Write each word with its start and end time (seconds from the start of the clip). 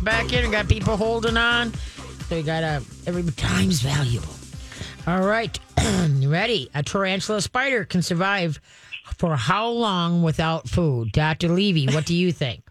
get 0.00 0.04
back 0.04 0.32
in. 0.32 0.44
We 0.46 0.50
got 0.50 0.68
people 0.68 0.96
holding 0.96 1.36
on. 1.36 1.72
So 2.28 2.36
we 2.36 2.42
got 2.42 2.62
a 2.62 2.82
every 3.06 3.22
time's 3.32 3.80
valuable. 3.80 4.32
All 5.06 5.22
right, 5.22 5.58
you 6.08 6.30
ready? 6.30 6.70
A 6.74 6.82
tarantula 6.82 7.40
spider 7.40 7.84
can 7.84 8.02
survive 8.02 8.60
for 9.18 9.36
how 9.36 9.68
long 9.68 10.22
without 10.22 10.68
food? 10.68 11.12
Dr. 11.12 11.48
Levy, 11.48 11.86
what 11.86 12.06
do 12.06 12.14
you 12.14 12.32
think? 12.32 12.62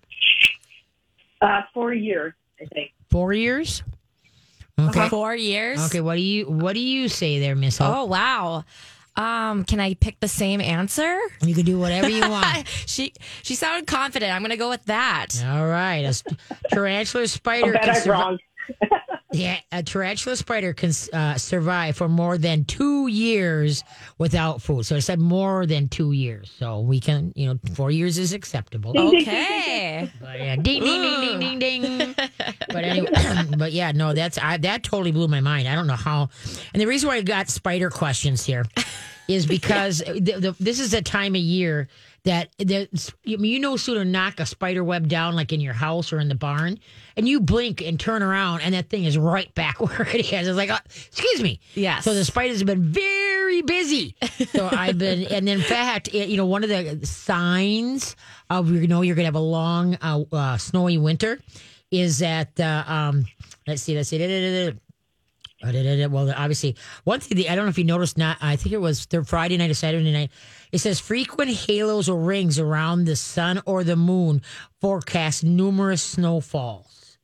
Uh, 1.42 1.61
four 1.73 1.93
years, 1.93 2.34
I 2.61 2.65
think. 2.65 2.92
Four 3.10 3.34
years? 3.34 3.84
Okay. 4.80 5.09
Four 5.09 5.36
years. 5.36 5.86
Okay, 5.88 6.00
what 6.02 6.16
do 6.16 6.21
you 6.21 6.46
what 6.46 6.73
do 6.73 6.80
you 6.80 7.09
say 7.09 7.39
there, 7.39 7.55
Miss 7.55 7.77
Hope? 7.77 7.96
Oh 7.96 8.05
wow. 8.05 8.64
Um, 9.20 9.65
can 9.65 9.81
I 9.81 9.95
pick 9.95 10.20
the 10.21 10.29
same 10.29 10.61
answer? 10.61 11.19
You 11.41 11.54
can 11.54 11.65
do 11.65 11.77
whatever 11.77 12.07
you 12.07 12.21
want. 12.29 12.68
she 12.86 13.13
she 13.43 13.55
sounded 13.55 13.86
confident. 13.86 14.31
I'm 14.33 14.41
gonna 14.41 14.55
go 14.55 14.69
with 14.69 14.86
that. 14.86 15.27
All 15.45 15.68
right, 15.68 16.05
a 16.05 16.13
sp- 16.15 16.39
tarantula 16.71 17.24
I 17.24 17.27
spider 17.27 17.74
bet 17.74 17.82
can 17.83 17.89
I'm 17.89 17.96
survi- 18.01 18.07
wrong. 18.07 18.39
Yeah, 19.32 19.60
a 19.71 19.83
tarantula 19.83 20.36
spider 20.36 20.74
can 20.74 20.91
uh, 21.13 21.36
survive 21.36 21.96
for 21.96 22.10
more 22.10 22.39
than 22.39 22.65
two 22.65 23.05
years 23.05 23.83
without 24.18 24.60
food. 24.60 24.87
So 24.87 24.96
I 24.96 25.00
said 25.00 25.19
more 25.19 25.68
than 25.68 25.88
two 25.88 26.13
years. 26.13 26.51
So 26.57 26.79
we 26.79 26.99
can, 26.99 27.32
you 27.36 27.46
know, 27.47 27.60
four 27.75 27.91
years 27.91 28.18
is 28.18 28.33
acceptable. 28.33 28.91
Okay. 28.97 30.10
But 30.19 30.39
yeah, 30.39 30.55
ding, 30.55 30.82
ding, 30.83 31.01
ding, 31.04 31.39
ding, 31.39 31.60
ding, 31.60 31.82
ding. 31.83 32.16
But 32.69 32.83
anyway, 32.83 33.09
but 33.58 33.72
yeah, 33.72 33.91
no, 33.91 34.13
that's 34.13 34.39
I, 34.39 34.58
that 34.58 34.81
totally 34.83 35.11
blew 35.11 35.27
my 35.27 35.41
mind. 35.41 35.67
I 35.67 35.75
don't 35.75 35.88
know 35.88 35.94
how. 35.95 36.30
And 36.73 36.81
the 36.81 36.88
reason 36.88 37.08
why 37.08 37.17
I 37.17 37.22
got 37.22 37.49
spider 37.49 37.91
questions 37.91 38.44
here 38.44 38.66
is 39.30 39.45
because 39.45 40.00
the, 40.06 40.19
the, 40.19 40.56
this 40.59 40.80
is 40.80 40.94
a 40.94 41.02
time 41.02 41.36
of 41.36 41.42
year 41.42 41.88
that 42.23 42.50
the, 42.58 42.89
you 43.23 43.59
know 43.59 43.78
sooner 43.78 44.03
knock 44.03 44.42
a 44.42 44.45
spider 44.45 44.83
web 44.83 45.08
down 45.08 45.36
like 45.36 45.53
in 45.53 45.61
your 45.61 45.73
house 45.73 46.11
or 46.11 46.19
in 46.19 46.28
the 46.28 46.36
barn, 46.36 46.78
and 47.16 47.30
you 47.30 47.39
blink 47.39 47.81
and 47.81 47.97
turn 47.97 48.22
around, 48.22 48.61
and 48.61 48.73
that 48.73 48.89
thing 48.89 49.05
is 49.05 49.17
right 49.17 49.53
back 49.55 49.80
where 49.80 50.02
it 50.02 50.33
is. 50.33 50.47
It's 50.47 50.57
like, 50.57 50.69
uh, 50.69 50.80
excuse 50.85 51.41
me. 51.41 51.61
Yes. 51.75 52.03
So 52.03 52.13
the 52.13 52.25
spiders 52.25 52.57
have 52.57 52.67
been 52.67 52.91
very 52.91 53.61
busy. 53.61 54.16
So 54.52 54.67
I've 54.69 54.97
been, 54.97 55.23
and 55.25 55.47
in 55.47 55.61
fact, 55.61 56.09
it, 56.13 56.27
you 56.27 56.35
know, 56.35 56.45
one 56.45 56.63
of 56.63 56.69
the 56.69 57.05
signs 57.05 58.16
of 58.50 58.69
you 58.69 58.88
know 58.88 59.02
you're 59.02 59.16
gonna 59.16 59.25
have 59.25 59.35
a 59.35 59.39
long 59.39 59.95
uh, 60.02 60.23
uh, 60.31 60.57
snowy 60.57 60.97
winter 60.97 61.39
is 61.91 62.19
that 62.19 62.59
uh, 62.59 62.83
um, 62.85 63.25
let's 63.66 63.81
see, 63.81 63.95
let's 63.95 64.09
see. 64.09 64.73
Da. 65.61 66.07
Well, 66.07 66.33
obviously, 66.35 66.75
one 67.03 67.19
thing 67.19 67.45
I 67.49 67.55
don't 67.55 67.65
know 67.65 67.69
if 67.69 67.77
you 67.77 67.83
noticed. 67.83 68.17
Not, 68.17 68.38
I 68.41 68.55
think 68.55 68.73
it 68.73 68.81
was 68.81 69.05
the 69.07 69.23
Friday 69.23 69.57
night 69.57 69.69
or 69.69 69.73
Saturday 69.73 70.11
night. 70.11 70.31
It 70.71 70.77
says 70.77 70.99
frequent 70.99 71.51
halos 71.51 72.07
or 72.07 72.19
rings 72.19 72.59
around 72.59 73.05
the 73.05 73.16
sun 73.16 73.61
or 73.66 73.83
the 73.83 73.95
moon 73.95 74.41
forecast 74.79 75.43
numerous 75.43 76.01
snowfalls. 76.01 77.17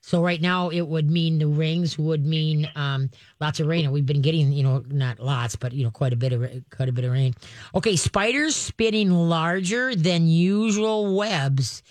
So 0.00 0.22
right 0.22 0.40
now, 0.40 0.68
it 0.68 0.82
would 0.82 1.10
mean 1.10 1.38
the 1.38 1.46
rings 1.46 1.98
would 1.98 2.26
mean 2.26 2.70
um, 2.74 3.10
lots 3.40 3.60
of 3.60 3.66
rain, 3.66 3.84
and 3.84 3.92
we've 3.92 4.04
been 4.04 4.20
getting, 4.20 4.52
you 4.52 4.62
know, 4.62 4.84
not 4.88 5.18
lots, 5.18 5.56
but 5.56 5.72
you 5.72 5.84
know, 5.84 5.90
quite 5.90 6.12
a 6.12 6.16
bit 6.16 6.32
of 6.32 6.42
quite 6.70 6.88
a 6.88 6.92
bit 6.92 7.04
of 7.04 7.12
rain. 7.12 7.34
Okay, 7.74 7.96
spiders 7.96 8.54
spinning 8.54 9.10
larger 9.10 9.94
than 9.94 10.26
usual 10.26 11.16
webs 11.16 11.82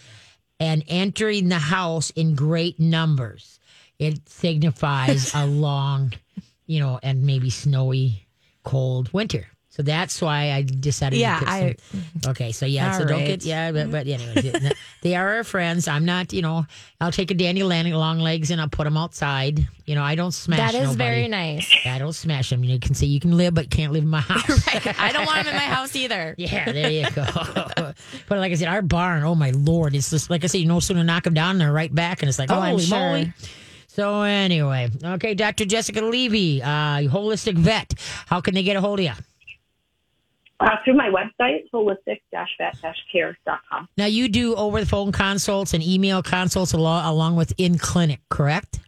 and 0.59 0.83
entering 0.88 1.50
the 1.50 1.59
house 1.59 2.11
in 2.11 2.35
great 2.35 2.80
numbers. 2.80 3.59
It 3.99 4.27
signifies 4.30 5.33
a 5.33 5.45
long, 5.67 6.13
you 6.66 6.80
know, 6.80 6.99
and 7.03 7.23
maybe 7.23 7.49
snowy, 7.49 8.27
cold 8.63 9.11
winter. 9.13 9.47
So 9.69 9.81
that's 9.81 10.22
why 10.22 10.52
I 10.52 10.61
decided. 10.61 11.17
Yeah, 11.17 11.39
to 11.39 11.45
put 11.45 11.50
I- 11.52 11.75
some- 11.89 12.31
okay, 12.31 12.52
so 12.52 12.67
yeah, 12.67 12.91
so 12.91 13.02
All 13.03 13.09
don't 13.09 13.25
get 13.25 13.44
yeah, 13.44 13.72
but, 13.72 13.89
but 13.89 14.05
anyways, 14.08 14.72
they 15.02 15.16
are 15.16 15.38
our 15.38 15.44
friends. 15.44 15.88
I'm 15.88 16.05
not, 16.05 16.31
you 16.31 16.44
know, 16.44 16.67
I'll 17.02 17.11
take 17.11 17.31
a 17.31 17.33
Danny 17.33 17.63
Landing 17.63 17.95
long 17.95 18.19
legs 18.19 18.52
and 18.52 18.61
I'll 18.61 18.69
put 18.69 18.83
them 18.83 18.97
outside. 18.97 19.67
You 19.88 19.95
know, 19.95 20.03
I 20.03 20.13
don't 20.13 20.31
smash. 20.31 20.59
That 20.59 20.75
is 20.75 20.89
nobody. 20.91 20.97
very 20.97 21.28
nice. 21.28 21.73
I 21.88 21.97
don't 21.97 22.13
smash 22.13 22.52
them. 22.52 22.63
You 22.63 22.79
can 22.79 22.94
say 22.94 23.07
you 23.07 23.19
can 23.19 23.35
live, 23.35 23.56
but 23.56 23.72
can't 23.72 23.91
live 23.91 24.03
in 24.03 24.09
my 24.09 24.19
house. 24.22 24.63
I 25.00 25.12
don't 25.12 25.25
want 25.25 25.39
him 25.39 25.47
in 25.47 25.56
my 25.56 25.62
house 25.62 25.95
either. 25.95 26.35
Yeah, 26.44 26.72
there 26.72 26.91
you 26.91 27.09
go. 27.09 27.25
but 27.75 27.95
like 28.38 28.51
I 28.51 28.56
said, 28.56 28.68
our 28.68 28.84
barn, 28.84 29.23
oh 29.23 29.34
my 29.34 29.50
lord, 29.51 29.95
it's 29.95 30.12
just 30.12 30.29
like 30.29 30.44
I 30.44 30.47
said, 30.47 30.62
you 30.62 30.68
no 30.68 30.81
sooner 30.81 31.03
knock 31.03 31.23
them 31.23 31.34
down, 31.34 31.57
they're 31.57 31.73
right 31.73 31.94
back, 31.94 32.22
and 32.22 32.29
it's 32.29 32.38
like, 32.38 32.51
Oh, 32.51 32.59
I'm 32.59 32.62
oh, 32.62 32.69
holy 32.73 32.84
sure. 32.85 33.00
moly. 33.00 33.34
So 33.94 34.24
anyway, 34.24 34.90
okay, 35.04 35.36
Dr. 35.36 35.66
Jessica 35.66 36.02
Levy, 36.02 36.64
uh, 36.64 37.02
holistic 37.02 37.56
vet. 37.56 37.94
How 38.26 38.42
can 38.42 38.56
they 38.56 38.64
get 38.64 38.76
a 38.76 38.81
hold 38.81 39.00
of 39.00 39.06
you? 39.06 39.12
Uh, 40.59 40.78
through 40.84 40.96
my 40.96 41.12
website, 41.12 41.70
holistic-vet-care.com. 41.72 43.88
Now 43.96 44.08
you 44.08 44.30
do 44.30 44.56
over 44.56 44.80
the 44.80 44.88
phone 44.88 45.12
consults 45.12 45.76
and 45.76 45.84
email 45.84 46.24
consults 46.24 46.74
along, 46.74 47.06
along 47.06 47.36
with 47.36 47.54
in 47.59 47.78
clinic, 47.78 48.22
correct? 48.30 48.80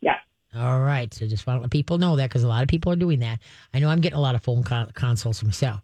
Yeah. 0.00 0.16
All 0.56 0.80
right. 0.80 1.12
So 1.12 1.26
just 1.26 1.46
want 1.46 1.58
to 1.58 1.62
let 1.62 1.70
people 1.70 1.98
know 1.98 2.16
that 2.16 2.30
because 2.30 2.44
a 2.44 2.48
lot 2.48 2.62
of 2.62 2.68
people 2.68 2.90
are 2.92 2.96
doing 2.96 3.20
that. 3.20 3.40
I 3.74 3.78
know 3.78 3.90
I'm 3.90 4.00
getting 4.00 4.16
a 4.16 4.22
lot 4.22 4.34
of 4.34 4.42
phone 4.42 4.62
con- 4.62 4.90
consults 4.94 5.42
myself. 5.42 5.82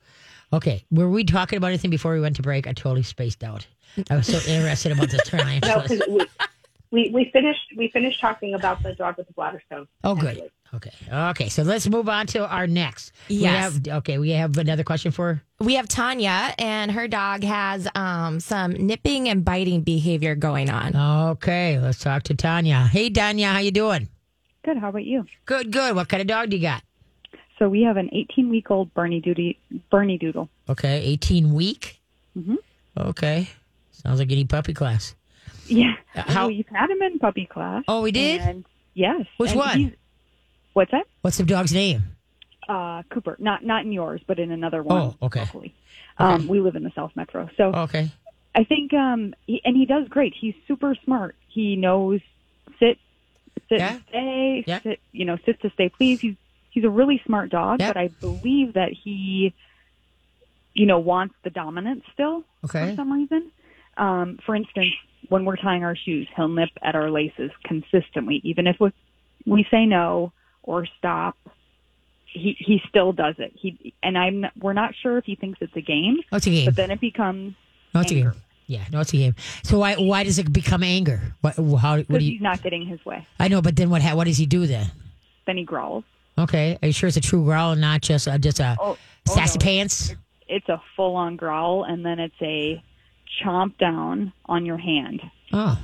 Okay. 0.50 0.82
Were 0.90 1.10
we 1.10 1.24
talking 1.24 1.58
about 1.58 1.68
anything 1.68 1.90
before 1.90 2.14
we 2.14 2.22
went 2.22 2.36
to 2.36 2.42
break? 2.42 2.66
I 2.66 2.72
totally 2.72 3.02
spaced 3.02 3.44
out. 3.44 3.66
I 4.08 4.16
was 4.16 4.28
so 4.28 4.38
interested 4.50 4.92
about 4.92 5.10
this 5.10 5.28
turn. 5.28 5.60
No, 5.62 5.84
we, 6.08 6.24
we, 6.92 7.10
we 7.10 7.30
finished 7.32 7.60
we 7.76 7.88
finished 7.88 8.20
talking 8.20 8.54
about 8.54 8.82
the 8.82 8.94
dog 8.94 9.16
with 9.16 9.26
the 9.26 9.32
bladder 9.32 9.62
stone. 9.66 9.86
Oh, 10.04 10.14
good. 10.14 10.30
actually. 10.30 10.50
Okay. 10.72 10.90
Okay. 11.12 11.48
So 11.48 11.62
let's 11.64 11.88
move 11.88 12.08
on 12.08 12.26
to 12.28 12.48
our 12.48 12.66
next. 12.68 13.12
We 13.28 13.36
Yes. 13.36 13.74
have- 13.74 13.88
okay. 13.98 14.18
We 14.18 14.30
have 14.30 14.56
another 14.56 14.84
question 14.84 15.10
for. 15.10 15.42
We 15.58 15.74
have 15.74 15.88
Tanya, 15.88 16.54
and 16.58 16.90
her 16.92 17.08
dog 17.08 17.42
has 17.42 17.88
um, 17.96 18.38
some 18.40 18.72
nipping 18.72 19.28
and 19.28 19.44
biting 19.44 19.82
behavior 19.82 20.34
going 20.36 20.70
on. 20.70 20.94
Okay. 21.32 21.78
Let's 21.78 21.98
talk 21.98 22.22
to 22.24 22.34
Tanya. 22.34 22.88
Hey, 22.90 23.10
Tanya. 23.10 23.48
How 23.48 23.58
you 23.58 23.72
doing? 23.72 24.08
Good. 24.64 24.76
How 24.78 24.90
about 24.90 25.04
you? 25.04 25.26
Good. 25.44 25.72
Good. 25.72 25.96
What 25.96 26.08
kind 26.08 26.20
of 26.20 26.26
dog 26.28 26.50
do 26.50 26.56
you 26.56 26.62
got? 26.62 26.82
So 27.58 27.68
we 27.68 27.82
have 27.82 27.96
an 27.96 28.08
18 28.12 28.48
week 28.48 28.70
old 28.70 28.94
Bernie 28.94 29.20
Doody, 29.20 29.58
Bernedoodle. 29.92 30.48
Okay. 30.68 31.02
18 31.02 31.52
week. 31.52 32.00
Mhm. 32.38 32.56
Okay. 32.96 33.48
Sounds 33.90 34.18
like 34.18 34.30
any 34.32 34.44
puppy 34.44 34.72
class. 34.72 35.14
Yeah. 35.70 35.94
How- 36.14 36.48
We've 36.48 36.66
had 36.68 36.90
him 36.90 37.00
in 37.02 37.18
puppy 37.18 37.46
class. 37.46 37.84
Oh, 37.88 38.02
we 38.02 38.12
did? 38.12 38.40
And 38.40 38.64
yes. 38.94 39.26
Which 39.38 39.50
and 39.50 39.58
one? 39.58 39.96
What's 40.72 40.90
that? 40.92 41.06
What's 41.22 41.36
the 41.38 41.44
dog's 41.44 41.72
name? 41.72 42.02
Uh, 42.68 43.02
Cooper. 43.10 43.36
Not 43.38 43.64
not 43.64 43.84
in 43.84 43.92
yours, 43.92 44.20
but 44.26 44.38
in 44.38 44.50
another 44.52 44.82
one. 44.82 45.02
Oh, 45.20 45.26
okay. 45.26 45.40
Locally. 45.40 45.74
Um, 46.18 46.46
we 46.48 46.60
live 46.60 46.76
in 46.76 46.82
the 46.84 46.92
South 46.94 47.12
Metro, 47.16 47.48
so 47.56 47.72
Okay. 47.74 48.10
I 48.54 48.64
think 48.64 48.92
um, 48.92 49.32
he, 49.46 49.62
and 49.64 49.74
he 49.76 49.86
does 49.86 50.06
great. 50.08 50.34
He's 50.38 50.54
super 50.68 50.94
smart. 51.04 51.34
He 51.48 51.76
knows 51.76 52.20
sit, 52.78 52.98
sit, 53.68 53.78
Yeah. 53.78 53.92
and 53.94 54.02
stay. 54.08 54.64
Yeah. 54.66 54.80
Sit, 54.82 55.00
you 55.12 55.24
know, 55.24 55.38
sit 55.46 55.60
to 55.62 55.70
stay. 55.70 55.88
Please. 55.88 56.20
He's 56.20 56.34
he's 56.70 56.84
a 56.84 56.90
really 56.90 57.20
smart 57.26 57.50
dog, 57.50 57.80
Yeah. 57.80 57.88
but 57.88 57.96
I 57.96 58.08
believe 58.08 58.74
that 58.74 58.92
he, 58.92 59.54
you 60.74 60.86
know, 60.86 60.98
wants 61.00 61.34
the 61.42 61.50
dominance 61.50 62.04
still 62.12 62.44
Okay. 62.64 62.90
for 62.90 62.96
some 62.96 63.12
reason. 63.12 63.50
Um, 63.96 64.38
for 64.46 64.54
instance, 64.54 64.92
when 65.30 65.44
we're 65.46 65.56
tying 65.56 65.82
our 65.84 65.96
shoes, 65.96 66.28
he'll 66.36 66.48
nip 66.48 66.68
at 66.82 66.94
our 66.94 67.10
laces 67.10 67.50
consistently, 67.64 68.40
even 68.44 68.66
if 68.66 68.76
we, 68.78 68.92
we 69.46 69.66
say 69.70 69.86
no 69.86 70.32
or 70.62 70.86
stop. 70.98 71.36
He 72.26 72.54
he 72.60 72.80
still 72.88 73.12
does 73.12 73.34
it. 73.38 73.52
He 73.56 73.92
and 74.04 74.16
I'm 74.16 74.44
we're 74.60 74.72
not 74.72 74.94
sure 75.02 75.18
if 75.18 75.24
he 75.24 75.34
thinks 75.34 75.58
it's 75.60 75.74
a 75.74 75.80
game, 75.80 76.18
Oh, 76.30 76.36
it's 76.36 76.46
a 76.46 76.50
game. 76.50 76.64
but 76.66 76.76
then 76.76 76.90
it 76.92 77.00
becomes 77.00 77.54
No, 77.94 78.02
it's 78.02 78.12
a 78.12 78.14
game. 78.14 78.32
Yeah, 78.66 78.84
no, 78.92 79.00
it's 79.00 79.12
a 79.12 79.16
game. 79.16 79.34
So 79.64 79.80
why 79.80 79.94
why 79.96 80.22
does 80.22 80.38
it 80.38 80.52
become 80.52 80.84
anger? 80.84 81.34
What 81.40 81.56
how 81.56 81.96
what 81.96 82.08
do 82.08 82.24
you? 82.24 82.32
he's 82.34 82.40
not 82.40 82.62
getting 82.62 82.86
his 82.86 83.04
way. 83.04 83.26
I 83.40 83.48
know, 83.48 83.60
but 83.60 83.74
then 83.74 83.90
what 83.90 84.00
ha- 84.02 84.14
what 84.14 84.28
does 84.28 84.36
he 84.36 84.46
do 84.46 84.66
then? 84.68 84.86
Then 85.46 85.56
he 85.56 85.64
growls. 85.64 86.04
Okay, 86.38 86.78
are 86.80 86.86
you 86.86 86.92
sure 86.92 87.08
it's 87.08 87.16
a 87.16 87.20
true 87.20 87.42
growl 87.44 87.72
and 87.72 87.80
not 87.80 88.00
just 88.00 88.28
uh, 88.28 88.38
just 88.38 88.60
a 88.60 88.76
Oh, 88.78 88.96
oh, 89.28 89.34
sassy 89.34 89.58
no. 89.58 89.64
pants? 89.64 90.14
It's 90.46 90.68
a 90.68 90.80
full 90.94 91.16
on 91.16 91.34
growl, 91.34 91.82
and 91.82 92.06
then 92.06 92.20
it's 92.20 92.40
a 92.40 92.80
chomp 93.42 93.76
down 93.78 94.32
on 94.46 94.66
your 94.66 94.78
hand. 94.78 95.22
Oh, 95.52 95.78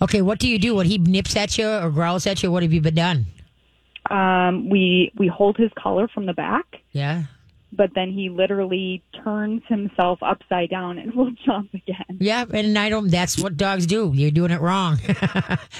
okay. 0.00 0.22
What 0.22 0.38
do 0.38 0.48
you 0.48 0.58
do 0.58 0.74
when 0.76 0.86
he 0.86 0.98
nips 0.98 1.36
at 1.36 1.58
you 1.58 1.68
or 1.68 1.90
growls 1.90 2.26
at 2.26 2.42
you? 2.42 2.50
What 2.50 2.62
have 2.62 2.72
you 2.72 2.80
been 2.80 2.94
done? 2.94 3.26
Um, 4.10 4.68
we 4.68 5.12
we 5.16 5.28
hold 5.28 5.56
his 5.56 5.70
collar 5.78 6.08
from 6.08 6.26
the 6.26 6.32
back, 6.32 6.64
Yeah, 6.92 7.24
but 7.72 7.90
then 7.94 8.12
he 8.12 8.28
literally 8.28 9.02
turns 9.24 9.62
himself 9.68 10.18
upside 10.22 10.70
down 10.70 10.98
and 10.98 11.14
will 11.16 11.32
jump 11.44 11.72
again. 11.74 12.18
yeah, 12.20 12.44
and 12.52 12.78
I 12.78 12.88
don't. 12.88 13.10
That's 13.10 13.38
what 13.38 13.56
dogs 13.56 13.86
do. 13.86 14.12
You're 14.14 14.30
doing 14.30 14.50
it 14.50 14.60
wrong. 14.60 14.98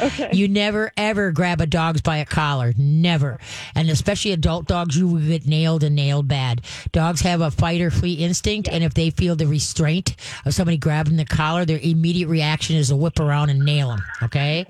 Okay. 0.00 0.30
You 0.32 0.48
never 0.48 0.90
ever 0.96 1.30
grab 1.32 1.60
a 1.60 1.66
dog's 1.66 2.00
by 2.00 2.16
a 2.18 2.24
collar. 2.24 2.72
Never. 2.76 3.38
And 3.74 3.88
especially 3.90 4.32
adult 4.32 4.66
dogs, 4.66 4.96
you 4.96 5.06
will 5.06 5.20
get 5.20 5.46
nailed 5.46 5.84
and 5.84 5.94
nailed 5.94 6.26
bad. 6.28 6.62
Dogs 6.92 7.20
have 7.20 7.40
a 7.40 7.50
fight 7.50 7.80
or 7.80 7.90
flee 7.90 8.14
instinct, 8.14 8.68
and 8.68 8.82
if 8.82 8.94
they 8.94 9.10
feel 9.10 9.36
the 9.36 9.46
restraint 9.46 10.16
of 10.44 10.54
somebody 10.54 10.76
grabbing 10.76 11.16
the 11.16 11.24
collar, 11.24 11.64
their 11.64 11.78
immediate 11.82 12.28
reaction 12.28 12.76
is 12.76 12.88
to 12.88 12.96
whip 12.96 13.20
around 13.20 13.50
and 13.50 13.60
nail 13.60 13.90
them. 13.90 14.02
Okay. 14.22 14.66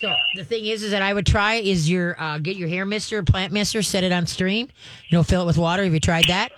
So 0.00 0.14
the 0.34 0.44
thing 0.44 0.64
is, 0.64 0.82
is 0.82 0.92
that 0.92 1.02
I 1.02 1.12
would 1.12 1.26
try 1.26 1.56
is 1.56 1.90
your 1.90 2.18
uh, 2.18 2.38
get 2.38 2.56
your 2.56 2.68
hair 2.68 2.86
mister, 2.86 3.22
plant 3.22 3.52
mister, 3.52 3.82
set 3.82 4.02
it 4.02 4.12
on 4.12 4.26
stream. 4.26 4.68
You 5.08 5.18
know, 5.18 5.22
fill 5.22 5.42
it 5.42 5.46
with 5.46 5.58
water. 5.58 5.84
Have 5.84 5.92
you 5.92 6.00
tried 6.00 6.24
that? 6.28 6.52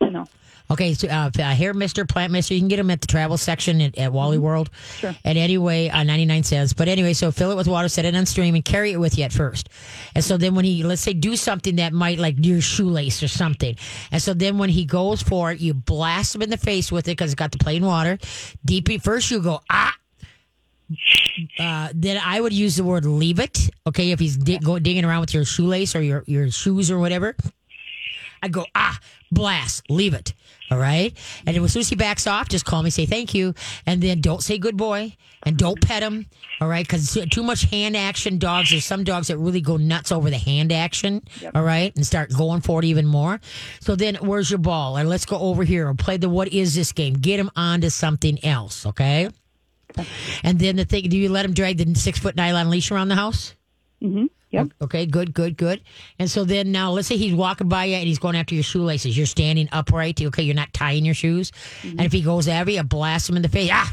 No. 0.00 0.26
Okay, 0.70 0.94
so 0.94 1.08
uh, 1.08 1.30
uh, 1.36 1.42
hair 1.42 1.74
mister, 1.74 2.04
plant 2.04 2.30
mister, 2.30 2.54
you 2.54 2.60
can 2.60 2.68
get 2.68 2.76
them 2.76 2.90
at 2.90 3.00
the 3.00 3.06
travel 3.06 3.36
section 3.36 3.80
at, 3.80 3.98
at 3.98 4.12
Wally 4.12 4.38
World. 4.38 4.70
Sure. 4.98 5.14
And 5.24 5.38
anyway, 5.38 5.88
uh, 5.88 6.04
99 6.04 6.42
cents. 6.44 6.72
But 6.72 6.88
anyway, 6.88 7.14
so 7.14 7.32
fill 7.32 7.50
it 7.50 7.56
with 7.56 7.66
water, 7.66 7.88
set 7.88 8.04
it 8.04 8.14
on 8.14 8.26
stream, 8.26 8.54
and 8.54 8.64
carry 8.64 8.92
it 8.92 8.98
with 8.98 9.18
you 9.18 9.24
at 9.24 9.32
first. 9.32 9.70
And 10.14 10.22
so 10.22 10.36
then 10.36 10.54
when 10.54 10.66
he, 10.66 10.84
let's 10.84 11.00
say, 11.00 11.14
do 11.14 11.36
something 11.36 11.76
that 11.76 11.92
might 11.94 12.18
like 12.18 12.36
your 12.38 12.60
shoelace 12.60 13.22
or 13.22 13.28
something. 13.28 13.76
And 14.12 14.22
so 14.22 14.34
then 14.34 14.58
when 14.58 14.68
he 14.68 14.84
goes 14.84 15.22
for 15.22 15.50
it, 15.50 15.58
you 15.58 15.72
blast 15.72 16.34
him 16.34 16.42
in 16.42 16.50
the 16.50 16.58
face 16.58 16.92
with 16.92 17.08
it 17.08 17.12
because 17.12 17.32
it's 17.32 17.38
got 17.38 17.50
the 17.50 17.58
plain 17.58 17.84
water. 17.84 18.18
Deep, 18.64 19.02
first 19.02 19.30
you 19.30 19.40
go, 19.40 19.62
ah. 19.70 19.97
Uh, 21.58 21.88
then 21.94 22.20
I 22.24 22.40
would 22.40 22.52
use 22.52 22.76
the 22.76 22.84
word 22.84 23.04
leave 23.04 23.38
it. 23.38 23.70
Okay, 23.86 24.10
if 24.10 24.18
he's 24.18 24.36
dig- 24.36 24.64
go, 24.64 24.78
digging 24.78 25.04
around 25.04 25.20
with 25.20 25.34
your 25.34 25.44
shoelace 25.44 25.94
or 25.94 26.02
your, 26.02 26.24
your 26.26 26.50
shoes 26.50 26.90
or 26.90 26.98
whatever, 26.98 27.36
I'd 28.42 28.52
go, 28.52 28.66
ah, 28.74 28.98
blast, 29.30 29.88
leave 29.90 30.14
it. 30.14 30.34
All 30.70 30.78
right. 30.78 31.16
And 31.46 31.56
then 31.56 31.64
as 31.64 31.72
soon 31.72 31.80
as 31.80 31.88
he 31.88 31.96
backs 31.96 32.26
off, 32.26 32.48
just 32.48 32.64
call 32.64 32.82
me, 32.82 32.90
say 32.90 33.06
thank 33.06 33.34
you. 33.34 33.54
And 33.86 34.02
then 34.02 34.20
don't 34.20 34.42
say 34.42 34.58
good 34.58 34.76
boy 34.76 35.16
and 35.44 35.56
don't 35.56 35.80
pet 35.80 36.02
him. 36.02 36.26
All 36.60 36.68
right. 36.68 36.86
Because 36.86 37.16
too 37.30 37.42
much 37.42 37.62
hand 37.62 37.96
action 37.96 38.38
dogs, 38.38 38.70
there's 38.70 38.84
some 38.84 39.02
dogs 39.02 39.28
that 39.28 39.38
really 39.38 39.62
go 39.62 39.76
nuts 39.78 40.12
over 40.12 40.28
the 40.28 40.38
hand 40.38 40.72
action. 40.72 41.22
All 41.54 41.62
right. 41.62 41.94
And 41.96 42.06
start 42.06 42.30
going 42.32 42.60
for 42.60 42.80
it 42.80 42.84
even 42.84 43.06
more. 43.06 43.40
So 43.80 43.96
then 43.96 44.16
where's 44.16 44.50
your 44.50 44.58
ball? 44.58 44.98
Or 44.98 45.04
let's 45.04 45.24
go 45.24 45.38
over 45.38 45.64
here 45.64 45.88
or 45.88 45.94
play 45.94 46.18
the 46.18 46.28
what 46.28 46.48
is 46.48 46.74
this 46.74 46.92
game? 46.92 47.14
Get 47.14 47.40
him 47.40 47.50
onto 47.56 47.88
something 47.88 48.44
else. 48.44 48.84
Okay. 48.84 49.30
And 50.42 50.58
then 50.58 50.76
the 50.76 50.84
thing, 50.84 51.08
do 51.08 51.16
you 51.16 51.28
let 51.28 51.44
him 51.44 51.54
drag 51.54 51.78
the 51.78 51.94
six 51.98 52.18
foot 52.18 52.36
nylon 52.36 52.70
leash 52.70 52.90
around 52.90 53.08
the 53.08 53.14
house? 53.16 53.54
hmm 54.00 54.26
Yep. 54.50 54.68
Okay, 54.80 55.04
good, 55.04 55.34
good, 55.34 55.58
good. 55.58 55.82
And 56.18 56.30
so 56.30 56.42
then 56.44 56.72
now 56.72 56.90
let's 56.92 57.06
say 57.06 57.18
he's 57.18 57.34
walking 57.34 57.68
by 57.68 57.84
you 57.84 57.96
and 57.96 58.06
he's 58.06 58.18
going 58.18 58.34
after 58.34 58.54
your 58.54 58.64
shoelaces. 58.64 59.14
You're 59.14 59.26
standing 59.26 59.68
upright. 59.72 60.22
Okay, 60.22 60.42
you're 60.42 60.54
not 60.54 60.72
tying 60.72 61.04
your 61.04 61.14
shoes. 61.14 61.52
And 61.82 62.00
if 62.00 62.12
he 62.12 62.22
goes 62.22 62.48
after 62.48 62.70
you, 62.72 62.82
blast 62.82 63.28
him 63.28 63.36
in 63.36 63.42
the 63.42 63.50
face. 63.50 63.68
Ah! 63.70 63.92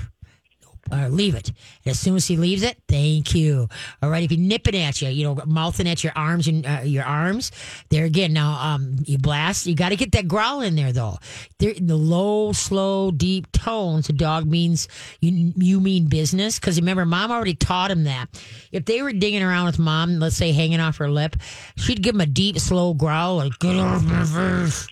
Uh, 0.91 1.07
leave 1.07 1.33
it. 1.33 1.47
And 1.47 1.91
as 1.91 1.99
soon 1.99 2.15
as 2.15 2.27
he 2.27 2.37
leaves 2.37 2.61
it, 2.61 2.77
thank 2.87 3.33
you. 3.33 3.67
All 4.03 4.09
right. 4.09 4.23
If 4.23 4.29
he's 4.29 4.39
nipping 4.39 4.75
at 4.75 5.01
you, 5.01 5.09
you 5.09 5.23
know, 5.23 5.41
mouthing 5.45 5.89
at 5.89 6.03
your 6.03 6.13
arms 6.15 6.47
and 6.47 6.63
uh, 6.65 6.81
your 6.83 7.03
arms, 7.03 7.51
there 7.89 8.05
again. 8.05 8.33
Now, 8.33 8.59
um, 8.61 8.97
you 9.03 9.17
blast. 9.17 9.65
You 9.65 9.75
got 9.75 9.89
to 9.89 9.95
get 9.95 10.11
that 10.11 10.27
growl 10.27 10.61
in 10.61 10.75
there, 10.75 10.93
though. 10.93 11.17
There, 11.57 11.71
in 11.71 11.87
the 11.87 11.95
low, 11.95 12.51
slow, 12.51 13.09
deep 13.09 13.51
tones, 13.51 14.09
a 14.09 14.13
dog 14.13 14.45
means 14.45 14.87
you 15.21 15.53
you 15.57 15.79
mean 15.79 16.07
business. 16.07 16.59
Because 16.59 16.79
remember, 16.79 17.03
mom 17.05 17.31
already 17.31 17.55
taught 17.55 17.89
him 17.89 18.03
that. 18.03 18.27
If 18.71 18.85
they 18.85 19.01
were 19.01 19.11
digging 19.11 19.41
around 19.41 19.65
with 19.65 19.79
mom, 19.79 20.19
let's 20.19 20.37
say 20.37 20.51
hanging 20.51 20.79
off 20.79 20.97
her 20.97 21.09
lip, 21.09 21.35
she'd 21.77 22.03
give 22.03 22.13
him 22.13 22.21
a 22.21 22.27
deep, 22.27 22.59
slow 22.59 22.93
growl, 22.93 23.37
like 23.37 23.57
"Get 23.57 23.75
off 23.77 24.03
my 24.03 24.23
face." 24.23 24.87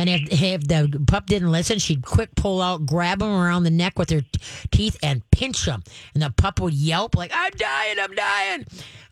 And 0.00 0.08
if, 0.08 0.42
if 0.42 0.66
the 0.66 1.04
pup 1.06 1.26
didn't 1.26 1.52
listen, 1.52 1.78
she'd 1.78 2.02
quick 2.02 2.34
pull 2.34 2.62
out, 2.62 2.86
grab 2.86 3.20
him 3.20 3.28
around 3.28 3.64
the 3.64 3.70
neck 3.70 3.98
with 3.98 4.08
her 4.08 4.22
t- 4.22 4.40
teeth, 4.70 4.96
and 5.02 5.22
pinch 5.30 5.66
him. 5.66 5.82
And 6.14 6.22
the 6.22 6.30
pup 6.30 6.58
would 6.60 6.72
yelp 6.72 7.16
like, 7.16 7.30
"I'm 7.34 7.52
dying, 7.54 7.96
I'm 8.00 8.14
dying." 8.14 8.64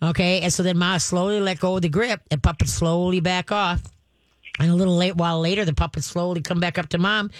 Okay, 0.02 0.40
and 0.40 0.50
so 0.50 0.62
then 0.62 0.78
Ma 0.78 0.96
slowly 0.96 1.40
let 1.40 1.60
go 1.60 1.76
of 1.76 1.82
the 1.82 1.90
grip, 1.90 2.22
and 2.30 2.42
pup 2.42 2.56
would 2.60 2.70
slowly 2.70 3.20
back 3.20 3.52
off. 3.52 3.82
And 4.58 4.70
a 4.70 4.74
little 4.74 4.96
late 4.96 5.14
while 5.14 5.40
later, 5.40 5.66
the 5.66 5.74
pup 5.74 5.94
would 5.94 6.04
slowly 6.04 6.40
come 6.40 6.58
back 6.58 6.78
up 6.78 6.88
to 6.88 6.98
mom, 6.98 7.30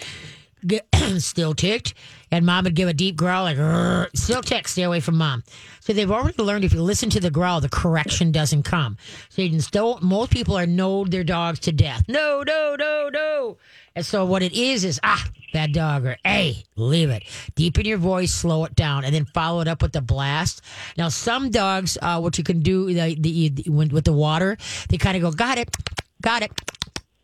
still 1.17 1.53
ticked, 1.53 1.93
and 2.31 2.45
mom 2.45 2.65
would 2.65 2.75
give 2.75 2.87
a 2.87 2.93
deep 2.93 3.15
growl 3.15 3.43
like, 3.43 4.09
still 4.15 4.41
ticked, 4.41 4.69
stay 4.69 4.83
away 4.83 4.99
from 4.99 5.17
mom. 5.17 5.43
So 5.79 5.93
they've 5.93 6.11
already 6.11 6.41
learned 6.41 6.65
if 6.65 6.73
you 6.73 6.81
listen 6.81 7.09
to 7.11 7.19
the 7.19 7.31
growl, 7.31 7.61
the 7.61 7.69
correction 7.69 8.31
doesn't 8.31 8.63
come. 8.63 8.97
So 9.29 9.41
you 9.41 9.49
can 9.49 9.61
still, 9.61 9.99
most 10.01 10.31
people 10.31 10.57
are 10.57 10.67
know 10.67 11.05
their 11.05 11.23
dogs 11.23 11.59
to 11.61 11.71
death. 11.71 12.03
No, 12.07 12.43
no, 12.45 12.75
no, 12.77 13.09
no. 13.11 13.57
And 13.95 14.05
so 14.05 14.25
what 14.25 14.43
it 14.43 14.53
is 14.53 14.85
is, 14.85 14.99
ah, 15.03 15.25
bad 15.51 15.73
dog, 15.73 16.05
or 16.05 16.17
hey, 16.23 16.63
leave 16.75 17.09
it. 17.09 17.23
Deepen 17.55 17.85
your 17.85 17.97
voice, 17.97 18.31
slow 18.31 18.65
it 18.65 18.75
down, 18.75 19.03
and 19.03 19.13
then 19.13 19.25
follow 19.25 19.61
it 19.61 19.67
up 19.67 19.81
with 19.81 19.93
the 19.93 20.01
blast. 20.01 20.61
Now, 20.97 21.09
some 21.09 21.49
dogs, 21.49 21.97
uh, 22.01 22.19
what 22.19 22.37
you 22.37 22.43
can 22.43 22.61
do 22.61 22.93
the, 22.93 23.15
the, 23.19 23.49
the, 23.49 23.69
with 23.69 24.05
the 24.05 24.13
water, 24.13 24.57
they 24.89 24.97
kind 24.97 25.17
of 25.17 25.23
go, 25.23 25.31
got 25.31 25.57
it, 25.57 25.75
got 26.21 26.43
it. 26.43 26.51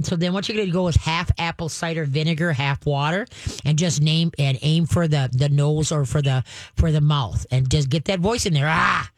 So 0.02 0.16
then 0.16 0.34
what 0.34 0.48
you're 0.50 0.58
going 0.58 0.68
to 0.68 0.74
go 0.74 0.88
is 0.88 0.96
half 0.96 1.32
apple 1.38 1.70
cider 1.70 2.06
vinegar, 2.06 2.52
half 2.52 2.86
water, 2.86 3.28
and 3.64 3.78
just 3.78 4.02
name 4.02 4.32
and 4.38 4.58
aim 4.62 4.86
for 4.86 5.08
the 5.08 5.30
the 5.32 5.50
nose 5.50 5.92
or 5.92 6.06
for 6.06 6.22
the 6.22 6.44
for 6.76 6.92
the 6.92 7.02
mouth, 7.02 7.46
and 7.50 7.70
just 7.70 7.90
get 7.90 8.06
that 8.06 8.20
voice 8.20 8.46
in 8.46 8.54
there. 8.54 8.68
Ah, 8.68 9.10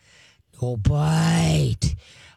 no 0.61 0.77
bite. 0.77 1.95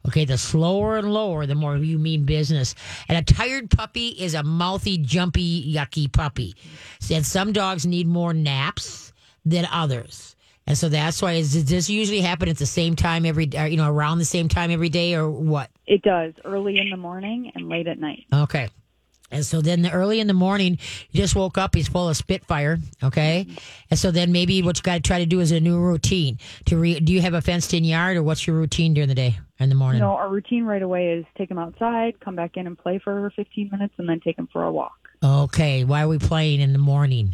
Okay, 0.08 0.24
the 0.24 0.38
slower 0.38 0.96
and 0.96 1.12
lower, 1.12 1.44
the 1.44 1.54
more 1.54 1.76
you 1.76 1.98
mean 1.98 2.24
business. 2.24 2.74
And 3.08 3.18
a 3.18 3.34
tired 3.34 3.70
puppy 3.70 4.08
is 4.08 4.32
a 4.32 4.42
mouthy, 4.42 4.96
jumpy, 4.96 5.74
yucky 5.74 6.10
puppy. 6.10 6.56
And 7.10 7.24
some 7.26 7.52
dogs 7.52 7.84
need 7.84 8.06
more 8.06 8.32
naps 8.32 9.12
than 9.44 9.68
others. 9.70 10.36
And 10.66 10.78
so 10.78 10.88
that's 10.88 11.20
why 11.20 11.36
does 11.36 11.64
this 11.66 11.90
usually 11.90 12.20
happen 12.20 12.48
at 12.48 12.56
the 12.56 12.64
same 12.64 12.96
time 12.96 13.26
every, 13.26 13.50
you 13.52 13.76
know, 13.76 13.90
around 13.90 14.18
the 14.18 14.24
same 14.24 14.48
time 14.48 14.70
every 14.70 14.88
day, 14.88 15.14
or 15.14 15.28
what? 15.28 15.70
It 15.90 16.02
does 16.02 16.34
early 16.44 16.78
in 16.78 16.88
the 16.90 16.96
morning 16.96 17.50
and 17.52 17.68
late 17.68 17.88
at 17.88 17.98
night. 17.98 18.24
Okay. 18.32 18.68
And 19.32 19.44
so 19.44 19.60
then 19.60 19.82
the 19.82 19.90
early 19.90 20.20
in 20.20 20.28
the 20.28 20.32
morning, 20.34 20.78
you 21.10 21.20
just 21.20 21.34
woke 21.34 21.58
up, 21.58 21.74
he's 21.74 21.88
full 21.88 22.08
of 22.08 22.16
Spitfire. 22.16 22.78
Okay. 23.02 23.44
And 23.90 23.98
so 23.98 24.12
then 24.12 24.30
maybe 24.30 24.62
what 24.62 24.78
you 24.78 24.84
got 24.84 24.94
to 24.94 25.00
try 25.00 25.18
to 25.18 25.26
do 25.26 25.40
is 25.40 25.50
a 25.50 25.58
new 25.58 25.80
routine 25.80 26.38
to 26.66 26.76
re, 26.76 27.00
do 27.00 27.12
you 27.12 27.20
have 27.22 27.34
a 27.34 27.42
fenced 27.42 27.74
in 27.74 27.82
yard 27.82 28.16
or 28.16 28.22
what's 28.22 28.46
your 28.46 28.54
routine 28.54 28.94
during 28.94 29.08
the 29.08 29.16
day 29.16 29.36
in 29.58 29.68
the 29.68 29.74
morning? 29.74 30.00
You 30.00 30.06
know, 30.06 30.14
our 30.14 30.28
routine 30.28 30.62
right 30.62 30.82
away 30.82 31.08
is 31.08 31.24
take 31.36 31.50
him 31.50 31.58
outside, 31.58 32.20
come 32.20 32.36
back 32.36 32.56
in 32.56 32.68
and 32.68 32.78
play 32.78 33.00
for 33.02 33.32
15 33.34 33.70
minutes, 33.72 33.94
and 33.98 34.08
then 34.08 34.20
take 34.20 34.38
him 34.38 34.48
for 34.52 34.62
a 34.62 34.70
walk. 34.70 35.08
Okay. 35.24 35.82
Why 35.82 36.04
are 36.04 36.08
we 36.08 36.18
playing 36.18 36.60
in 36.60 36.72
the 36.72 36.78
morning? 36.78 37.32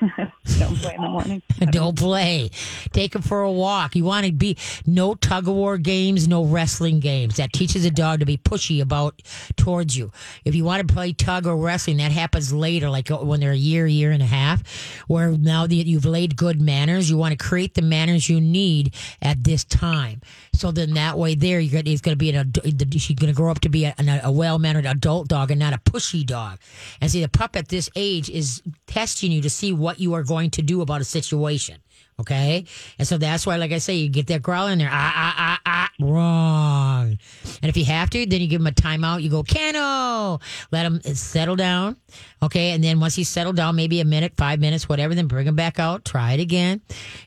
Don't 0.58 0.76
play 0.76 0.94
in 0.94 1.02
the 1.02 1.08
morning. 1.08 1.42
Don't 1.70 1.98
play. 1.98 2.50
Take 2.92 3.14
him 3.14 3.22
for 3.22 3.42
a 3.42 3.50
walk. 3.50 3.96
You 3.96 4.04
want 4.04 4.26
to 4.26 4.32
be 4.32 4.56
no 4.86 5.14
tug 5.14 5.48
of 5.48 5.54
war 5.54 5.78
games, 5.78 6.28
no 6.28 6.44
wrestling 6.44 7.00
games. 7.00 7.36
That 7.36 7.52
teaches 7.52 7.84
a 7.84 7.90
dog 7.90 8.20
to 8.20 8.26
be 8.26 8.36
pushy 8.36 8.80
about 8.80 9.20
towards 9.56 9.96
you. 9.96 10.12
If 10.44 10.54
you 10.54 10.64
want 10.64 10.86
to 10.86 10.92
play 10.92 11.12
tug 11.12 11.46
or 11.46 11.56
wrestling, 11.56 11.96
that 11.98 12.12
happens 12.12 12.52
later, 12.52 12.90
like 12.90 13.10
uh, 13.10 13.18
when 13.18 13.40
they're 13.40 13.52
a 13.52 13.56
year, 13.56 13.86
year 13.86 14.10
and 14.10 14.22
a 14.22 14.26
half, 14.26 14.62
where 15.06 15.30
now 15.30 15.66
that 15.66 15.74
you've 15.74 16.04
laid 16.04 16.36
good 16.36 16.60
manners, 16.60 17.08
you 17.10 17.16
want 17.16 17.38
to 17.38 17.44
create 17.44 17.74
the 17.74 17.82
manners 17.82 18.28
you 18.28 18.40
need 18.40 18.94
at 19.22 19.44
this 19.44 19.64
time. 19.64 20.20
So 20.52 20.70
then 20.70 20.94
that 20.94 21.18
way, 21.18 21.34
there 21.34 21.60
you're 21.60 21.82
going 21.82 21.98
to 22.00 22.16
be 22.16 22.30
an 22.30 22.52
she's 22.92 23.16
going 23.16 23.32
to 23.32 23.36
grow 23.36 23.50
up 23.50 23.60
to 23.60 23.68
be 23.68 23.84
a, 23.84 23.94
a 24.22 24.32
well 24.32 24.58
mannered 24.58 24.86
adult 24.86 25.28
dog 25.28 25.50
and 25.50 25.60
not 25.60 25.74
a 25.74 25.78
pushy 25.78 26.24
dog. 26.24 26.58
And 27.00 27.10
see, 27.10 27.20
the 27.20 27.28
pup 27.28 27.56
at 27.56 27.68
this 27.68 27.90
age 27.94 28.30
is 28.30 28.62
testing 28.86 29.32
you 29.32 29.42
to 29.42 29.50
see 29.50 29.72
what 29.86 30.00
you 30.00 30.14
are 30.14 30.24
going 30.24 30.50
to 30.50 30.62
do 30.62 30.80
about 30.80 31.00
a 31.00 31.04
situation. 31.04 31.76
Okay. 32.18 32.64
And 32.98 33.06
so 33.06 33.18
that's 33.18 33.46
why, 33.46 33.56
like 33.56 33.70
I 33.70 33.78
say, 33.78 33.94
you 33.94 34.08
get 34.08 34.26
that 34.26 34.42
growl 34.42 34.66
in 34.66 34.78
there. 34.78 34.88
Ah, 34.90 35.12
ah, 35.14 35.34
ah, 35.38 35.60
ah, 35.64 35.90
wrong. 36.00 37.18
And 37.62 37.68
if 37.68 37.76
you 37.76 37.84
have 37.84 38.10
to, 38.10 38.26
then 38.26 38.40
you 38.40 38.48
give 38.48 38.60
him 38.60 38.66
a 38.66 38.72
timeout. 38.72 39.22
You 39.22 39.30
go, 39.30 39.44
Cano, 39.44 40.40
let 40.72 40.86
him 40.86 41.00
settle 41.14 41.54
down. 41.54 41.96
Okay. 42.42 42.70
And 42.70 42.82
then 42.82 42.98
once 42.98 43.14
he's 43.14 43.28
settled 43.28 43.54
down, 43.54 43.76
maybe 43.76 44.00
a 44.00 44.04
minute, 44.04 44.32
five 44.36 44.58
minutes, 44.58 44.88
whatever, 44.88 45.14
then 45.14 45.28
bring 45.28 45.46
him 45.46 45.54
back 45.54 45.78
out, 45.78 46.04
try 46.04 46.32
it 46.32 46.40
again. 46.40 46.80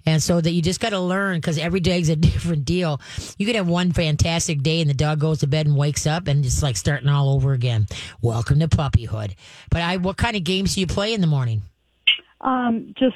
And 0.05 0.21
so 0.21 0.41
that 0.41 0.51
you 0.51 0.61
just 0.61 0.81
got 0.81 0.89
to 0.89 0.99
learn 0.99 1.37
because 1.37 1.57
every 1.57 1.79
day's 1.79 2.09
a 2.09 2.15
different 2.29 2.65
deal. 2.65 2.99
You 3.37 3.45
could 3.45 3.55
have 3.55 3.69
one 3.69 3.93
fantastic 3.93 4.63
day 4.63 4.81
and 4.81 4.89
the 4.89 4.95
dog 4.95 5.21
goes 5.21 5.39
to 5.39 5.47
bed 5.47 5.65
and 5.65 5.77
wakes 5.77 6.05
up 6.05 6.27
and 6.27 6.43
it's 6.43 6.61
like 6.61 6.75
starting 6.75 7.07
all 7.07 7.29
over 7.29 7.53
again. 7.53 7.87
Welcome 8.21 8.59
to 8.59 8.67
puppyhood. 8.67 9.35
But 9.69 9.81
I, 9.81 9.95
what 9.95 10.17
kind 10.17 10.35
of 10.35 10.43
games 10.43 10.75
do 10.75 10.81
you 10.81 10.87
play 10.87 11.13
in 11.13 11.21
the 11.21 11.27
morning? 11.27 11.61
Um, 12.41 12.93
just 12.97 13.15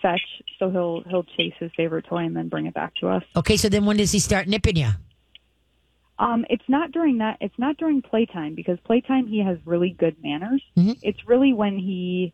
fetch. 0.00 0.20
So 0.58 0.70
he'll 0.70 1.02
he'll 1.08 1.24
chase 1.36 1.52
his 1.58 1.70
favorite 1.76 2.06
toy 2.08 2.18
and 2.24 2.34
then 2.36 2.48
bring 2.48 2.66
it 2.66 2.74
back 2.74 2.94
to 2.96 3.08
us. 3.08 3.22
Okay. 3.36 3.56
So 3.56 3.68
then 3.68 3.84
when 3.84 3.96
does 3.98 4.12
he 4.12 4.18
start 4.18 4.48
nipping 4.48 4.76
you? 4.76 4.88
Um, 6.18 6.44
it's 6.48 6.64
not 6.68 6.92
during 6.92 7.18
that. 7.18 7.38
It's 7.40 7.58
not 7.58 7.76
during 7.78 8.00
playtime 8.00 8.54
because 8.54 8.78
playtime 8.84 9.26
he 9.26 9.40
has 9.40 9.58
really 9.64 9.90
good 9.90 10.16
manners. 10.22 10.62
Mhm. 10.76 10.98
It's 11.02 11.26
really 11.26 11.52
when 11.52 11.78
he, 11.78 12.32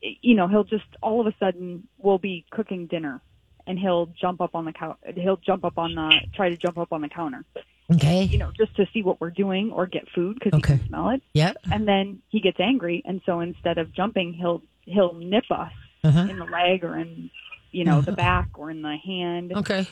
you 0.00 0.34
know, 0.36 0.46
he'll 0.46 0.64
just 0.64 0.84
all 1.02 1.20
of 1.20 1.26
a 1.26 1.34
sudden 1.38 1.86
we'll 1.98 2.18
be 2.18 2.44
cooking 2.50 2.86
dinner, 2.86 3.20
and 3.66 3.78
he'll 3.78 4.06
jump 4.06 4.40
up 4.40 4.54
on 4.54 4.64
the 4.66 4.72
couch. 4.72 4.98
He'll 5.16 5.38
jump 5.38 5.64
up 5.64 5.78
on 5.78 5.94
the 5.94 6.12
try 6.34 6.48
to 6.50 6.56
jump 6.56 6.78
up 6.78 6.92
on 6.92 7.00
the 7.00 7.08
counter, 7.08 7.44
Okay. 7.92 8.24
you 8.24 8.38
know, 8.38 8.52
just 8.56 8.76
to 8.76 8.86
see 8.94 9.02
what 9.02 9.20
we're 9.20 9.30
doing 9.30 9.72
or 9.72 9.86
get 9.86 10.08
food 10.14 10.34
because 10.38 10.54
Okay. 10.58 10.74
he 10.74 10.78
can 10.80 10.88
smell 10.88 11.10
it. 11.10 11.22
Yep. 11.34 11.56
And 11.72 11.88
then 11.88 12.22
he 12.28 12.40
gets 12.40 12.60
angry, 12.60 13.02
and 13.04 13.20
so 13.26 13.40
instead 13.40 13.78
of 13.78 13.92
jumping, 13.92 14.32
he'll 14.34 14.62
he'll 14.84 15.14
nip 15.14 15.44
us 15.50 15.72
Uh-huh. 16.04 16.26
in 16.30 16.38
the 16.38 16.44
leg 16.44 16.84
or 16.84 16.96
in, 16.98 17.30
you 17.72 17.84
know, 17.84 18.00
the 18.00 18.12
back 18.12 18.50
or 18.54 18.70
in 18.70 18.82
the 18.82 18.96
hand. 18.96 19.52
Okay. 19.56 19.86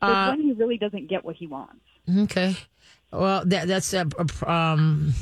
Uh, 0.00 0.30
when 0.30 0.40
he 0.42 0.52
really 0.52 0.78
doesn't 0.78 1.08
get 1.08 1.24
what 1.24 1.34
he 1.36 1.46
wants. 1.46 1.80
Okay. 2.24 2.54
Well, 3.12 3.42
that, 3.46 3.66
that's 3.68 3.92
a, 3.94 4.06
a- 4.18 4.50
um. 4.50 5.14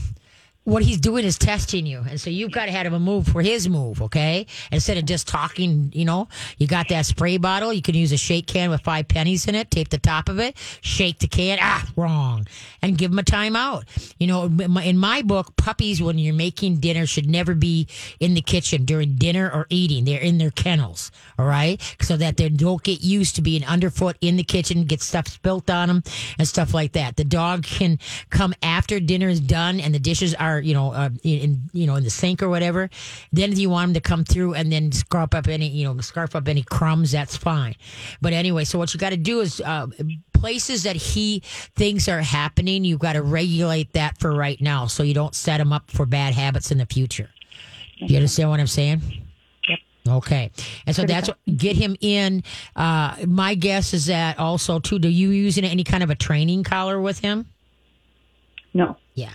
What 0.67 0.83
he's 0.83 0.99
doing 0.99 1.25
is 1.25 1.39
testing 1.39 1.87
you. 1.87 2.05
And 2.11 2.21
so 2.21 2.29
you've 2.29 2.51
got 2.51 2.67
to 2.67 2.73
have 2.73 2.93
a 2.93 2.99
move 2.99 3.29
for 3.29 3.41
his 3.41 3.69
move, 3.69 4.03
okay? 4.03 4.47
Instead 4.73 4.99
of 4.99 5.05
just 5.05 5.29
talking, 5.29 5.93
you 5.95 6.05
know, 6.05 6.27
you 6.59 6.67
got 6.67 6.89
that 6.89 7.07
spray 7.07 7.37
bottle. 7.37 7.73
You 7.73 7.83
can 7.83 7.95
use 7.95 8.11
a 8.11 8.17
shake 8.17 8.49
can 8.49 8.69
with 8.71 8.81
five 8.81 9.07
pennies 9.07 9.47
in 9.47 9.55
it, 9.55 9.71
tape 9.71 9.91
the 9.91 9.99
top 9.99 10.29
of 10.29 10.41
it, 10.41 10.57
shake 10.81 11.21
the 11.21 11.29
can, 11.29 11.59
ah, 11.63 11.89
wrong, 11.95 12.49
and 12.83 12.99
give 12.99 13.13
him 13.13 13.19
a 13.21 13.23
timeout. 13.23 13.85
You 14.19 14.27
know, 14.27 14.47
in 14.47 14.99
my 14.99 15.23
book, 15.23 15.55
puppies, 15.57 16.03
when 16.03 16.19
you're 16.19 16.35
making 16.35 16.81
dinner, 16.81 17.07
should 17.07 17.31
never 17.31 17.55
be 17.55 17.87
in 18.19 18.35
the 18.35 18.43
kitchen 18.43 18.85
during 18.85 19.15
dinner 19.15 19.49
or 19.49 19.69
eating. 19.71 20.05
They're 20.05 20.21
in 20.21 20.39
their 20.39 20.51
kennels, 20.51 21.13
all 21.39 21.47
right? 21.47 21.81
So 22.01 22.17
that 22.17 22.39
they 22.39 22.49
don't 22.49 22.83
get 22.83 23.05
used 23.05 23.37
to 23.37 23.43
being 23.43 23.65
underfoot 23.65 24.17
in 24.21 24.35
the 24.35 24.43
kitchen, 24.43 24.83
get 24.83 25.01
stuff 25.01 25.29
spilt 25.29 25.71
on 25.71 25.87
them 25.87 26.03
and 26.41 26.49
stuff 26.49 26.75
like 26.75 26.91
that. 26.93 27.15
The 27.15 27.25
dog 27.25 27.63
can 27.63 28.01
come 28.31 28.53
after 28.65 28.99
dinner 28.99 29.29
is 29.29 29.39
done 29.39 29.79
and 29.79 29.95
the 29.95 30.01
dishes 30.01 30.35
are 30.35 30.56
you 30.61 30.75
know, 30.75 30.93
uh, 30.93 31.11
in 31.23 31.69
you 31.73 31.87
know 31.87 31.97
in 31.97 32.05
the 32.05 32.11
sink 32.11 32.43
or 32.43 32.49
whatever. 32.49 32.91
Then 33.33 33.53
if 33.53 33.59
you 33.59 33.71
want 33.71 33.89
them 33.89 33.95
to 33.95 34.01
come 34.01 34.25
through 34.25 34.55
and 34.55 34.71
then 34.71 34.93
scarf 34.93 35.35
up 35.35 35.49
any 35.49 35.69
you 35.69 35.85
know 35.85 36.01
scarf 36.01 36.35
up 36.37 36.49
any 36.49 36.63
crumbs, 36.63 37.13
that's 37.13 37.37
fine. 37.37 37.75
But 38.21 38.33
anyway, 38.33 38.65
so 38.65 38.79
what 38.79 38.93
you 38.95 39.01
got 39.01 39.11
to 39.11 39.17
do 39.17 39.41
is 39.41 39.61
uh, 39.61 39.87
places 40.33 40.83
that 40.85 40.97
he 40.97 41.41
thinks 41.75 42.09
are 42.09 42.21
happening, 42.21 42.85
you've 42.85 43.01
got 43.01 43.15
to 43.15 43.23
regulate 43.23 43.93
that 43.95 44.19
for 44.19 44.35
right 44.35 44.61
now, 44.61 44.87
so 44.87 45.03
you 45.03 45.15
don't 45.15 45.35
set 45.35 45.61
him 45.61 45.73
up 45.73 45.91
for 45.91 46.07
bad 46.07 46.35
habits 46.35 46.71
in 46.71 46.79
the 46.79 46.87
future. 46.87 47.31
You 47.97 48.17
understand 48.17 48.51
what 48.51 48.61
I'm 48.61 48.67
saying? 48.67 49.01
Yep. 49.69 49.79
Okay, 50.09 50.51
and 50.87 50.95
so 50.95 51.05
that's 51.05 51.29
what, 51.29 51.39
get 51.57 51.77
him 51.77 51.97
in. 52.01 52.45
Uh, 52.75 53.17
my 53.27 53.55
guess 53.55 53.95
is 53.95 54.07
that 54.07 54.39
also 54.39 54.79
too. 54.79 54.99
Do 54.99 55.09
you 55.09 55.31
using 55.31 55.65
any 55.65 55.83
kind 55.83 56.03
of 56.03 56.11
a 56.11 56.15
training 56.15 56.65
collar 56.65 57.01
with 57.01 57.19
him? 57.19 57.47
No. 58.75 58.97
Yeah 59.15 59.33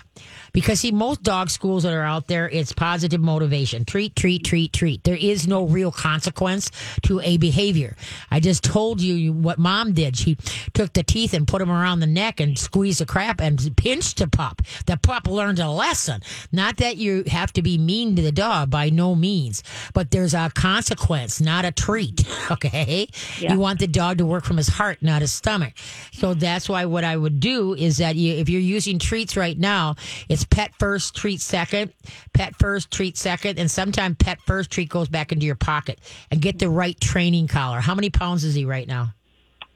because 0.52 0.82
see 0.82 0.92
most 0.92 1.24
dog 1.24 1.50
schools 1.50 1.84
that 1.84 1.94
are 1.94 2.04
out 2.04 2.28
there 2.28 2.50
it's 2.50 2.74
positive 2.74 3.22
motivation. 3.22 3.86
Treat 3.86 4.16
treat 4.16 4.44
treat 4.44 4.74
treat. 4.74 5.04
There 5.04 5.16
is 5.16 5.48
no 5.48 5.66
real 5.66 5.92
consequence 5.92 6.72
to 7.04 7.20
a 7.22 7.38
behavior. 7.38 7.96
I 8.30 8.40
just 8.40 8.64
told 8.64 9.02
you 9.02 9.34
what 9.34 9.60
mom 9.60 9.94
did. 9.94 10.18
She 10.18 10.36
took 10.74 10.94
the 10.94 11.04
teeth 11.04 11.34
and 11.34 11.48
put 11.48 11.60
them 11.60 11.72
around 11.72 12.00
the 12.00 12.08
neck 12.08 12.40
and 12.40 12.58
squeezed 12.58 13.00
the 13.00 13.06
crap 13.06 13.40
and 13.40 13.76
pinched 13.78 14.18
the 14.18 14.28
pup. 14.28 14.62
The 14.86 14.98
pup 14.98 15.28
learned 15.28 15.60
a 15.60 15.70
lesson. 15.70 16.22
Not 16.52 16.78
that 16.78 16.98
you 16.98 17.24
have 17.28 17.54
to 17.54 17.62
be 17.62 17.78
mean 17.78 18.16
to 18.16 18.22
the 18.22 18.32
dog 18.32 18.70
by 18.70 18.90
no 18.90 19.16
means. 19.16 19.64
But 19.94 20.12
there's 20.12 20.34
a 20.34 20.52
consequence 20.54 21.42
not 21.42 21.66
a 21.66 21.72
treat 21.72 22.26
okay? 22.52 23.08
Yeah. 23.40 23.54
you 23.54 23.60
want 23.60 23.80
the 23.80 23.88
dog 23.88 24.18
to 24.18 24.26
work 24.26 24.44
from 24.44 24.58
his 24.58 24.68
heart 24.68 25.00
not 25.02 25.22
his 25.22 25.32
stomach. 25.32 25.74
So 26.12 26.34
that's 26.34 26.68
why 26.70 26.86
what 26.86 27.04
i 27.04 27.16
would 27.16 27.40
do 27.40 27.74
is 27.74 27.98
that 27.98 28.16
you, 28.16 28.34
if 28.34 28.50
you're 28.50 28.62
using 28.62 29.00
treats 29.00 29.38
right 29.38 29.58
now 29.58 29.96
it's 30.30 30.41
it's 30.42 30.48
pet 30.50 30.74
first, 30.80 31.16
treat 31.16 31.40
second, 31.40 31.94
pet 32.34 32.56
first, 32.58 32.90
treat 32.90 33.16
second, 33.16 33.60
and 33.60 33.70
sometimes 33.70 34.16
pet 34.18 34.42
first, 34.42 34.72
treat 34.72 34.90
goes 34.90 35.08
back 35.08 35.32
into 35.32 35.46
your 35.46 35.56
pocket. 35.56 36.00
And 36.32 36.42
get 36.42 36.58
the 36.58 36.68
right 36.68 37.00
training 37.00 37.48
collar. 37.48 37.80
How 37.80 37.94
many 37.94 38.10
pounds 38.10 38.44
is 38.44 38.56
he 38.56 38.66
right 38.66 38.88
now? 38.88 39.14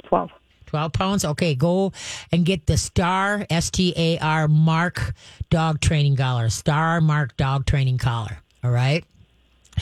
12. 0.06 0.32
12 0.66 0.94
pounds? 0.94 1.24
Okay, 1.26 1.54
go 1.54 1.94
and 2.32 2.46
get 2.46 2.66
the 2.66 2.78
Star, 2.78 3.46
S 3.52 3.70
T 3.70 3.94
A 3.96 4.18
R, 4.18 4.48
Mark 4.48 5.14
dog 5.52 5.82
training 5.82 6.16
collar. 6.16 6.50
Star 6.50 7.00
Mark 7.00 7.38
dog 7.38 7.68
training 7.68 8.00
collar. 8.00 8.40
All 8.64 8.72
right? 8.72 9.06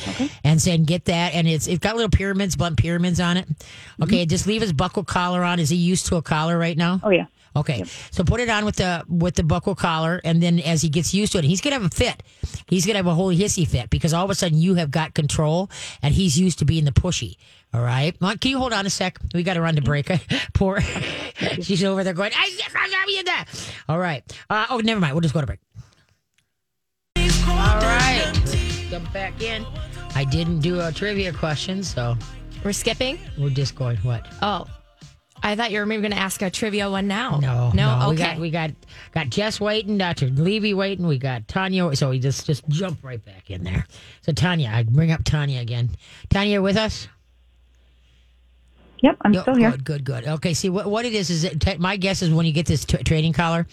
Okay. 0.10 0.30
And 0.44 0.60
then 0.60 0.84
get 0.84 1.06
that, 1.06 1.34
and 1.34 1.48
it's 1.48 1.68
it's 1.68 1.80
got 1.80 1.96
little 1.96 2.10
pyramids, 2.10 2.58
blunt 2.58 2.78
pyramids 2.78 3.22
on 3.22 3.38
it. 3.38 3.48
Okay, 4.02 4.24
mm-hmm. 4.24 4.30
just 4.30 4.48
leave 4.48 4.62
his 4.62 4.74
buckle 4.74 5.06
collar 5.06 5.44
on. 5.44 5.60
Is 5.60 5.70
he 5.70 5.78
used 5.78 6.08
to 6.08 6.18
a 6.18 6.22
collar 6.22 6.58
right 6.58 6.76
now? 6.76 7.00
Oh 7.04 7.10
yeah. 7.10 7.28
Okay, 7.56 7.80
yep. 7.80 7.88
so 8.12 8.24
put 8.24 8.40
it 8.40 8.50
on 8.50 8.66
with 8.66 8.78
the 8.78 9.04
with 9.08 9.36
the 9.36 9.44
buckle 9.44 9.76
collar, 9.76 10.20
and 10.24 10.42
then 10.42 10.60
as 10.60 10.82
he 10.82 10.90
gets 10.90 11.14
used 11.14 11.34
to 11.34 11.38
it, 11.38 11.44
he's 11.44 11.62
gonna 11.62 11.76
have 11.76 11.86
a 11.86 11.90
fit. 11.90 12.24
He's 12.68 12.86
gonna 12.86 12.98
have 12.98 13.08
a 13.08 13.14
holy 13.14 13.38
hissy 13.38 13.68
fit 13.68 13.90
because 13.90 14.14
all 14.14 14.26
of 14.26 14.32
a 14.32 14.36
sudden 14.36 14.58
you 14.58 14.76
have 14.76 14.90
got 14.90 15.14
control, 15.14 15.70
and 16.02 16.14
he's 16.14 16.40
used 16.40 16.60
to 16.60 16.66
being 16.66 16.86
the 16.86 16.92
pushy. 16.92 17.38
All 17.74 17.82
right, 17.82 18.16
can 18.20 18.52
you 18.52 18.60
hold 18.60 18.72
on 18.72 18.86
a 18.86 18.90
sec? 18.90 19.18
We 19.34 19.42
got 19.42 19.56
to 19.56 19.62
run 19.62 19.76
to 19.76 19.82
break. 19.82 20.08
Poor, 20.54 20.80
she's 21.62 21.84
over 21.84 22.04
there 22.04 22.14
going. 22.14 22.32
I, 22.36 22.60
All 23.90 23.98
right. 23.98 24.24
Uh, 24.48 24.68
oh, 24.70 24.78
never 24.78 25.00
mind. 25.00 25.16
We'll 25.16 25.22
just 25.22 25.34
go 25.34 25.42
to 25.42 25.48
break. 25.48 25.60
All 27.18 27.80
right, 27.80 28.32
jump 28.90 29.12
back 29.12 29.42
in. 29.42 29.66
I 30.16 30.24
didn't 30.24 30.60
do 30.60 30.82
a 30.82 30.92
trivia 30.92 31.34
question, 31.34 31.84
so 31.84 32.16
we're 32.64 32.74
skipping. 32.74 33.18
We're 33.40 33.50
just 33.50 33.76
going. 33.76 33.98
What? 33.98 34.28
Oh. 34.42 34.68
I 35.46 35.58
thought 35.58 35.72
you 35.72 35.80
were 35.80 35.86
maybe 35.86 36.02
going 36.02 36.14
to 36.14 36.18
ask 36.18 36.42
a 36.42 36.50
trivia 36.50 36.90
one 36.90 37.08
now. 37.08 37.38
No, 37.40 37.72
no, 37.72 38.00
no. 38.00 38.10
okay. 38.12 38.14
We 38.14 38.18
got 38.18 38.40
we 38.40 38.50
got 38.50 38.72
got 39.12 39.30
Jess 39.30 39.60
waiting, 39.60 39.98
Doctor 39.98 40.28
Levy 40.28 40.74
waiting. 40.74 41.06
We 41.06 41.18
got 41.18 41.50
Tanya, 41.50 41.94
so 41.98 42.12
we 42.12 42.20
just 42.20 42.46
just 42.46 42.68
jump 42.70 43.04
right 43.04 43.24
back 43.24 43.52
in 43.52 43.64
there. 43.66 43.86
So 44.22 44.32
Tanya, 44.32 44.72
I 44.74 44.84
bring 44.84 45.12
up 45.12 45.26
Tanya 45.26 45.60
again. 45.60 45.90
Tanya, 46.30 46.62
with 46.62 46.78
us? 46.78 47.10
Yep, 49.04 49.18
I'm 49.20 49.34
still 49.34 49.56
here. 49.56 49.72
Good, 49.72 49.84
good, 49.84 50.04
good. 50.06 50.28
Okay, 50.28 50.54
see 50.54 50.70
what 50.70 50.88
what 50.88 51.04
it 51.04 51.14
is 51.14 51.30
is 51.30 51.42
that 51.42 51.78
my 51.78 51.98
guess 51.98 52.22
is 52.22 52.30
when 52.34 52.46
you 52.46 52.54
get 52.54 52.66
this 52.66 52.86
t- 52.86 53.04
training 53.04 53.34
collar, 53.34 53.68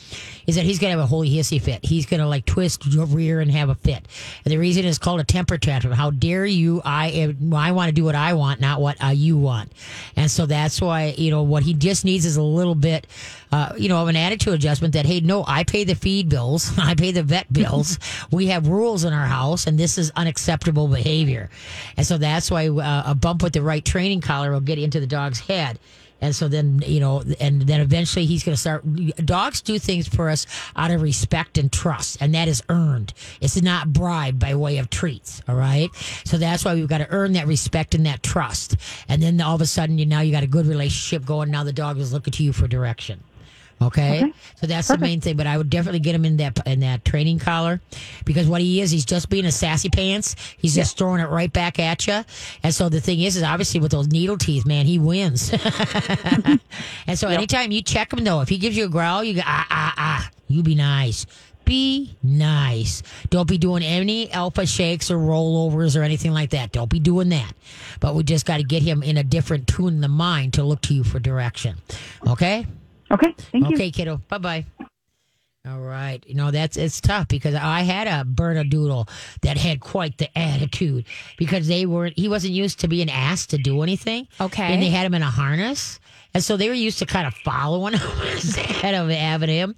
is 0.48 0.56
that 0.56 0.64
he's 0.64 0.80
gonna 0.80 0.90
have 0.90 0.98
a 0.98 1.06
holy 1.06 1.30
hissy 1.30 1.62
fit. 1.62 1.84
He's 1.84 2.04
gonna 2.04 2.26
like 2.26 2.46
twist 2.46 2.84
your 2.84 3.06
rear 3.06 3.38
and 3.38 3.48
have 3.52 3.68
a 3.68 3.76
fit. 3.76 4.04
And 4.44 4.50
the 4.50 4.58
reason 4.58 4.84
is 4.84 4.98
called 4.98 5.20
a 5.20 5.24
temper 5.24 5.56
tantrum. 5.56 5.92
How 5.94 6.10
dare 6.10 6.46
you? 6.46 6.82
I 6.84 7.32
I 7.54 7.70
want 7.70 7.90
to 7.90 7.94
do 7.94 8.02
what 8.02 8.16
I 8.16 8.32
want, 8.32 8.60
not 8.60 8.80
what 8.80 9.02
uh, 9.02 9.08
you 9.08 9.38
want. 9.38 9.70
And 10.16 10.28
so 10.28 10.46
that's 10.46 10.80
why 10.80 11.14
you 11.16 11.30
know 11.30 11.44
what 11.44 11.62
he 11.62 11.74
just 11.74 12.04
needs 12.04 12.26
is 12.26 12.36
a 12.36 12.42
little 12.42 12.74
bit, 12.74 13.06
uh, 13.52 13.72
you 13.76 13.88
know, 13.88 14.02
of 14.02 14.08
an 14.08 14.16
attitude 14.16 14.54
adjustment. 14.54 14.94
That 14.94 15.06
hey, 15.06 15.20
no, 15.20 15.44
I 15.46 15.64
pay 15.64 15.84
the 15.84 15.94
feed 15.94 16.28
bills, 16.28 16.72
I 16.78 16.94
pay 16.94 17.12
the 17.12 17.22
vet 17.22 17.52
bills. 17.52 17.98
we 18.30 18.46
have 18.48 18.68
rules 18.68 19.04
in 19.04 19.12
our 19.12 19.26
house, 19.26 19.66
and 19.66 19.78
this 19.78 19.98
is 19.98 20.12
unacceptable 20.16 20.88
behavior. 20.88 21.50
And 21.96 22.06
so 22.06 22.18
that's 22.18 22.50
why 22.50 22.68
uh, 22.68 23.02
a 23.06 23.14
bump 23.14 23.42
with 23.42 23.52
the 23.52 23.62
right 23.62 23.84
training 23.84 24.20
collar 24.20 24.52
will 24.52 24.60
get 24.60 24.78
into 24.78 25.00
the 25.00 25.06
dog's 25.06 25.40
head. 25.40 25.78
And 26.20 26.36
so 26.36 26.48
then, 26.48 26.82
you 26.86 27.00
know, 27.00 27.22
and 27.40 27.62
then 27.62 27.80
eventually 27.80 28.26
he's 28.26 28.44
going 28.44 28.54
to 28.54 28.60
start. 28.60 28.84
Dogs 29.24 29.62
do 29.62 29.78
things 29.78 30.06
for 30.06 30.28
us 30.28 30.46
out 30.76 30.90
of 30.90 31.00
respect 31.00 31.56
and 31.56 31.72
trust, 31.72 32.18
and 32.20 32.34
that 32.34 32.46
is 32.46 32.62
earned. 32.68 33.14
It's 33.40 33.60
not 33.60 33.92
bribed 33.92 34.38
by 34.38 34.54
way 34.54 34.78
of 34.78 34.90
treats. 34.90 35.42
All 35.48 35.54
right. 35.54 35.88
So 36.24 36.36
that's 36.36 36.64
why 36.64 36.74
we've 36.74 36.88
got 36.88 36.98
to 36.98 37.08
earn 37.10 37.32
that 37.32 37.46
respect 37.46 37.94
and 37.94 38.04
that 38.06 38.22
trust. 38.22 38.76
And 39.08 39.22
then 39.22 39.40
all 39.40 39.54
of 39.54 39.60
a 39.60 39.66
sudden, 39.66 39.98
you 39.98 40.06
now 40.06 40.20
you 40.20 40.32
got 40.32 40.42
a 40.42 40.48
good 40.48 40.66
relationship 40.66 41.24
going. 41.24 41.50
Now 41.50 41.64
the 41.64 41.72
dog 41.72 41.98
is 41.98 42.12
looking 42.12 42.32
to 42.32 42.42
you 42.42 42.52
for 42.52 42.68
direction. 42.68 43.22
Okay? 43.82 44.24
okay? 44.24 44.32
So 44.56 44.66
that's 44.66 44.88
Perfect. 44.88 45.00
the 45.00 45.06
main 45.06 45.20
thing. 45.20 45.36
But 45.36 45.46
I 45.46 45.56
would 45.56 45.70
definitely 45.70 46.00
get 46.00 46.14
him 46.14 46.24
in 46.24 46.36
that 46.38 46.58
in 46.66 46.80
that 46.80 47.04
training 47.04 47.38
collar 47.38 47.80
because 48.24 48.46
what 48.46 48.60
he 48.60 48.80
is, 48.80 48.90
he's 48.90 49.04
just 49.04 49.28
being 49.28 49.46
a 49.46 49.52
sassy 49.52 49.88
pants. 49.88 50.36
He's 50.58 50.74
just 50.74 50.98
throwing 50.98 51.20
it 51.20 51.28
right 51.28 51.52
back 51.52 51.78
at 51.78 52.06
you. 52.06 52.24
And 52.62 52.74
so 52.74 52.88
the 52.88 53.00
thing 53.00 53.20
is, 53.20 53.36
is 53.36 53.42
obviously 53.42 53.80
with 53.80 53.92
those 53.92 54.08
needle 54.08 54.36
teeth, 54.36 54.66
man, 54.66 54.86
he 54.86 54.98
wins. 54.98 55.50
and 57.06 57.18
so 57.18 57.28
yep. 57.28 57.38
anytime 57.38 57.72
you 57.72 57.82
check 57.82 58.12
him 58.12 58.22
though, 58.24 58.40
if 58.40 58.48
he 58.48 58.58
gives 58.58 58.76
you 58.76 58.84
a 58.84 58.88
growl, 58.88 59.24
you 59.24 59.34
go 59.34 59.42
ah 59.44 59.66
ah 59.70 59.94
ah. 59.96 60.30
You 60.48 60.62
be 60.64 60.74
nice. 60.74 61.26
Be 61.64 62.16
nice. 62.24 63.04
Don't 63.28 63.48
be 63.48 63.56
doing 63.56 63.84
any 63.84 64.32
alpha 64.32 64.66
shakes 64.66 65.08
or 65.08 65.16
rollovers 65.16 65.96
or 65.96 66.02
anything 66.02 66.32
like 66.32 66.50
that. 66.50 66.72
Don't 66.72 66.90
be 66.90 66.98
doing 66.98 67.28
that. 67.28 67.52
But 68.00 68.16
we 68.16 68.24
just 68.24 68.44
got 68.44 68.56
to 68.56 68.64
get 68.64 68.82
him 68.82 69.04
in 69.04 69.16
a 69.16 69.22
different 69.22 69.68
tune 69.68 69.94
in 69.94 70.00
the 70.00 70.08
mind 70.08 70.54
to 70.54 70.64
look 70.64 70.80
to 70.82 70.94
you 70.94 71.04
for 71.04 71.20
direction. 71.20 71.76
Okay? 72.26 72.66
Okay. 73.10 73.34
Thank 73.36 73.68
you. 73.68 73.74
Okay, 73.76 73.90
kiddo. 73.90 74.20
Bye 74.28 74.38
bye. 74.38 74.66
All 75.68 75.80
right. 75.80 76.24
You 76.26 76.34
know, 76.34 76.50
that's 76.50 76.78
it's 76.78 77.00
tough 77.02 77.28
because 77.28 77.54
I 77.54 77.82
had 77.82 78.06
a 78.06 78.24
Bernedoodle 78.24 79.08
that 79.42 79.58
had 79.58 79.80
quite 79.80 80.16
the 80.16 80.36
attitude 80.38 81.04
because 81.36 81.68
they 81.68 81.84
weren't 81.84 82.18
he 82.18 82.28
wasn't 82.28 82.54
used 82.54 82.80
to 82.80 82.88
being 82.88 83.10
asked 83.10 83.50
to 83.50 83.58
do 83.58 83.82
anything. 83.82 84.26
Okay. 84.40 84.72
And 84.72 84.82
they 84.82 84.88
had 84.88 85.04
him 85.04 85.12
in 85.12 85.22
a 85.22 85.30
harness. 85.30 86.00
And 86.32 86.44
so 86.44 86.56
they 86.56 86.68
were 86.68 86.74
used 86.74 87.00
to 87.00 87.06
kind 87.06 87.26
of 87.26 87.34
following 87.34 87.94
him 87.98 88.10
instead 88.32 88.94
of 88.94 89.08
having 89.08 89.48
him. 89.48 89.74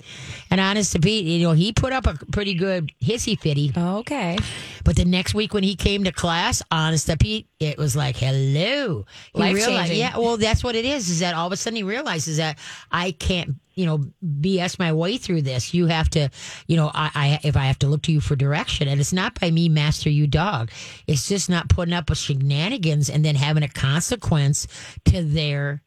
And 0.50 0.60
honest 0.60 0.92
to 0.92 1.00
Pete, 1.00 1.24
you 1.24 1.46
know, 1.46 1.52
he 1.52 1.72
put 1.72 1.92
up 1.92 2.06
a 2.06 2.14
pretty 2.30 2.54
good 2.54 2.92
hissy 3.02 3.38
fitty. 3.38 3.72
Okay. 3.76 4.38
But 4.84 4.96
the 4.96 5.04
next 5.04 5.34
week 5.34 5.54
when 5.54 5.62
he 5.62 5.76
came 5.76 6.04
to 6.04 6.12
class, 6.12 6.62
honest 6.70 7.06
to 7.06 7.16
Pete, 7.16 7.46
it 7.58 7.78
was 7.78 7.96
like, 7.96 8.16
hello. 8.16 9.06
Life 9.34 9.64
changing. 9.64 9.98
Yeah, 9.98 10.18
well, 10.18 10.36
that's 10.36 10.62
what 10.62 10.74
it 10.74 10.84
is, 10.84 11.08
is 11.08 11.20
that 11.20 11.34
all 11.34 11.46
of 11.46 11.52
a 11.52 11.56
sudden 11.56 11.76
he 11.76 11.82
realizes 11.82 12.36
that 12.36 12.58
I 12.90 13.12
can't, 13.12 13.54
you 13.74 13.86
know, 13.86 14.04
BS 14.22 14.78
my 14.78 14.92
way 14.92 15.16
through 15.16 15.42
this. 15.42 15.72
You 15.72 15.86
have 15.86 16.10
to, 16.10 16.28
you 16.66 16.76
know, 16.76 16.90
I, 16.92 17.10
I 17.14 17.40
if 17.44 17.56
I 17.56 17.66
have 17.66 17.78
to 17.80 17.86
look 17.86 18.02
to 18.02 18.12
you 18.12 18.20
for 18.20 18.36
direction. 18.36 18.88
And 18.88 19.00
it's 19.00 19.12
not 19.12 19.40
by 19.40 19.50
me, 19.50 19.68
master 19.68 20.10
you 20.10 20.26
dog. 20.26 20.70
It's 21.06 21.28
just 21.28 21.48
not 21.48 21.68
putting 21.68 21.94
up 21.94 22.10
with 22.10 22.18
shenanigans 22.18 23.08
and 23.08 23.24
then 23.24 23.36
having 23.36 23.62
a 23.62 23.68
consequence 23.68 24.66
to 25.06 25.22
their 25.22 25.82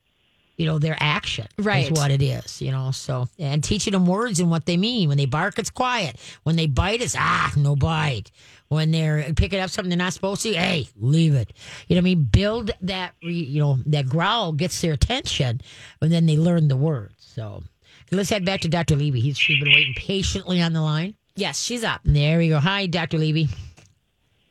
you 0.57 0.65
know 0.65 0.79
their 0.79 0.97
action 0.99 1.47
right 1.57 1.91
is 1.91 1.97
what 1.97 2.11
it 2.11 2.21
is 2.21 2.61
you 2.61 2.71
know 2.71 2.91
so 2.91 3.27
and 3.39 3.63
teaching 3.63 3.91
them 3.91 4.05
words 4.05 4.39
and 4.39 4.49
what 4.49 4.65
they 4.65 4.77
mean 4.77 5.09
when 5.09 5.17
they 5.17 5.25
bark 5.25 5.59
it's 5.59 5.69
quiet 5.69 6.17
when 6.43 6.55
they 6.55 6.67
bite 6.67 7.01
it's 7.01 7.15
ah 7.17 7.51
no 7.57 7.75
bite 7.75 8.31
when 8.69 8.91
they're 8.91 9.31
picking 9.35 9.59
up 9.59 9.69
something 9.69 9.89
they're 9.89 9.97
not 9.97 10.13
supposed 10.13 10.41
to 10.41 10.53
hey 10.53 10.87
leave 10.97 11.35
it 11.35 11.53
you 11.87 11.95
know 11.95 11.99
what 11.99 12.03
i 12.03 12.13
mean 12.15 12.23
build 12.23 12.71
that 12.81 13.13
you 13.21 13.59
know 13.59 13.77
that 13.85 14.07
growl 14.07 14.51
gets 14.51 14.79
their 14.81 14.93
attention 14.93 15.59
and 16.01 16.11
then 16.11 16.25
they 16.25 16.37
learn 16.37 16.67
the 16.67 16.77
words 16.77 17.15
so 17.17 17.63
let's 18.11 18.29
head 18.29 18.45
back 18.45 18.61
to 18.61 18.69
dr 18.69 18.95
levy 18.95 19.19
he's 19.19 19.37
she's 19.37 19.61
been 19.61 19.73
waiting 19.73 19.93
patiently 19.95 20.61
on 20.61 20.73
the 20.73 20.81
line 20.81 21.15
Yes, 21.37 21.61
she's 21.61 21.83
up. 21.83 21.99
There 22.05 22.37
we 22.37 22.47
go. 22.47 22.59
Hi, 22.59 22.85
Dr. 22.85 23.17
Levy. 23.17 23.49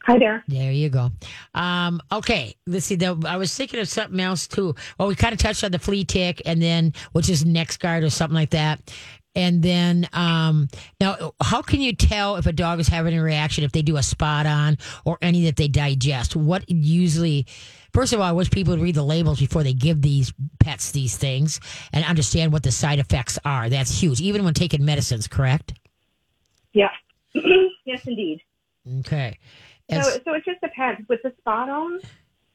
Hi 0.05 0.19
there. 0.19 0.45
There 0.49 0.71
you 0.71 0.91
go. 0.91 1.11
Um, 1.55 1.99
okay, 2.13 2.57
let's 2.67 2.85
see. 2.85 2.97
The, 2.97 3.19
I 3.27 3.39
was 3.39 3.57
thinking 3.57 3.81
of 3.81 3.89
something 3.89 4.21
else 4.21 4.47
too. 4.47 4.75
Well, 4.99 5.09
we 5.09 5.15
kind 5.15 5.33
of 5.33 5.39
touched 5.39 5.65
on 5.65 5.73
the 5.73 5.79
flea 5.79 6.05
tick, 6.05 6.43
and 6.45 6.61
then 6.61 6.93
which 7.13 7.31
is 7.31 7.43
NexGard 7.45 8.05
or 8.05 8.11
something 8.11 8.35
like 8.35 8.51
that. 8.51 8.93
And 9.35 9.63
then 9.63 10.07
um, 10.13 10.69
now, 11.01 11.33
how 11.43 11.63
can 11.63 11.81
you 11.81 11.95
tell 11.95 12.37
if 12.37 12.45
a 12.47 12.53
dog 12.53 12.81
is 12.81 12.89
having 12.89 13.19
a 13.19 13.23
reaction 13.23 13.65
if 13.65 13.73
they 13.73 13.81
do 13.81 13.97
a 13.97 14.03
spot 14.03 14.45
on 14.45 14.77
or 15.07 15.17
any 15.23 15.47
that 15.47 15.57
they 15.57 15.69
digest? 15.69 16.37
What 16.37 16.69
usually, 16.69 17.47
first 17.95 18.13
of 18.13 18.21
all, 18.21 18.27
I 18.27 18.33
wish 18.33 18.51
people 18.51 18.75
would 18.75 18.83
read 18.83 18.97
the 18.97 19.03
labels 19.03 19.41
before 19.41 19.63
they 19.63 19.73
give 19.73 20.03
these 20.03 20.35
pets 20.61 20.93
these 20.93 21.17
things 21.17 21.61
and 21.95 22.05
understand 22.05 22.53
what 22.53 22.63
the 22.63 22.71
side 22.71 22.99
effects 22.99 23.39
are. 23.43 23.71
That's 23.71 24.03
huge, 24.03 24.21
even 24.21 24.45
when 24.45 24.53
taking 24.53 24.85
medicines. 24.85 25.27
Correct? 25.29 25.73
Yeah. 26.75 26.91
yes, 27.87 28.07
indeed. 28.07 28.43
Okay. 29.01 29.39
So, 29.91 30.01
so 30.25 30.33
it 30.35 30.45
just 30.45 30.61
depends. 30.61 31.09
With 31.09 31.21
the 31.23 31.33
spot 31.39 31.69
on, 31.69 32.01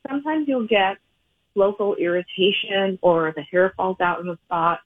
sometimes 0.10 0.48
you'll 0.48 0.68
get 0.68 0.98
local 1.56 1.96
irritation 1.96 2.98
or 3.02 3.34
the 3.36 3.42
hair 3.44 3.74
falls 3.78 3.98
out 4.02 4.20
in 4.20 4.28
the 4.28 4.38
spot. 4.46 4.80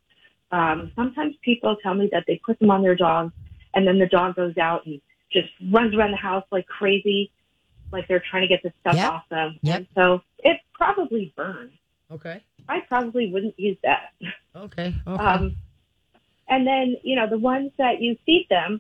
Um, 0.52 0.92
sometimes 0.96 1.36
people 1.42 1.76
tell 1.82 1.94
me 1.94 2.10
that 2.12 2.26
they 2.28 2.40
put 2.46 2.60
them 2.60 2.70
on 2.70 2.82
their 2.84 2.96
dog 2.96 3.32
and 3.74 3.88
then 3.88 3.98
the 3.98 4.06
dog 4.08 4.36
goes 4.36 4.58
out 4.58 4.86
and 4.86 5.02
just 5.32 5.50
runs 5.72 5.96
around 5.96 6.12
the 6.12 6.18
house 6.18 6.46
like 6.52 6.68
crazy, 6.68 7.32
like 7.92 8.08
they're 8.08 8.24
trying 8.30 8.42
to 8.44 8.48
get 8.48 8.62
the 8.62 8.72
stuff 8.82 8.96
Yep. 8.96 9.12
off 9.12 9.24
them. 9.30 9.60
Yep. 9.64 9.78
And 9.78 9.88
so 9.96 10.22
it 10.40 10.58
probably 10.74 11.34
burns. 11.36 11.72
okay. 12.12 12.44
I 12.70 12.80
probably 12.82 13.32
wouldn't 13.32 13.60
use 13.60 13.78
that. 13.84 14.12
Okay. 14.56 14.94
Okay. 15.08 15.24
Um, 15.24 15.56
and 16.48 16.68
then, 16.68 16.98
you 17.04 17.16
know, 17.16 17.28
the 17.28 17.38
ones 17.38 17.72
that 17.78 18.02
you 18.02 18.18
feed 18.26 18.48
them, 18.50 18.80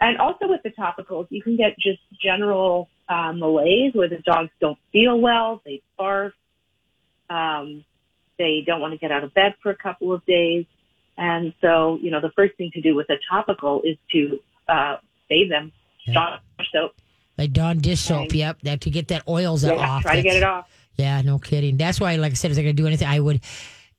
and 0.00 0.18
also 0.18 0.48
with 0.48 0.62
the 0.62 0.70
topicals, 0.70 1.26
you 1.30 1.42
can 1.42 1.56
get 1.56 1.78
just 1.78 2.00
general 2.22 2.88
uh, 3.08 3.32
malaise 3.32 3.92
where 3.94 4.08
the 4.08 4.18
dogs 4.18 4.50
don't 4.60 4.78
feel 4.92 5.20
well, 5.20 5.60
they 5.64 5.82
barf, 5.98 6.32
um, 7.28 7.84
they 8.38 8.62
don't 8.66 8.80
want 8.80 8.92
to 8.92 8.98
get 8.98 9.12
out 9.12 9.24
of 9.24 9.34
bed 9.34 9.54
for 9.62 9.70
a 9.70 9.76
couple 9.76 10.12
of 10.12 10.24
days. 10.26 10.64
And 11.18 11.52
so, 11.60 11.98
you 12.00 12.10
know, 12.10 12.20
the 12.20 12.30
first 12.30 12.56
thing 12.56 12.70
to 12.72 12.80
do 12.80 12.94
with 12.94 13.10
a 13.10 13.16
topical 13.30 13.82
is 13.82 13.98
to 14.12 14.40
uh, 14.68 14.96
bathe 15.28 15.50
them, 15.50 15.72
Dawn 16.12 16.40
soap, 16.72 16.92
like 17.36 17.52
Dawn 17.52 17.78
dish 17.78 18.00
soap. 18.00 18.26
Okay. 18.26 18.38
Yep. 18.38 18.60
That 18.62 18.80
to 18.82 18.90
get 18.90 19.08
that 19.08 19.28
oils 19.28 19.64
yeah, 19.64 19.72
off. 19.72 20.02
try 20.02 20.16
to 20.16 20.22
get 20.22 20.36
it 20.36 20.42
off. 20.42 20.68
Yeah, 20.96 21.20
no 21.22 21.38
kidding. 21.38 21.76
That's 21.76 22.00
why, 22.00 22.16
like 22.16 22.32
I 22.32 22.34
said, 22.34 22.50
if 22.50 22.54
they're 22.54 22.64
going 22.64 22.76
to 22.76 22.82
do 22.82 22.86
anything, 22.86 23.08
I 23.08 23.20
would. 23.20 23.40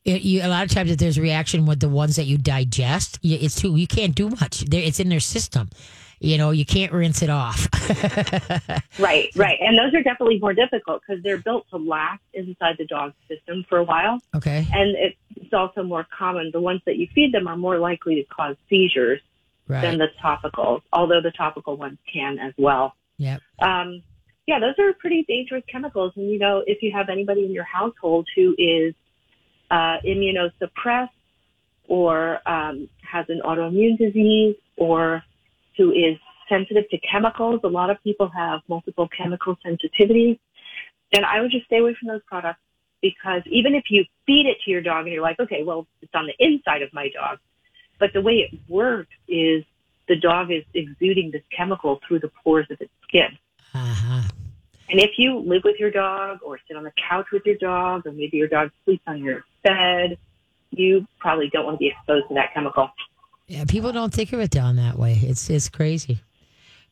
It, 0.03 0.23
you, 0.23 0.41
a 0.41 0.47
lot 0.47 0.63
of 0.63 0.71
times, 0.71 0.89
if 0.91 0.97
there's 0.97 1.17
a 1.17 1.21
reaction 1.21 1.65
with 1.65 1.79
the 1.79 1.89
ones 1.89 2.15
that 2.15 2.25
you 2.25 2.37
digest, 2.37 3.19
you, 3.21 3.37
it's 3.39 3.55
too. 3.55 3.75
You 3.75 3.87
can't 3.87 4.15
do 4.15 4.29
much. 4.29 4.61
They're, 4.61 4.81
it's 4.81 4.99
in 4.99 5.09
their 5.09 5.19
system. 5.19 5.69
You 6.19 6.37
know, 6.37 6.51
you 6.51 6.65
can't 6.65 6.91
rinse 6.91 7.21
it 7.23 7.29
off. 7.31 7.67
Right, 8.99 9.29
right. 9.35 9.57
And 9.59 9.77
those 9.77 9.93
are 9.93 10.03
definitely 10.03 10.39
more 10.39 10.53
difficult 10.53 11.01
because 11.05 11.23
they're 11.23 11.37
built 11.39 11.67
to 11.71 11.77
last 11.77 12.21
inside 12.33 12.75
the 12.77 12.85
dog's 12.85 13.15
system 13.27 13.65
for 13.67 13.77
a 13.79 13.83
while. 13.83 14.21
okay. 14.35 14.67
and 14.71 14.95
it's, 14.97 15.17
it's 15.37 15.53
also 15.53 15.81
more 15.81 16.05
common. 16.15 16.51
The 16.53 16.61
ones 16.61 16.81
that 16.85 16.97
you 16.97 17.07
feed 17.15 17.33
them 17.33 17.47
are 17.47 17.57
more 17.57 17.79
likely 17.79 18.15
to 18.15 18.23
cause 18.25 18.55
seizures 18.69 19.19
Right. 19.67 19.81
than 19.81 19.99
the 19.99 20.07
topicals, 20.21 20.81
although 20.91 21.21
the 21.21 21.31
topical 21.31 21.77
ones 21.77 21.97
can 22.11 22.37
as 22.39 22.53
well. 22.57 22.93
Yep. 23.17 23.39
Um, 23.61 24.01
yeah, 24.45 24.59
those 24.59 24.73
are 24.79 24.91
pretty 24.93 25.23
dangerous 25.27 25.63
chemicals. 25.71 26.11
And, 26.17 26.29
you 26.29 26.39
know, 26.39 26.61
if 26.67 26.81
you 26.83 26.91
have 26.93 27.07
anybody 27.09 27.45
in 27.45 27.51
your 27.53 27.63
household 27.63 28.27
who 28.35 28.53
is 28.57 28.93
uh, 29.71 29.97
immunosuppressed 30.05 31.09
or 31.87 32.47
um, 32.47 32.87
has 33.09 33.25
an 33.29 33.41
autoimmune 33.43 33.97
disease 33.97 34.55
or 34.77 35.23
who 35.77 35.91
is 35.91 36.17
sensitive 36.49 36.87
to 36.89 36.97
chemicals, 36.99 37.61
a 37.63 37.67
lot 37.67 37.89
of 37.89 37.97
people 38.03 38.29
have 38.29 38.59
multiple 38.67 39.07
chemical 39.17 39.57
sensitivities, 39.65 40.37
And 41.13 41.25
I 41.25 41.41
would 41.41 41.51
just 41.51 41.65
stay 41.65 41.77
away 41.79 41.95
from 41.99 42.09
those 42.09 42.21
products 42.27 42.59
because 43.01 43.41
even 43.45 43.73
if 43.73 43.85
you 43.89 44.05
feed 44.25 44.45
it 44.45 44.57
to 44.65 44.71
your 44.71 44.81
dog 44.81 45.05
and 45.05 45.13
you're 45.13 45.23
like, 45.23 45.39
okay, 45.39 45.63
well, 45.63 45.87
it's 46.01 46.13
on 46.13 46.27
the 46.27 46.35
inside 46.45 46.81
of 46.81 46.93
my 46.93 47.09
dog, 47.09 47.39
but 47.99 48.11
the 48.13 48.21
way 48.21 48.33
it 48.33 48.59
works 48.67 49.09
is 49.27 49.63
the 50.07 50.15
dog 50.17 50.51
is 50.51 50.63
exuding 50.73 51.31
this 51.31 51.43
chemical 51.55 51.99
through 52.05 52.19
the 52.19 52.31
pores 52.43 52.67
of 52.69 52.79
its 52.81 52.91
skin. 53.07 53.37
And 54.91 54.99
if 54.99 55.11
you 55.17 55.39
live 55.39 55.63
with 55.63 55.79
your 55.79 55.89
dog 55.89 56.39
or 56.43 56.59
sit 56.67 56.75
on 56.75 56.83
the 56.83 56.91
couch 57.09 57.27
with 57.31 57.43
your 57.45 57.55
dog 57.55 58.05
or 58.05 58.11
maybe 58.11 58.35
your 58.35 58.49
dog 58.49 58.71
sleeps 58.83 59.03
on 59.07 59.23
your 59.23 59.45
bed, 59.63 60.17
you 60.71 61.07
probably 61.17 61.49
don't 61.49 61.65
want 61.65 61.75
to 61.75 61.79
be 61.79 61.87
exposed 61.87 62.27
to 62.27 62.33
that 62.33 62.53
chemical. 62.53 62.89
Yeah, 63.47 63.63
people 63.65 63.93
don't 63.93 64.13
think 64.13 64.33
of 64.33 64.41
it 64.41 64.51
down 64.51 64.75
that 64.75 64.97
way. 64.97 65.19
It's 65.21 65.49
it's 65.49 65.69
crazy. 65.69 66.21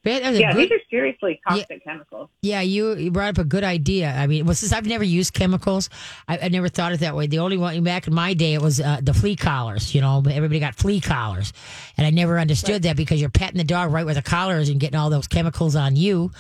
But 0.02 0.22
that 0.24 0.30
was 0.30 0.38
a 0.40 0.42
Yeah, 0.42 0.54
good- 0.54 0.70
these 0.70 0.78
are 0.78 0.82
seriously 0.90 1.42
toxic 1.46 1.84
chemicals. 1.84 2.30
Yeah, 2.42 2.62
you, 2.62 2.96
you 2.96 3.12
brought 3.12 3.30
up 3.30 3.38
a 3.38 3.44
good 3.44 3.66
idea. 3.66 4.10
I 4.16 4.28
mean, 4.28 4.46
well, 4.46 4.56
since 4.56 4.72
I've 4.72 4.86
never 4.86 5.04
used 5.04 5.34
chemicals, 5.34 5.90
I, 6.28 6.38
I 6.44 6.48
never 6.48 6.70
thought 6.70 6.94
it 6.94 7.02
that 7.02 7.18
way. 7.18 7.28
The 7.28 7.40
only 7.40 7.58
one 7.58 7.84
back 7.84 8.08
in 8.08 8.14
my 8.14 8.34
day, 8.34 8.54
it 8.54 8.62
was 8.62 8.80
uh, 8.80 9.00
the 9.04 9.14
flea 9.14 9.36
collars. 9.36 9.94
You 9.94 10.00
know, 10.00 10.24
everybody 10.32 10.62
got 10.62 10.76
flea 10.76 11.02
collars, 11.02 11.52
and 11.98 12.08
I 12.08 12.12
never 12.12 12.40
understood 12.40 12.84
that 12.84 12.96
because 12.96 13.20
you're 13.20 13.30
petting 13.30 13.58
the 13.58 13.66
dog 13.66 13.92
right 13.92 14.06
where 14.06 14.16
the 14.16 14.22
collar 14.22 14.58
is 14.60 14.70
and 14.70 14.80
getting 14.80 14.98
all 14.98 15.10
those 15.10 15.28
chemicals 15.28 15.76
on 15.76 15.98
you, 15.98 16.32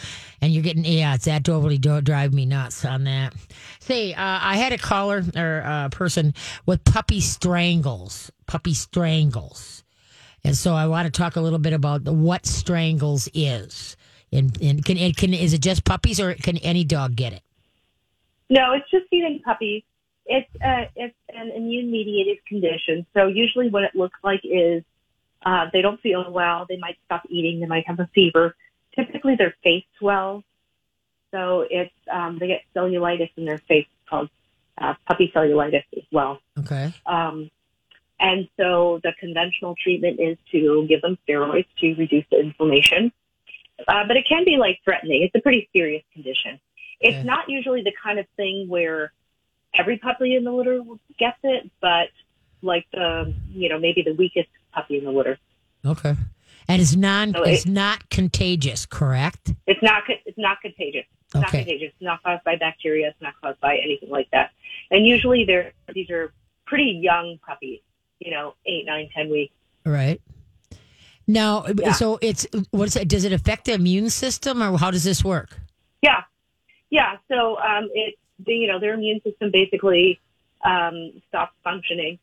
and 0.42 0.54
you're 0.54 0.64
getting 0.64 0.86
yeah, 0.86 1.16
it's 1.16 1.26
that 1.26 1.44
totally 1.44 1.78
do- 1.78 2.00
drive 2.02 2.34
me 2.34 2.46
nuts 2.46 2.86
on 2.86 3.04
that. 3.04 3.34
Say, 3.82 4.14
uh, 4.14 4.40
I 4.42 4.56
had 4.56 4.72
a 4.72 4.78
caller 4.78 5.22
or 5.36 5.64
uh, 5.66 5.90
person 5.90 6.34
with 6.66 6.86
puppy 6.86 7.20
strangles, 7.20 8.32
puppy 8.48 8.74
strangles. 8.74 9.84
And 10.44 10.56
so 10.56 10.74
I 10.74 10.88
want 10.88 11.06
to 11.06 11.12
talk 11.12 11.36
a 11.36 11.42
little 11.42 11.60
bit 11.60 11.74
about 11.74 12.04
what 12.04 12.46
strangles 12.46 13.28
is. 13.34 13.98
And, 14.32 14.58
and 14.62 14.84
can, 14.86 14.98
and 14.98 15.16
can 15.16 15.34
is 15.34 15.54
it 15.54 15.62
just 15.62 15.84
puppies 15.84 16.20
or 16.20 16.34
can 16.36 16.58
any 16.58 16.84
dog 16.84 17.16
get 17.16 17.34
it? 17.34 17.42
No, 18.50 18.74
it's 18.74 18.90
just 18.90 19.06
feeding 19.10 19.42
puppies. 19.44 19.84
It's 20.26 20.50
uh, 20.64 20.86
it's 20.96 21.16
an 21.34 21.52
immune 21.56 21.92
mediated 21.92 22.46
condition. 22.46 23.06
So 23.16 23.28
usually 23.28 23.70
what 23.70 23.84
it 23.84 23.96
looks 23.96 24.20
like 24.24 24.42
is 24.44 24.84
uh, 25.44 25.68
they 25.74 25.82
don't 25.82 26.00
feel 26.02 26.32
well. 26.32 26.66
They 26.70 26.78
might 26.78 26.98
stop 27.06 27.24
eating. 27.30 27.60
They 27.60 27.66
might 27.66 27.88
have 27.88 28.00
a 28.00 28.10
fever. 28.14 28.56
Typically 28.96 29.36
their 29.36 29.56
face 29.64 29.86
swells. 29.98 30.44
So 31.32 31.66
it's 31.70 31.94
um, 32.12 32.38
they 32.40 32.48
get 32.48 32.62
cellulitis 32.76 33.32
in 33.38 33.46
their 33.46 33.58
face 33.60 33.88
called 34.10 34.30
uh, 34.78 34.94
puppy 35.08 35.32
cellulitis 35.36 35.84
as 35.96 36.04
well. 36.12 36.40
Okay. 36.58 36.94
Um, 37.06 37.50
and 38.20 38.48
so 38.58 39.00
the 39.04 39.14
conventional 39.20 39.76
treatment 39.82 40.20
is 40.20 40.38
to 40.52 40.86
give 40.88 41.02
them 41.02 41.18
steroids 41.28 41.66
to 41.80 41.94
reduce 41.96 42.26
the 42.32 42.40
inflammation. 42.40 43.12
Uh, 43.88 44.04
but 44.08 44.18
it 44.18 44.26
can 44.28 44.44
be 44.44 44.58
life 44.58 44.78
threatening. 44.84 45.24
It's 45.24 45.36
a 45.36 45.42
pretty 45.42 45.70
serious 45.74 46.04
condition. 46.14 46.60
It's 47.00 47.16
Yeah. 47.16 47.24
not 47.24 47.50
usually 47.50 47.82
the 47.82 47.94
kind 48.04 48.20
of 48.20 48.28
thing 48.36 48.68
where 48.68 49.14
every 49.74 49.98
puppy 49.98 50.36
in 50.36 50.44
the 50.44 50.52
litter 50.52 50.82
gets 51.18 51.38
it, 51.44 51.70
but 51.80 52.10
like 52.62 52.86
the, 52.92 53.34
you 53.50 53.70
know, 53.70 53.80
maybe 53.80 54.02
the 54.02 54.14
weakest 54.14 54.50
puppy 54.74 54.98
in 54.98 55.06
the 55.06 55.12
litter. 55.12 55.38
Okay. 55.86 56.14
And 56.68 56.82
it's 56.82 56.96
non 56.96 57.34
So 57.34 57.44
it's 57.44 57.66
it- 57.66 57.72
not 57.72 58.10
contagious, 58.10 58.86
correct? 58.86 59.54
It's 59.66 59.82
not, 59.82 60.04
it's 60.26 60.38
not 60.38 60.60
contagious. 60.62 61.06
It's 61.26 61.36
not 61.36 61.48
contagious. 61.52 61.92
It's 61.94 62.02
not 62.02 62.22
caused 62.24 62.44
by 62.44 62.58
bacteria. 62.58 63.08
It's 63.10 63.22
not 63.22 63.34
caused 63.42 63.60
by 63.62 63.78
anything 63.78 64.10
like 64.10 64.30
that. 64.32 64.52
And 64.92 65.06
usually 65.08 65.46
they're, 65.46 65.72
these 65.94 66.10
are 66.10 66.34
pretty 66.66 67.00
young 67.02 67.40
puppies, 67.48 67.80
you 68.20 68.32
know, 68.32 68.54
eight, 68.66 68.86
nine, 68.86 69.10
ten 69.16 69.30
weeks. 69.30 69.54
Right. 69.86 70.22
Now, 71.28 71.66
Yeah. 71.68 71.92
so 71.94 72.18
it's 72.22 72.48
what 72.72 72.88
is 72.88 72.96
it? 72.96 73.08
Does 73.08 73.24
it 73.24 73.32
affect 73.34 73.66
the 73.66 73.74
immune 73.74 74.10
system, 74.10 74.62
or 74.64 74.78
how 74.78 74.92
does 74.92 75.04
this 75.04 75.24
work? 75.24 75.60
Yeah, 76.02 76.24
yeah. 76.90 77.18
So 77.28 77.58
um, 77.60 77.90
it, 77.94 78.16
the, 78.46 78.54
you 78.54 78.68
know, 78.68 78.80
their 78.80 78.94
immune 78.96 79.22
system 79.22 79.52
basically 79.52 80.20
um, 80.66 81.22
stops 81.28 81.54
functioning, 81.64 82.18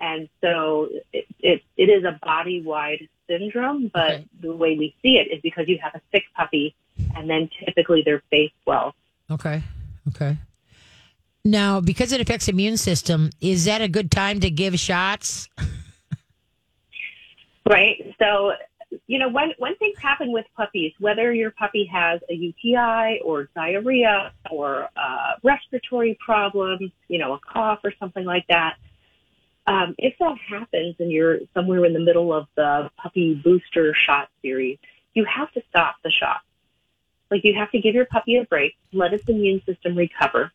and 0.00 0.28
so 0.40 0.88
it, 1.12 1.26
it 1.38 1.62
it 1.76 1.88
is 1.88 2.04
a 2.04 2.18
body 2.22 2.60
wide 2.60 3.08
syndrome. 3.28 3.88
But 3.92 4.10
Okay. 4.10 4.24
the 4.40 4.54
way 4.54 4.76
we 4.76 4.94
see 5.00 5.16
it 5.18 5.28
is 5.32 5.40
because 5.40 5.68
you 5.68 5.78
have 5.80 5.94
a 5.94 6.00
sick 6.10 6.24
puppy, 6.36 6.74
and 7.16 7.30
then 7.30 7.48
typically 7.64 8.02
their 8.02 8.22
face 8.30 8.50
swells. 8.64 8.94
Okay. 9.30 9.62
Okay. 10.08 10.36
Now, 11.48 11.80
because 11.80 12.12
it 12.12 12.20
affects 12.20 12.46
immune 12.48 12.76
system, 12.76 13.30
is 13.40 13.64
that 13.64 13.80
a 13.80 13.88
good 13.88 14.10
time 14.10 14.40
to 14.40 14.50
give 14.50 14.78
shots? 14.78 15.48
Right. 17.64 18.14
So, 18.18 18.52
you 19.06 19.18
know, 19.18 19.30
when, 19.30 19.52
when 19.56 19.74
things 19.76 19.98
happen 19.98 20.30
with 20.30 20.44
puppies, 20.54 20.92
whether 21.00 21.32
your 21.32 21.50
puppy 21.50 21.86
has 21.92 22.20
a 22.28 22.34
UTI 22.34 23.20
or 23.24 23.48
diarrhea 23.54 24.32
or 24.50 24.88
uh, 24.94 25.32
respiratory 25.42 26.18
problems, 26.20 26.90
you 27.08 27.18
know, 27.18 27.32
a 27.32 27.38
cough 27.38 27.80
or 27.82 27.94
something 27.98 28.26
like 28.26 28.46
that, 28.48 28.76
um, 29.66 29.94
if 29.96 30.14
that 30.18 30.36
happens 30.48 30.96
and 30.98 31.10
you're 31.10 31.40
somewhere 31.54 31.86
in 31.86 31.94
the 31.94 32.00
middle 32.00 32.32
of 32.32 32.46
the 32.56 32.90
puppy 32.96 33.34
booster 33.34 33.94
shot 33.94 34.28
series, 34.42 34.78
you 35.14 35.24
have 35.24 35.50
to 35.52 35.62
stop 35.70 35.96
the 36.04 36.10
shot. 36.10 36.40
Like 37.30 37.42
you 37.44 37.54
have 37.54 37.70
to 37.70 37.80
give 37.80 37.94
your 37.94 38.06
puppy 38.06 38.36
a 38.36 38.44
break, 38.44 38.74
let 38.92 39.14
its 39.14 39.26
immune 39.28 39.62
system 39.64 39.96
recover. 39.96 40.52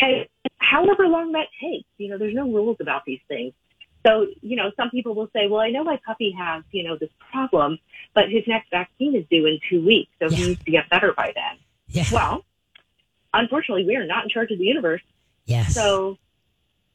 And 0.00 0.26
however 0.58 1.06
long 1.06 1.32
that 1.32 1.48
takes, 1.60 1.88
you 1.98 2.08
know, 2.08 2.18
there's 2.18 2.34
no 2.34 2.44
rules 2.50 2.76
about 2.80 3.04
these 3.04 3.20
things. 3.28 3.52
So, 4.06 4.26
you 4.42 4.56
know, 4.56 4.70
some 4.76 4.90
people 4.90 5.14
will 5.14 5.28
say, 5.32 5.48
well, 5.48 5.60
I 5.60 5.70
know 5.70 5.82
my 5.84 5.98
puppy 6.06 6.30
has, 6.38 6.62
you 6.70 6.84
know, 6.84 6.96
this 6.96 7.10
problem, 7.32 7.78
but 8.14 8.30
his 8.30 8.44
next 8.46 8.70
vaccine 8.70 9.14
is 9.16 9.24
due 9.30 9.46
in 9.46 9.58
two 9.68 9.84
weeks, 9.84 10.10
so 10.20 10.28
Yeah. 10.28 10.36
he 10.36 10.46
needs 10.48 10.64
to 10.64 10.70
get 10.70 10.88
better 10.88 11.12
by 11.12 11.32
then. 11.34 11.58
Yeah. 11.88 12.04
Well, 12.12 12.44
unfortunately, 13.34 13.84
we 13.86 13.96
are 13.96 14.06
not 14.06 14.24
in 14.24 14.30
charge 14.30 14.50
of 14.50 14.58
the 14.58 14.64
universe. 14.64 15.02
yes. 15.46 15.74
So, 15.74 16.16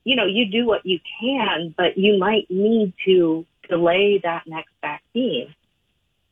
you 0.05 0.15
know, 0.15 0.25
you 0.25 0.45
do 0.45 0.65
what 0.65 0.85
you 0.85 0.99
can, 1.19 1.73
but 1.77 1.97
you 1.97 2.17
might 2.17 2.49
need 2.49 2.93
to 3.05 3.45
delay 3.69 4.19
that 4.23 4.43
next 4.45 4.71
vaccine 4.81 5.53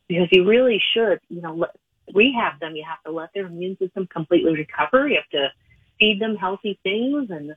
because 0.07 0.27
you 0.31 0.45
really 0.45 0.81
should, 0.93 1.19
you 1.29 1.41
know, 1.41 1.53
let, 1.53 1.69
rehab 2.13 2.59
them. 2.59 2.75
You 2.75 2.83
have 2.87 3.01
to 3.03 3.11
let 3.11 3.33
their 3.33 3.45
immune 3.45 3.77
system 3.77 4.07
completely 4.07 4.53
recover. 4.53 5.07
You 5.07 5.15
have 5.15 5.29
to 5.29 5.51
feed 6.01 6.19
them 6.19 6.35
healthy 6.35 6.79
things 6.81 7.29
and, 7.29 7.55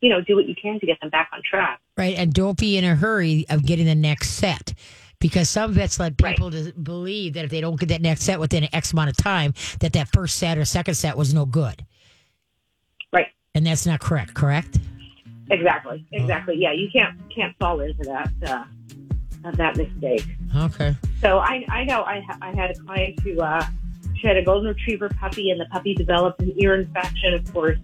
you 0.00 0.10
know, 0.10 0.20
do 0.20 0.34
what 0.34 0.46
you 0.48 0.54
can 0.60 0.80
to 0.80 0.86
get 0.86 1.00
them 1.00 1.08
back 1.10 1.30
on 1.32 1.40
track. 1.48 1.80
Right. 1.96 2.18
And 2.18 2.34
don't 2.34 2.58
be 2.58 2.76
in 2.76 2.84
a 2.84 2.96
hurry 2.96 3.46
of 3.48 3.64
getting 3.64 3.86
the 3.86 3.94
next 3.94 4.30
set. 4.30 4.74
Because 5.20 5.48
some 5.48 5.72
vets 5.72 5.98
let 5.98 6.18
people 6.18 6.50
to 6.50 6.72
believe 6.72 7.34
that 7.34 7.44
if 7.46 7.50
they 7.50 7.60
don't 7.62 7.78
get 7.80 7.88
that 7.90 8.02
next 8.02 8.24
set 8.24 8.38
within 8.38 8.68
X 8.74 8.92
amount 8.92 9.08
of 9.08 9.16
time, 9.16 9.54
that 9.78 9.94
that 9.94 10.08
first 10.12 10.36
set 10.36 10.58
or 10.58 10.64
second 10.66 10.94
set 10.94 11.16
was 11.16 11.32
no 11.32 11.46
good. 11.46 11.86
Right. 13.10 13.28
And 13.54 13.64
that's 13.64 13.86
not 13.86 14.00
correct, 14.00 14.34
correct? 14.34 14.80
Exactly. 15.50 16.04
Exactly. 16.12 16.56
Yeah. 16.58 16.72
You 16.72 16.90
can't, 16.92 17.16
can't 17.34 17.56
fall 17.58 17.80
into 17.80 18.02
that, 18.02 18.32
uh, 18.46 18.64
that 19.52 19.76
mistake. 19.76 20.26
Okay. 20.54 20.96
So 21.22 21.38
I, 21.38 21.64
I 21.70 21.84
know 21.84 22.02
I, 22.02 22.22
I 22.42 22.50
had 22.50 22.72
a 22.72 22.74
client 22.74 23.20
who, 23.20 23.40
uh, 23.40 23.64
she 24.24 24.28
had 24.28 24.38
a 24.38 24.42
golden 24.42 24.68
retriever 24.68 25.10
puppy 25.20 25.50
and 25.50 25.60
the 25.60 25.66
puppy 25.66 25.94
developed 25.94 26.40
an 26.40 26.54
ear 26.56 26.74
infection, 26.74 27.34
of 27.34 27.52
course, 27.52 27.78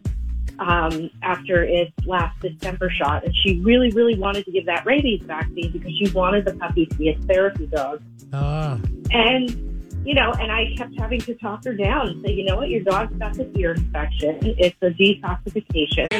um, 0.58 1.10
after 1.22 1.64
its 1.64 1.92
last 2.06 2.40
distemper 2.40 2.88
shot. 2.88 3.24
And 3.24 3.34
she 3.44 3.60
really, 3.60 3.90
really 3.90 4.18
wanted 4.18 4.46
to 4.46 4.50
give 4.50 4.64
that 4.64 4.86
rabies 4.86 5.20
vaccine 5.24 5.70
because 5.70 5.92
she 5.98 6.10
wanted 6.12 6.46
the 6.46 6.54
puppy 6.54 6.86
to 6.86 6.94
be 6.94 7.10
a 7.10 7.18
therapy 7.26 7.66
dog. 7.66 8.02
Oh. 8.32 8.80
And, 9.10 9.69
you 10.04 10.14
know, 10.14 10.32
and 10.32 10.50
I 10.50 10.74
kept 10.76 10.98
having 10.98 11.20
to 11.22 11.34
talk 11.34 11.64
her 11.64 11.74
down 11.74 12.08
and 12.08 12.22
say, 12.24 12.32
you 12.32 12.44
know 12.44 12.56
what, 12.56 12.70
your 12.70 12.82
dog's 12.82 13.14
got 13.16 13.34
this 13.34 13.46
ear 13.56 13.72
infection. 13.72 14.38
It's 14.42 14.76
a 14.82 14.90
detoxification. 14.90 16.06
All 16.12 16.18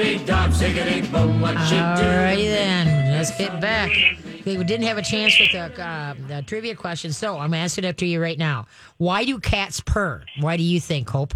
righty 2.17 2.49
then. 2.49 3.13
Let's 3.13 3.37
get 3.37 3.61
back. 3.61 3.91
Okay, 4.41 4.57
we 4.57 4.65
didn't 4.65 4.87
have 4.87 4.99
a 4.99 5.03
chance 5.03 5.39
with 5.39 5.53
the, 5.53 5.83
uh, 5.85 6.15
the 6.29 6.43
trivia 6.47 6.75
question, 6.75 7.13
so 7.13 7.39
I'm 7.39 7.53
asking 7.55 7.85
it 7.85 7.99
to 7.99 8.07
you 8.07 8.21
right 8.23 8.39
now. 8.39 8.67
Why 8.97 9.25
do 9.25 9.39
cats 9.39 9.81
purr? 9.81 10.23
Why 10.41 10.57
do 10.57 10.63
you 10.63 10.81
think, 10.81 11.09
Hope? 11.11 11.35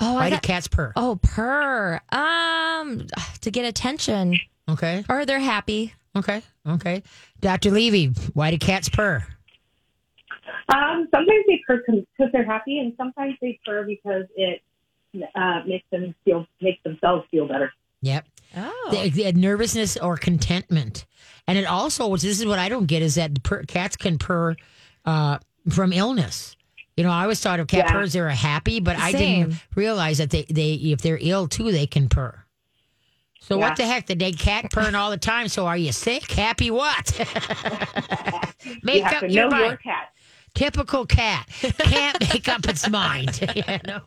Oh, 0.00 0.14
Why 0.14 0.26
I 0.26 0.30
do 0.30 0.38
cats 0.38 0.68
purr? 0.68 0.92
oh, 0.94 1.18
purr. 1.22 2.00
Um, 2.12 3.06
to 3.40 3.50
get 3.50 3.64
attention, 3.64 4.38
Okay. 4.68 5.04
or 5.08 5.26
they're 5.26 5.40
happy. 5.40 5.94
Okay. 6.14 6.42
Okay. 6.68 7.02
Dr. 7.40 7.72
Levy, 7.72 8.06
why 8.34 8.52
do 8.52 8.58
cats 8.58 8.88
purr? 8.88 9.24
Um, 10.68 11.08
sometimes 11.14 11.44
they 11.46 11.60
purr 11.66 11.82
because 11.86 12.30
they're 12.32 12.44
happy, 12.44 12.78
and 12.78 12.92
sometimes 12.96 13.34
they 13.40 13.58
purr 13.64 13.84
because 13.84 14.24
it 14.36 14.62
uh, 15.34 15.62
makes 15.66 15.86
them 15.90 16.14
feel 16.24 16.46
makes 16.60 16.82
themselves 16.82 17.26
feel 17.30 17.46
better. 17.48 17.72
Yep. 18.02 18.26
Oh, 18.56 18.88
The, 18.92 19.10
the 19.10 19.32
nervousness 19.32 19.96
or 19.96 20.16
contentment. 20.16 21.04
And 21.46 21.58
it 21.58 21.64
also, 21.64 22.06
which 22.08 22.22
this 22.22 22.38
is 22.38 22.46
what 22.46 22.58
I 22.58 22.68
don't 22.68 22.86
get, 22.86 23.02
is 23.02 23.16
that 23.16 23.42
purr, 23.42 23.64
cats 23.64 23.96
can 23.96 24.18
purr 24.18 24.56
uh, 25.04 25.38
from 25.70 25.92
illness. 25.92 26.54
You 26.96 27.04
know, 27.04 27.10
I 27.10 27.22
always 27.22 27.40
thought 27.40 27.60
of 27.60 27.66
cat 27.68 27.86
Yeah. 27.86 27.92
purrs 27.92 28.12
they 28.12 28.20
were 28.20 28.28
happy, 28.30 28.80
but 28.80 28.96
I 28.96 29.12
didn't 29.12 29.54
realize 29.74 30.18
that 30.18 30.30
they, 30.30 30.44
they 30.50 30.74
if 30.74 31.00
they're 31.00 31.18
ill 31.20 31.48
too, 31.48 31.72
they 31.72 31.86
can 31.86 32.08
purr. 32.08 32.44
So 33.40 33.56
Yeah. 33.56 33.68
what 33.68 33.76
the 33.76 33.86
heck? 33.86 34.06
The 34.06 34.14
day 34.14 34.32
cat 34.32 34.70
purring 34.70 34.94
all 34.94 35.10
the 35.10 35.16
time. 35.16 35.48
So 35.48 35.66
are 35.66 35.76
you 35.76 35.92
sick? 35.92 36.30
Happy 36.32 36.70
what? 36.70 37.06
Make 38.82 38.96
you 38.96 39.02
have 39.04 39.12
up 39.14 39.20
to 39.20 39.28
your 39.32 39.44
know 39.44 39.50
mind. 39.50 39.66
your 39.66 39.76
cat. 39.78 40.12
Typical 40.58 41.06
cat 41.06 41.46
can't 41.78 42.20
make 42.20 42.48
up 42.48 42.68
its 42.68 42.88
mind. 42.90 43.40
you 43.54 43.62
know? 43.86 44.00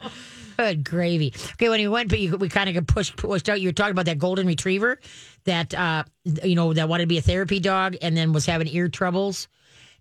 Good 0.58 0.84
gravy. 0.84 1.34
Okay, 1.54 1.70
when 1.70 1.80
you 1.80 1.90
went, 1.90 2.10
but 2.10 2.20
you, 2.20 2.36
we 2.36 2.50
kind 2.50 2.76
of 2.76 2.88
pushed 2.88 3.16
pushed 3.16 3.48
out. 3.48 3.62
You 3.62 3.70
were 3.70 3.74
talking 3.74 3.94
about 3.94 4.06
that 4.08 4.20
golden 4.20 4.48
retriever 4.48 5.00
that 5.46 5.74
uh, 5.74 6.04
you 6.26 6.56
know 6.56 6.74
that 6.74 6.90
wanted 6.90 7.04
to 7.04 7.08
be 7.08 7.18
a 7.18 7.22
therapy 7.22 7.62
dog 7.62 7.96
and 8.02 8.18
then 8.18 8.34
was 8.34 8.46
having 8.46 8.68
ear 8.68 8.90
troubles, 8.90 9.48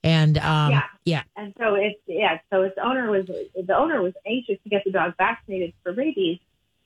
and 0.03 0.39
um, 0.39 0.73
Yeah. 0.73 0.83
yeah, 1.05 1.23
And 1.37 1.55
so 1.57 1.77
it's 1.77 2.01
yeah, 2.09 2.41
so 2.53 2.63
its 2.63 2.77
owner 2.83 3.09
was 3.13 3.27
the 3.29 3.77
owner 3.77 4.03
was 4.03 4.15
anxious 4.27 4.59
to 4.65 4.69
get 4.69 4.83
the 4.85 4.91
dog 4.91 5.15
vaccinated 5.17 5.73
for 5.85 5.93
rabies, 5.93 6.41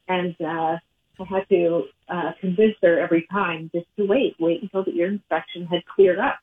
and 0.09 0.37
uh, 0.43 0.77
I 1.19 1.25
had 1.27 1.49
to 1.49 1.85
uh, 2.11 2.33
convince 2.39 2.77
her 2.83 3.01
every 3.01 3.27
time 3.31 3.71
just 3.75 3.87
to 3.97 4.05
wait, 4.05 4.37
wait 4.39 4.63
until 4.63 4.85
the 4.85 4.91
ear 4.91 5.09
infection 5.09 5.67
had 5.67 5.87
cleared 5.87 6.19
up. 6.19 6.39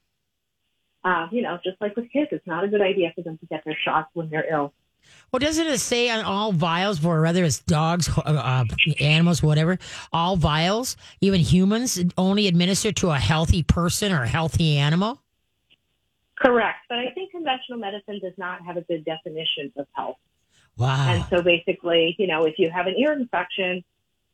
Uh, 1.04 1.28
you 1.32 1.42
know, 1.42 1.58
just 1.64 1.82
like 1.82 1.96
with 1.96 2.12
kids, 2.12 2.30
it's 2.32 2.46
not 2.46 2.64
a 2.64 2.68
good 2.68 2.82
idea 2.82 3.12
for 3.16 3.22
them 3.22 3.38
to 3.40 3.46
get 3.48 3.64
their 3.66 3.78
shots 3.84 4.10
when 4.14 4.30
they're 4.30 4.46
ill. 4.52 4.74
Well, 5.32 5.40
doesn't 5.40 5.66
it 5.66 5.80
say 5.80 6.10
on 6.10 6.24
all 6.24 6.52
vials, 6.52 7.00
for 7.00 7.22
whether 7.22 7.44
it's 7.44 7.60
dogs, 7.60 8.10
uh, 8.10 8.22
uh, 8.22 8.66
animals, 9.00 9.42
whatever, 9.42 9.80
all 10.14 10.36
vials, 10.36 10.98
even 11.22 11.40
humans, 11.40 12.00
only 12.18 12.48
administered 12.48 12.96
to 12.98 13.10
a 13.10 13.18
healthy 13.18 13.64
person 13.64 14.12
or 14.12 14.24
a 14.24 14.28
healthy 14.28 14.78
animal? 14.78 15.20
Correct, 16.36 16.80
but 16.90 16.98
I 16.98 17.12
think 17.12 17.32
conventional 17.32 17.80
medicine 17.80 18.20
does 18.22 18.34
not 18.38 18.66
have 18.66 18.78
a 18.78 18.82
good 18.82 19.06
definition 19.06 19.72
of 19.78 19.88
health. 19.94 20.18
Wow. 20.78 21.12
And 21.12 21.26
so 21.30 21.42
basically, 21.42 22.16
you 22.18 22.28
know, 22.28 22.46
if 22.46 22.56
you 22.58 22.70
have 22.70 22.88
an 22.88 22.96
ear 22.98 23.14
infection, 23.14 23.84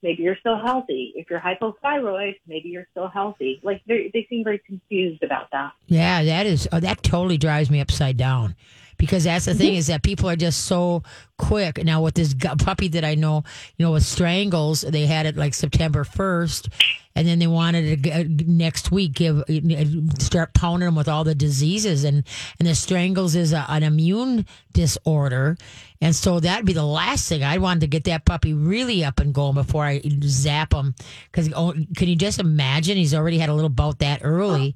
maybe 0.03 0.23
you're 0.23 0.37
still 0.37 0.57
healthy. 0.57 1.13
If 1.15 1.29
you're 1.29 1.39
hypothyroid, 1.39 2.35
maybe 2.47 2.69
you're 2.69 2.87
still 2.91 3.07
healthy. 3.07 3.59
Like 3.63 3.81
they 3.87 4.09
they 4.13 4.25
seem 4.29 4.43
very 4.43 4.59
confused 4.59 5.23
about 5.23 5.49
that. 5.51 5.73
Yeah, 5.87 6.23
that 6.23 6.45
is 6.45 6.67
oh, 6.71 6.79
that 6.79 7.03
totally 7.03 7.37
drives 7.37 7.69
me 7.69 7.79
upside 7.81 8.17
down. 8.17 8.55
Because 8.97 9.25
that's 9.25 9.45
the 9.45 9.53
thing 9.53 9.75
is 9.75 9.87
that 9.87 10.01
people 10.01 10.27
are 10.27 10.35
just 10.35 10.65
so 10.65 11.03
quick. 11.37 11.83
Now 11.83 12.01
with 12.01 12.15
this 12.15 12.33
puppy 12.33 12.87
that 12.87 13.05
I 13.05 13.13
know, 13.13 13.43
you 13.77 13.85
know, 13.85 13.91
with 13.91 14.03
strangles, 14.03 14.81
they 14.81 15.05
had 15.05 15.27
it 15.27 15.37
like 15.37 15.53
September 15.53 16.03
first, 16.03 16.69
and 17.15 17.27
then 17.27 17.37
they 17.37 17.45
wanted 17.45 17.83
to 17.83 17.95
g- 17.97 18.11
uh, 18.11 18.23
next 18.47 18.91
week 18.91 19.13
give 19.13 19.37
uh, 19.37 19.41
uh, 19.47 19.85
start 20.17 20.55
pounding 20.55 20.87
them 20.87 20.95
with 20.95 21.07
all 21.07 21.23
the 21.23 21.35
diseases, 21.35 22.03
and 22.03 22.23
and 22.59 22.67
the 22.67 22.73
strangles 22.73 23.35
is 23.35 23.53
a, 23.53 23.65
an 23.69 23.83
immune 23.83 24.47
disorder, 24.73 25.57
and 26.01 26.15
so 26.15 26.39
that'd 26.39 26.65
be 26.65 26.73
the 26.73 26.83
last 26.83 27.29
thing 27.29 27.43
I'd 27.43 27.61
wanted 27.61 27.81
to 27.81 27.87
get 27.87 28.05
that 28.05 28.25
puppy 28.25 28.53
really 28.55 29.05
up 29.05 29.19
and 29.19 29.31
going 29.31 29.53
before 29.53 29.85
I 29.85 30.01
zap 30.23 30.73
him. 30.73 30.95
Because 31.31 31.53
oh, 31.55 31.73
can 31.95 32.07
you 32.07 32.15
just 32.15 32.39
imagine? 32.39 32.97
He's 32.97 33.13
already 33.13 33.37
had 33.37 33.49
a 33.49 33.53
little 33.53 33.69
bout 33.69 33.99
that 33.99 34.21
early. 34.23 34.75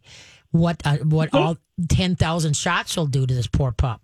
What 0.51 0.81
uh, 0.86 0.97
what 0.97 1.34
all 1.34 1.57
ten 1.89 2.15
thousand 2.15 2.55
shots 2.55 2.95
will 2.95 3.07
do 3.07 3.25
to 3.25 3.34
this 3.34 3.47
poor 3.47 3.71
pup? 3.71 4.01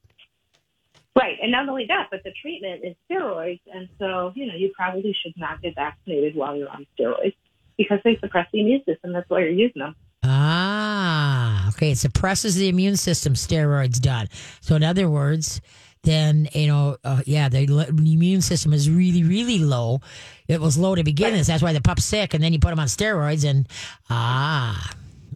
Right. 1.17 1.37
And 1.41 1.51
not 1.51 1.67
only 1.67 1.85
that, 1.87 2.07
but 2.11 2.23
the 2.23 2.31
treatment 2.41 2.81
is 2.83 2.95
steroids. 3.09 3.61
And 3.73 3.89
so, 3.97 4.31
you 4.35 4.45
know, 4.45 4.53
you 4.53 4.71
probably 4.75 5.15
should 5.23 5.33
not 5.35 5.61
get 5.61 5.73
vaccinated 5.75 6.35
while 6.35 6.55
you're 6.55 6.69
on 6.69 6.85
steroids 6.99 7.35
because 7.77 7.99
they 8.03 8.17
suppress 8.17 8.47
the 8.53 8.59
immune 8.61 8.83
system. 8.85 9.13
That's 9.13 9.29
why 9.29 9.39
you're 9.39 9.49
using 9.49 9.81
them. 9.81 9.95
Ah, 10.23 11.69
okay. 11.69 11.91
It 11.91 11.97
suppresses 11.97 12.55
the 12.55 12.69
immune 12.69 12.97
system. 12.97 13.33
Steroids 13.33 13.99
done. 13.99 14.27
So 14.61 14.75
in 14.75 14.83
other 14.83 15.09
words, 15.09 15.59
then 16.03 16.49
you 16.53 16.67
know, 16.67 16.97
uh, 17.03 17.21
yeah, 17.25 17.49
the, 17.49 17.65
the 17.65 18.13
immune 18.13 18.41
system 18.41 18.71
is 18.71 18.89
really, 18.89 19.23
really 19.23 19.57
low. 19.57 20.01
It 20.47 20.61
was 20.61 20.77
low 20.77 20.93
to 20.95 21.03
begin 21.03 21.33
with. 21.33 21.47
That's 21.47 21.63
why 21.63 21.73
the 21.73 21.81
pup's 21.81 22.05
sick, 22.05 22.33
and 22.33 22.43
then 22.43 22.53
you 22.53 22.59
put 22.59 22.71
him 22.71 22.79
on 22.79 22.87
steroids, 22.87 23.43
and 23.43 23.67
ah, 24.09 24.91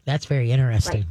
that's 0.05 0.25
very 0.27 0.51
interesting. 0.51 1.07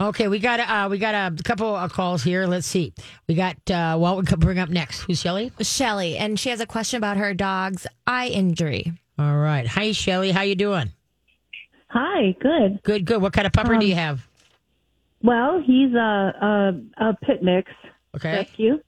Okay, 0.00 0.28
we 0.28 0.38
got 0.38 0.60
uh, 0.60 0.88
we 0.88 0.98
got 0.98 1.14
a 1.14 1.42
couple 1.42 1.74
of 1.74 1.92
calls 1.92 2.22
here. 2.22 2.46
Let's 2.46 2.66
see. 2.68 2.92
We 3.26 3.34
got 3.34 3.56
uh, 3.70 3.96
well, 3.98 4.16
we 4.16 4.24
can 4.24 4.38
bring 4.38 4.58
up 4.58 4.68
next. 4.68 5.00
Who's 5.02 5.20
Shelly? 5.20 5.50
Shelly, 5.60 6.16
and 6.16 6.38
she 6.38 6.50
has 6.50 6.60
a 6.60 6.66
question 6.66 6.98
about 6.98 7.16
her 7.16 7.34
dog's 7.34 7.86
eye 8.06 8.28
injury. 8.28 8.92
All 9.18 9.36
right. 9.36 9.66
Hi, 9.66 9.90
Shelly. 9.92 10.30
How 10.30 10.42
you 10.42 10.54
doing? 10.54 10.92
Hi, 11.88 12.36
good. 12.40 12.82
Good, 12.84 13.04
good. 13.06 13.20
What 13.22 13.32
kind 13.32 13.46
of 13.46 13.52
pupper 13.52 13.78
do 13.80 13.86
you 13.86 13.94
have? 13.96 14.24
Well, 15.22 15.60
he's 15.64 15.92
a 15.94 16.32
a, 16.98 17.08
a 17.08 17.14
pit 17.22 17.42
mix 17.42 17.72
Okay. 18.14 18.32
rescue, 18.36 18.78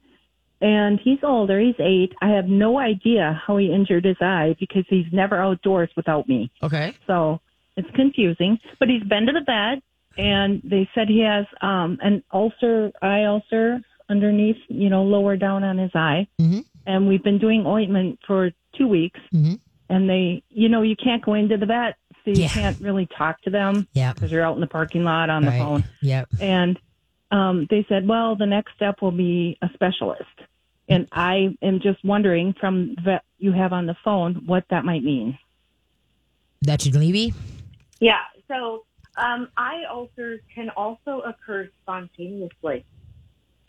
and 0.60 1.00
he's 1.02 1.18
older. 1.24 1.58
He's 1.58 1.74
eight. 1.80 2.12
I 2.22 2.28
have 2.28 2.46
no 2.46 2.78
idea 2.78 3.40
how 3.44 3.56
he 3.56 3.72
injured 3.72 4.04
his 4.04 4.16
eye 4.20 4.54
because 4.60 4.84
he's 4.88 5.06
never 5.12 5.36
outdoors 5.42 5.90
without 5.96 6.28
me. 6.28 6.52
Okay. 6.62 6.94
So 7.08 7.40
it's 7.76 7.90
confusing. 7.96 8.60
But 8.78 8.88
he's 8.88 9.02
been 9.02 9.26
to 9.26 9.32
the 9.32 9.40
vet, 9.44 9.82
and 10.18 10.60
they 10.64 10.88
said 10.94 11.08
he 11.08 11.20
has 11.20 11.46
um 11.62 11.98
an 12.02 12.22
ulcer, 12.32 12.92
eye 13.02 13.24
ulcer 13.24 13.80
underneath, 14.08 14.56
you 14.68 14.90
know, 14.90 15.04
lower 15.04 15.36
down 15.36 15.62
on 15.64 15.78
his 15.78 15.90
eye. 15.94 16.26
Mhm. 16.40 16.64
And 16.86 17.06
we've 17.08 17.22
been 17.22 17.38
doing 17.38 17.66
ointment 17.66 18.18
for 18.26 18.50
two 18.76 18.88
weeks. 18.88 19.20
Mhm. 19.32 19.60
And 19.88 20.08
they, 20.10 20.42
you 20.50 20.68
know, 20.68 20.82
you 20.82 20.96
can't 20.96 21.22
go 21.24 21.34
into 21.34 21.56
the 21.56 21.66
vet, 21.66 21.96
so 22.24 22.30
you 22.32 22.42
Yeah. 22.42 22.48
can't 22.48 22.80
really 22.80 23.06
talk 23.06 23.40
to 23.42 23.50
them 23.50 23.86
Yeah. 23.94 24.12
because 24.12 24.30
you're 24.32 24.42
out 24.44 24.54
in 24.56 24.60
the 24.60 24.66
parking 24.66 25.04
lot 25.04 25.30
on 25.30 25.44
the 25.44 25.52
phone. 25.52 25.84
Yep. 26.02 26.28
And 26.40 26.78
um, 27.32 27.66
they 27.70 27.84
said, 27.88 28.08
well, 28.08 28.34
the 28.34 28.46
next 28.46 28.74
step 28.74 29.00
will 29.02 29.12
be 29.12 29.56
a 29.62 29.68
specialist. 29.74 30.24
And 30.88 31.06
I 31.12 31.56
am 31.62 31.78
just 31.78 32.04
wondering 32.04 32.52
from 32.54 32.96
the 32.96 33.00
vet 33.02 33.22
you 33.38 33.52
have 33.52 33.72
on 33.72 33.86
the 33.86 33.94
phone 34.04 34.42
what 34.46 34.64
that 34.70 34.84
might 34.84 35.04
mean. 35.04 35.38
That's 36.62 36.84
your 36.86 36.98
Levy? 37.00 37.32
Yeah. 38.00 38.18
So 38.48 38.84
um, 39.20 39.48
eye 39.56 39.82
ulcers 39.90 40.40
can 40.54 40.70
also 40.70 41.20
occur 41.20 41.68
spontaneously. 41.82 42.84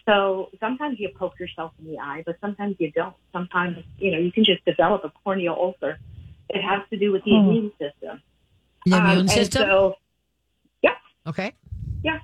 So 0.06 0.50
sometimes 0.60 1.00
you 1.00 1.10
poke 1.16 1.40
yourself 1.40 1.74
in 1.80 1.92
the 1.92 2.00
eye, 2.00 2.24
but 2.26 2.38
sometimes 2.42 2.76
you 2.80 2.92
don't. 2.92 3.16
Sometimes, 3.32 3.78
you 4.00 4.12
know, 4.12 4.18
you 4.18 4.32
can 4.32 4.44
just 4.44 4.64
develop 4.66 5.04
a 5.04 5.12
corneal 5.24 5.54
ulcer. 5.54 6.00
It 6.50 6.62
has 6.62 6.82
to 6.90 6.98
do 6.98 7.12
with 7.12 7.24
the 7.24 7.32
Hmm. 7.32 7.50
immune 7.50 7.72
system. 7.80 8.22
The 8.86 8.96
Um, 8.96 9.06
immune 9.12 9.28
system. 9.28 9.62
so, 9.62 9.96
yeah. 10.82 10.96
okay. 11.28 11.54
Yeah. 12.04 12.18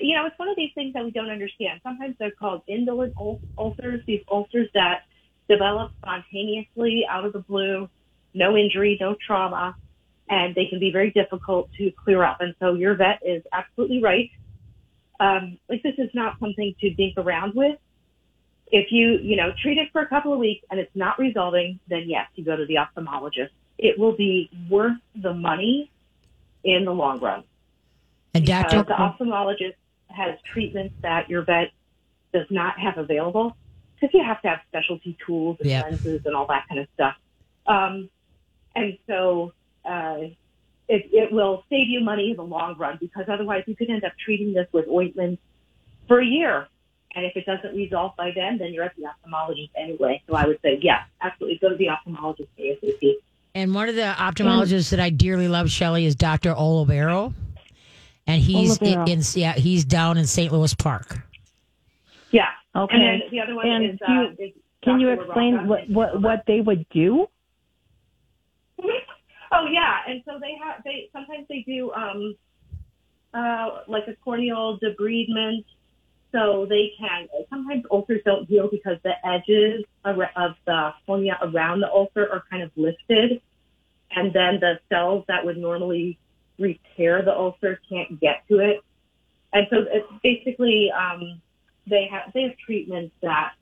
You 0.00 0.14
know, 0.14 0.26
it's 0.26 0.38
one 0.38 0.48
of 0.48 0.56
these 0.56 0.72
things 0.74 0.92
that 0.94 1.04
we 1.04 1.10
don't 1.10 1.28
understand. 1.28 1.80
Sometimes 1.82 2.16
they're 2.18 2.30
called 2.30 2.62
indolent 2.68 3.14
ul- 3.18 3.40
ulcers, 3.58 4.00
these 4.06 4.22
ulcers 4.30 4.68
that 4.74 5.02
develop 5.48 5.92
spontaneously 6.00 7.04
out 7.08 7.24
of 7.24 7.32
the 7.32 7.40
blue, 7.40 7.88
no 8.32 8.56
injury, 8.56 8.96
no 9.00 9.16
trauma, 9.26 9.74
and 10.32 10.54
they 10.54 10.64
can 10.64 10.80
be 10.80 10.90
very 10.90 11.10
difficult 11.10 11.68
to 11.76 11.90
clear 11.90 12.24
up. 12.24 12.40
And 12.40 12.54
so 12.58 12.72
your 12.72 12.94
vet 12.94 13.20
is 13.22 13.42
absolutely 13.52 14.02
right. 14.02 14.30
Um, 15.20 15.58
like 15.68 15.82
this 15.82 15.94
is 15.98 16.08
not 16.14 16.40
something 16.40 16.74
to 16.80 16.88
dink 16.94 17.18
around 17.18 17.54
with. 17.54 17.78
If 18.68 18.90
you, 18.90 19.18
you 19.22 19.36
know, 19.36 19.52
treat 19.62 19.76
it 19.76 19.88
for 19.92 20.00
a 20.00 20.06
couple 20.08 20.32
of 20.32 20.38
weeks 20.38 20.64
and 20.70 20.80
it's 20.80 20.96
not 20.96 21.18
resolving, 21.18 21.78
then 21.86 22.04
yes, 22.06 22.28
you 22.34 22.46
go 22.46 22.56
to 22.56 22.64
the 22.64 22.76
ophthalmologist. 22.76 23.50
It 23.76 23.98
will 23.98 24.16
be 24.16 24.48
worth 24.70 24.96
the 25.14 25.34
money 25.34 25.90
in 26.64 26.86
the 26.86 26.92
long 26.92 27.20
run 27.20 27.44
And 28.32 28.46
doctor, 28.46 28.82
the 28.84 28.94
ophthalmologist 28.94 29.74
has 30.08 30.38
treatments 30.50 30.94
that 31.02 31.28
your 31.28 31.42
vet 31.42 31.72
does 32.32 32.46
not 32.48 32.78
have 32.78 32.96
available 32.96 33.54
because 34.00 34.14
you 34.14 34.24
have 34.24 34.40
to 34.40 34.48
have 34.48 34.60
specialty 34.68 35.14
tools 35.26 35.58
and 35.60 35.68
Yeah. 35.68 35.82
lenses 35.82 36.22
and 36.24 36.34
all 36.34 36.46
that 36.46 36.66
kind 36.68 36.80
of 36.80 36.88
stuff. 36.94 37.16
Um, 37.66 38.08
and 38.74 38.96
so 39.06 39.52
uh, 39.84 40.16
it, 40.88 41.06
it 41.12 41.32
will 41.32 41.64
save 41.70 41.88
you 41.88 42.00
money 42.00 42.30
in 42.30 42.36
the 42.36 42.42
long 42.44 42.76
run 42.78 42.98
because 43.00 43.24
otherwise 43.28 43.64
you 43.66 43.76
could 43.76 43.88
end 43.90 44.04
up 44.04 44.12
treating 44.22 44.52
this 44.52 44.66
with 44.72 44.86
ointments 44.88 45.40
for 46.08 46.20
a 46.20 46.26
year. 46.26 46.68
And 47.14 47.24
if 47.26 47.36
it 47.36 47.44
doesn't 47.46 47.76
resolve 47.76 48.12
by 48.16 48.30
then, 48.34 48.58
then 48.58 48.72
you're 48.72 48.84
at 48.84 48.94
the 48.96 49.02
ophthalmologist 49.02 49.70
anyway. 49.76 50.22
So 50.28 50.34
I 50.34 50.46
would 50.46 50.58
say, 50.62 50.78
yeah, 50.82 51.02
absolutely 51.20 51.58
go 51.58 51.68
to 51.68 51.76
the 51.76 51.88
ophthalmologist 51.88 52.48
ASAP. 52.58 53.14
and 53.54 53.74
one 53.74 53.88
of 53.88 53.94
the 53.94 54.14
ophthalmologists 54.16 54.90
that 54.90 55.00
I 55.00 55.10
dearly 55.10 55.46
love, 55.48 55.70
Shelley, 55.70 56.06
is 56.06 56.14
Doctor 56.14 56.54
Olivero, 56.54 57.34
and 58.26 58.40
he's 58.40 58.78
in, 58.78 58.98
Olivero. 58.98 59.08
in 59.36 59.40
yeah, 59.40 59.52
he's 59.52 59.84
down 59.84 60.16
in 60.16 60.26
St. 60.26 60.50
Louis 60.52 60.72
Park. 60.74 61.18
Yeah. 62.30 62.46
Okay. 62.74 62.94
And 62.94 63.02
then 63.02 63.20
the 63.30 63.40
other 63.40 63.54
one 63.54 63.68
And 63.68 63.84
is, 63.90 63.98
you- 64.08 64.14
uh, 64.14 64.30
is 64.38 64.52
Can 64.82 64.98
you 65.00 65.10
explain 65.10 65.54
LaRocca. 65.58 65.66
what, 65.66 65.90
what, 65.90 66.20
what 66.22 66.42
they 66.46 66.60
would 66.62 66.86
do? 66.88 67.28
Oh 69.52 69.66
yeah, 69.70 69.98
and 70.08 70.22
so 70.24 70.38
they 70.40 70.54
have 70.64 70.82
they 70.84 71.10
sometimes 71.12 71.46
they 71.48 71.62
do 71.66 71.92
um 71.92 72.34
uh 73.34 73.82
like 73.86 74.04
a 74.08 74.14
corneal 74.24 74.78
debridement, 74.78 75.64
so 76.32 76.66
they 76.68 76.92
can 76.98 77.28
sometimes 77.50 77.84
ulcers 77.90 78.22
don't 78.24 78.48
heal 78.48 78.68
because 78.70 78.96
the 79.04 79.12
edges 79.26 79.84
of 80.04 80.16
the 80.66 80.90
cornea 81.04 81.38
around 81.42 81.80
the 81.80 81.90
ulcer 81.90 82.28
are 82.32 82.44
kind 82.50 82.62
of 82.62 82.70
lifted, 82.76 83.42
and 84.10 84.32
then 84.32 84.58
the 84.60 84.80
cells 84.88 85.24
that 85.28 85.44
would 85.44 85.58
normally 85.58 86.18
repair 86.58 87.22
the 87.22 87.32
ulcer 87.32 87.78
can't 87.88 88.18
get 88.20 88.44
to 88.48 88.58
it, 88.58 88.80
and 89.52 89.66
so 89.70 89.84
it's 89.90 90.08
basically 90.22 90.90
um 90.90 91.42
they 91.86 92.08
have 92.10 92.32
they 92.32 92.42
have 92.42 92.56
treatments 92.64 93.14
that 93.20 93.52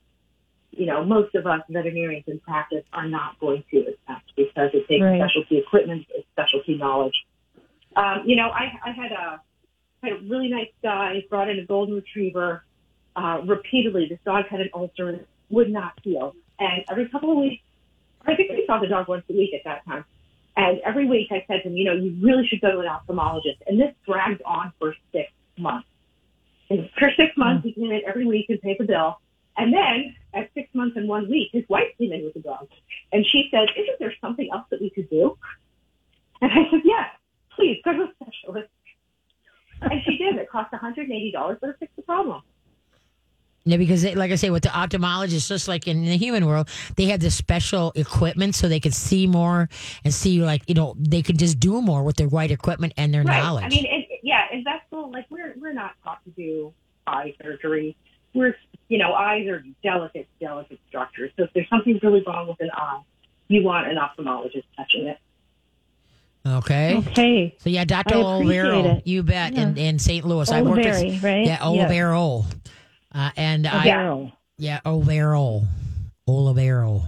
you 0.72 0.86
know, 0.86 1.04
most 1.04 1.34
of 1.34 1.46
us 1.46 1.60
veterinarians 1.68 2.24
in 2.26 2.38
practice 2.40 2.84
are 2.92 3.08
not 3.08 3.38
going 3.40 3.64
to 3.70 3.78
accept 3.80 4.32
because 4.36 4.70
it 4.72 4.86
takes 4.88 5.02
Right. 5.02 5.20
specialty 5.20 5.58
equipment, 5.58 6.06
it's 6.14 6.26
specialty 6.32 6.76
knowledge. 6.76 7.14
Um, 7.96 8.22
you 8.24 8.36
know, 8.36 8.48
I, 8.48 8.72
I 8.84 8.90
had 8.92 9.12
a 9.12 9.40
had 10.02 10.12
a 10.12 10.18
really 10.28 10.48
nice 10.48 10.70
guy 10.82 11.24
brought 11.28 11.50
in 11.50 11.58
a 11.58 11.66
golden 11.66 11.94
retriever. 11.94 12.64
Uh, 13.16 13.42
repeatedly, 13.44 14.06
this 14.08 14.18
dog 14.24 14.46
had 14.46 14.60
an 14.60 14.70
ulcer 14.72 15.08
and 15.08 15.26
would 15.50 15.70
not 15.70 15.92
heal, 16.02 16.34
and 16.58 16.84
every 16.90 17.08
couple 17.08 17.32
of 17.32 17.38
weeks, 17.38 17.62
I 18.24 18.36
think 18.36 18.50
we 18.50 18.64
saw 18.66 18.78
the 18.78 18.86
dog 18.86 19.08
once 19.08 19.24
a 19.28 19.32
week 19.32 19.52
at 19.52 19.64
that 19.64 19.84
time. 19.84 20.04
And 20.56 20.80
every 20.80 21.06
week, 21.06 21.28
I 21.30 21.44
said 21.48 21.62
to 21.62 21.68
him, 21.68 21.76
you 21.76 21.84
know, 21.84 21.94
you 21.94 22.16
really 22.22 22.46
should 22.46 22.60
go 22.60 22.70
to 22.70 22.80
an 22.80 22.86
ophthalmologist. 22.86 23.58
And 23.66 23.80
this 23.80 23.94
dragged 24.06 24.42
on 24.44 24.72
for 24.78 24.94
six 25.12 25.30
months. 25.56 25.88
And 26.68 26.88
for 26.98 27.10
six 27.16 27.36
months, 27.36 27.64
he 27.64 27.72
came 27.72 27.90
in 27.90 28.02
every 28.06 28.26
week 28.26 28.46
and 28.48 28.60
paid 28.60 28.76
the 28.78 28.84
bill. 28.84 29.20
And 29.60 29.72
then 29.72 30.14
at 30.34 30.50
six 30.54 30.68
months 30.74 30.96
and 30.96 31.08
one 31.08 31.28
week, 31.28 31.50
his 31.52 31.64
wife 31.68 31.88
came 31.98 32.12
in 32.12 32.24
with 32.24 32.34
the 32.34 32.40
dog. 32.40 32.68
And 33.12 33.24
she 33.26 33.48
said, 33.50 33.68
isn't 33.76 33.98
there 33.98 34.14
something 34.20 34.48
else 34.52 34.66
that 34.70 34.80
we 34.80 34.90
could 34.90 35.10
do? 35.10 35.36
And 36.40 36.50
I 36.50 36.70
said, 36.70 36.80
yes, 36.84 37.08
please 37.54 37.80
go 37.84 37.92
to 37.92 38.02
a 38.04 38.12
specialist. 38.14 38.70
And 39.82 40.00
she 40.04 40.16
did. 40.16 40.36
It 40.36 40.48
cost 40.50 40.72
$180, 40.72 41.58
but 41.60 41.70
it 41.70 41.76
fixed 41.78 41.96
the 41.96 42.02
problem. 42.02 42.42
Yeah, 43.64 43.76
because 43.76 44.00
they, 44.02 44.14
like 44.14 44.30
I 44.32 44.36
say, 44.36 44.48
with 44.48 44.62
the 44.62 44.70
ophthalmologists, 44.70 45.48
just 45.48 45.68
like 45.68 45.86
in 45.86 46.04
the 46.04 46.16
human 46.16 46.46
world, 46.46 46.68
they 46.96 47.04
have 47.06 47.20
this 47.20 47.34
special 47.34 47.92
equipment 47.94 48.54
so 48.54 48.68
they 48.68 48.80
can 48.80 48.92
see 48.92 49.26
more 49.26 49.68
and 50.02 50.14
see 50.14 50.42
like 50.42 50.62
you 50.66 50.74
know 50.74 50.94
they 50.98 51.20
can 51.20 51.36
just 51.36 51.60
do 51.60 51.82
more 51.82 52.02
with 52.02 52.16
their 52.16 52.28
right 52.28 52.50
equipment 52.50 52.94
and 52.96 53.12
their 53.12 53.22
Right. 53.22 53.42
knowledge. 53.42 53.64
I 53.64 53.68
mean, 53.68 53.84
it, 53.84 54.20
yeah, 54.22 54.44
and 54.52 54.64
that's 54.64 54.84
the, 54.90 54.96
like, 54.98 55.26
we're, 55.30 55.54
we're 55.60 55.72
not 55.72 55.92
taught 56.04 56.22
to 56.24 56.30
do 56.30 56.72
eye 57.06 57.34
surgery. 57.42 57.96
We're, 58.34 58.54
you 58.90 58.98
know, 58.98 59.14
eyes 59.14 59.46
are 59.46 59.64
delicate, 59.84 60.28
delicate 60.40 60.80
structures. 60.88 61.30
So 61.36 61.44
if 61.44 61.50
there's 61.54 61.68
something 61.68 61.98
really 62.02 62.22
wrong 62.26 62.48
with 62.48 62.60
an 62.60 62.70
eye, 62.74 63.00
you 63.46 63.62
want 63.62 63.86
an 63.86 63.96
ophthalmologist 63.96 64.64
touching 64.76 65.06
it. 65.06 65.18
okay. 66.44 66.96
Okay. 66.98 67.54
So 67.58 67.70
yeah, 67.70 67.84
Doctor 67.84 68.16
I 68.16 68.22
Olivero, 68.22 69.00
you 69.04 69.22
bet, 69.22 69.54
in, 69.54 69.78
in 69.78 69.98
St. 70.00 70.26
Louis, 70.26 70.50
I 70.50 70.62
worked 70.62 70.84
at 70.84 70.96
Oliveri, 70.96 71.22
right? 71.22 71.46
yeah 71.46 71.58
Olivero, 71.58 72.44
uh, 73.14 73.30
and 73.36 73.66
I 73.68 73.86
Olivero. 73.86 74.32
yeah 74.58 74.80
Olivero, 74.84 75.66
Olivero. 76.28 77.04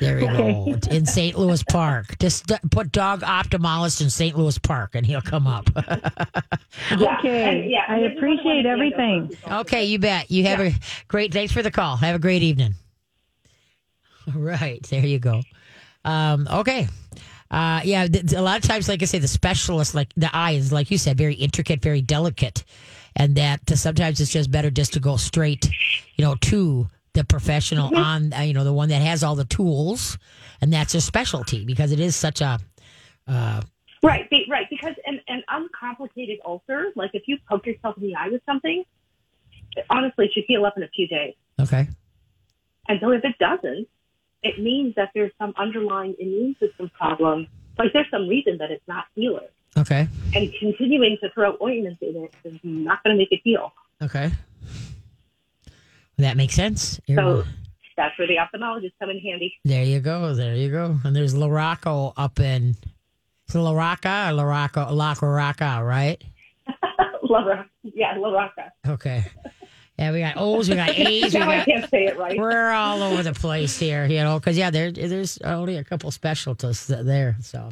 There 0.00 0.20
you 0.20 0.26
go. 0.26 0.78
In 0.90 1.06
St. 1.06 1.38
Louis 1.38 1.62
Park. 1.64 2.18
Just 2.18 2.50
put 2.70 2.92
dog 2.92 3.20
ophthalmologist 3.22 4.00
in 4.02 4.10
St. 4.10 4.36
Louis 4.36 4.58
Park 4.58 4.94
and 4.94 5.04
he'll 5.06 5.20
come 5.22 5.46
up. 5.46 5.68
Yeah. 6.90 7.18
Okay. 7.18 7.68
Yeah, 7.68 7.84
I 7.88 7.94
and 7.94 8.02
there's 8.02 8.16
another 8.18 8.36
one 8.36 8.36
appreciate 8.36 8.66
everything. 8.66 9.36
Okay, 9.48 9.84
you 9.84 9.98
bet. 9.98 10.30
You 10.30 10.44
have 10.44 10.60
a 10.60 10.74
great. 11.08 11.32
Thanks 11.32 11.52
for 11.52 11.62
the 11.62 11.70
call. 11.70 11.96
Have 11.96 12.16
a 12.16 12.18
great 12.18 12.42
evening. 12.42 12.74
All 14.34 14.40
right, 14.40 14.82
there 14.90 15.04
you 15.04 15.18
go. 15.18 15.42
Um, 16.04 16.48
okay. 16.50 16.88
Uh, 17.50 17.80
yeah, 17.84 18.06
th- 18.06 18.32
a 18.32 18.40
lot 18.42 18.56
of 18.56 18.62
times, 18.68 18.88
like 18.88 19.02
I 19.02 19.04
say, 19.06 19.18
the 19.18 19.28
specialist, 19.28 19.94
like 19.94 20.12
the 20.16 20.34
eye 20.34 20.52
is, 20.52 20.72
like 20.72 20.90
you 20.90 20.98
said, 20.98 21.16
very 21.16 21.34
intricate, 21.34 21.80
very 21.82 22.02
delicate, 22.02 22.64
and 23.16 23.36
that 23.36 23.70
uh, 23.70 23.76
sometimes 23.76 24.20
it's 24.20 24.32
just 24.32 24.50
better 24.50 24.70
just 24.70 24.94
to 24.94 25.00
go 25.00 25.16
straight, 25.16 25.70
you 26.16 26.24
know, 26.24 26.34
to 26.42 26.88
the 27.14 27.24
professional 27.24 27.96
on, 27.96 28.32
uh, 28.32 28.40
you 28.40 28.52
know, 28.52 28.64
the 28.64 28.72
one 28.72 28.88
that 28.90 29.00
has 29.00 29.24
all 29.24 29.34
the 29.34 29.44
tools, 29.44 30.18
and 30.60 30.72
that's 30.72 30.94
a 30.94 31.00
specialty 31.00 31.64
because 31.64 31.92
it 31.92 32.00
is 32.00 32.14
such 32.14 32.40
a. 32.40 32.58
Uh, 33.26 33.62
Right, 34.02 34.28
be, 34.28 34.44
right. 34.50 34.66
Because 34.68 34.94
an, 35.06 35.18
an 35.28 35.42
uncomplicated 35.48 36.38
ulcer, 36.44 36.92
like 36.94 37.12
if 37.14 37.22
you 37.26 37.38
poke 37.48 37.64
yourself 37.64 37.96
in 37.96 38.02
the 38.02 38.14
eye 38.14 38.28
with 38.28 38.42
something, 38.44 38.84
honestly, 39.88 40.26
it 40.26 40.32
should 40.34 40.44
heal 40.46 40.66
up 40.66 40.76
in 40.76 40.82
a 40.82 40.88
few 40.88 41.08
days. 41.08 41.32
okay. 41.58 41.88
And 42.86 43.00
so 43.00 43.12
if 43.12 43.24
it 43.24 43.38
doesn't, 43.38 43.88
it 44.42 44.60
means 44.62 44.94
that 44.96 45.08
there's 45.14 45.32
some 45.38 45.54
underlying 45.56 46.14
immune 46.18 46.54
system 46.60 46.90
problem. 46.90 47.46
Like 47.78 47.94
there's 47.94 48.10
some 48.10 48.28
reason 48.28 48.58
that 48.58 48.70
it's 48.70 48.86
not 48.86 49.06
healing. 49.14 49.48
Okay. 49.76 50.06
And 50.34 50.52
continuing 50.60 51.16
to 51.22 51.30
throw 51.30 51.56
ointments 51.62 52.02
in 52.02 52.14
it 52.24 52.34
is 52.44 52.60
not 52.62 53.02
going 53.02 53.16
to 53.16 53.18
make 53.18 53.32
it 53.32 53.40
heal. 53.42 53.72
Okay. 54.02 54.30
That 56.18 56.36
makes 56.36 56.54
sense. 56.54 57.00
You're- 57.06 57.22
So 57.22 57.44
that's 57.96 58.16
where 58.18 58.28
the 58.28 58.36
ophthalmologists 58.36 58.92
come 59.00 59.10
in 59.10 59.18
handy. 59.20 59.54
There 59.64 59.84
you 59.84 60.00
go. 60.00 60.34
There 60.34 60.54
you 60.54 60.70
go. 60.70 60.98
And 61.04 61.14
there's 61.14 61.34
Laraco 61.34 62.12
up 62.16 62.38
in. 62.40 62.76
Is 63.48 63.54
it 63.54 63.58
Laraca 63.58 64.30
or 64.30 64.34
Laraco? 64.42 64.90
La 64.92 65.14
Caraca, 65.14 65.86
right? 65.86 66.22
La 67.28 67.64
yeah, 67.82 68.14
La 68.18 68.30
Rocca. 68.30 68.72
Okay. 68.86 69.24
Yeah, 69.98 70.12
we 70.12 70.20
got 70.20 70.34
O's, 70.38 70.68
we 70.68 70.74
got 70.76 70.88
A's, 70.96 71.34
we 71.34 71.40
Now 71.40 71.50
I 71.50 71.56
got. 71.58 71.66
can't 71.66 71.90
say 71.90 72.06
it 72.06 72.18
right. 72.18 72.36
We're 72.38 72.70
all 72.70 73.02
over 73.02 73.22
the 73.22 73.32
place 73.32 73.78
here, 73.78 74.06
you 74.06 74.18
know, 74.24 74.38
because 74.40 74.56
yeah, 74.58 74.70
there 74.70 74.90
there's 74.90 75.38
only 75.38 75.76
a 75.76 75.84
couple 75.84 76.10
specialists 76.10 76.86
there. 76.88 77.36
So, 77.40 77.70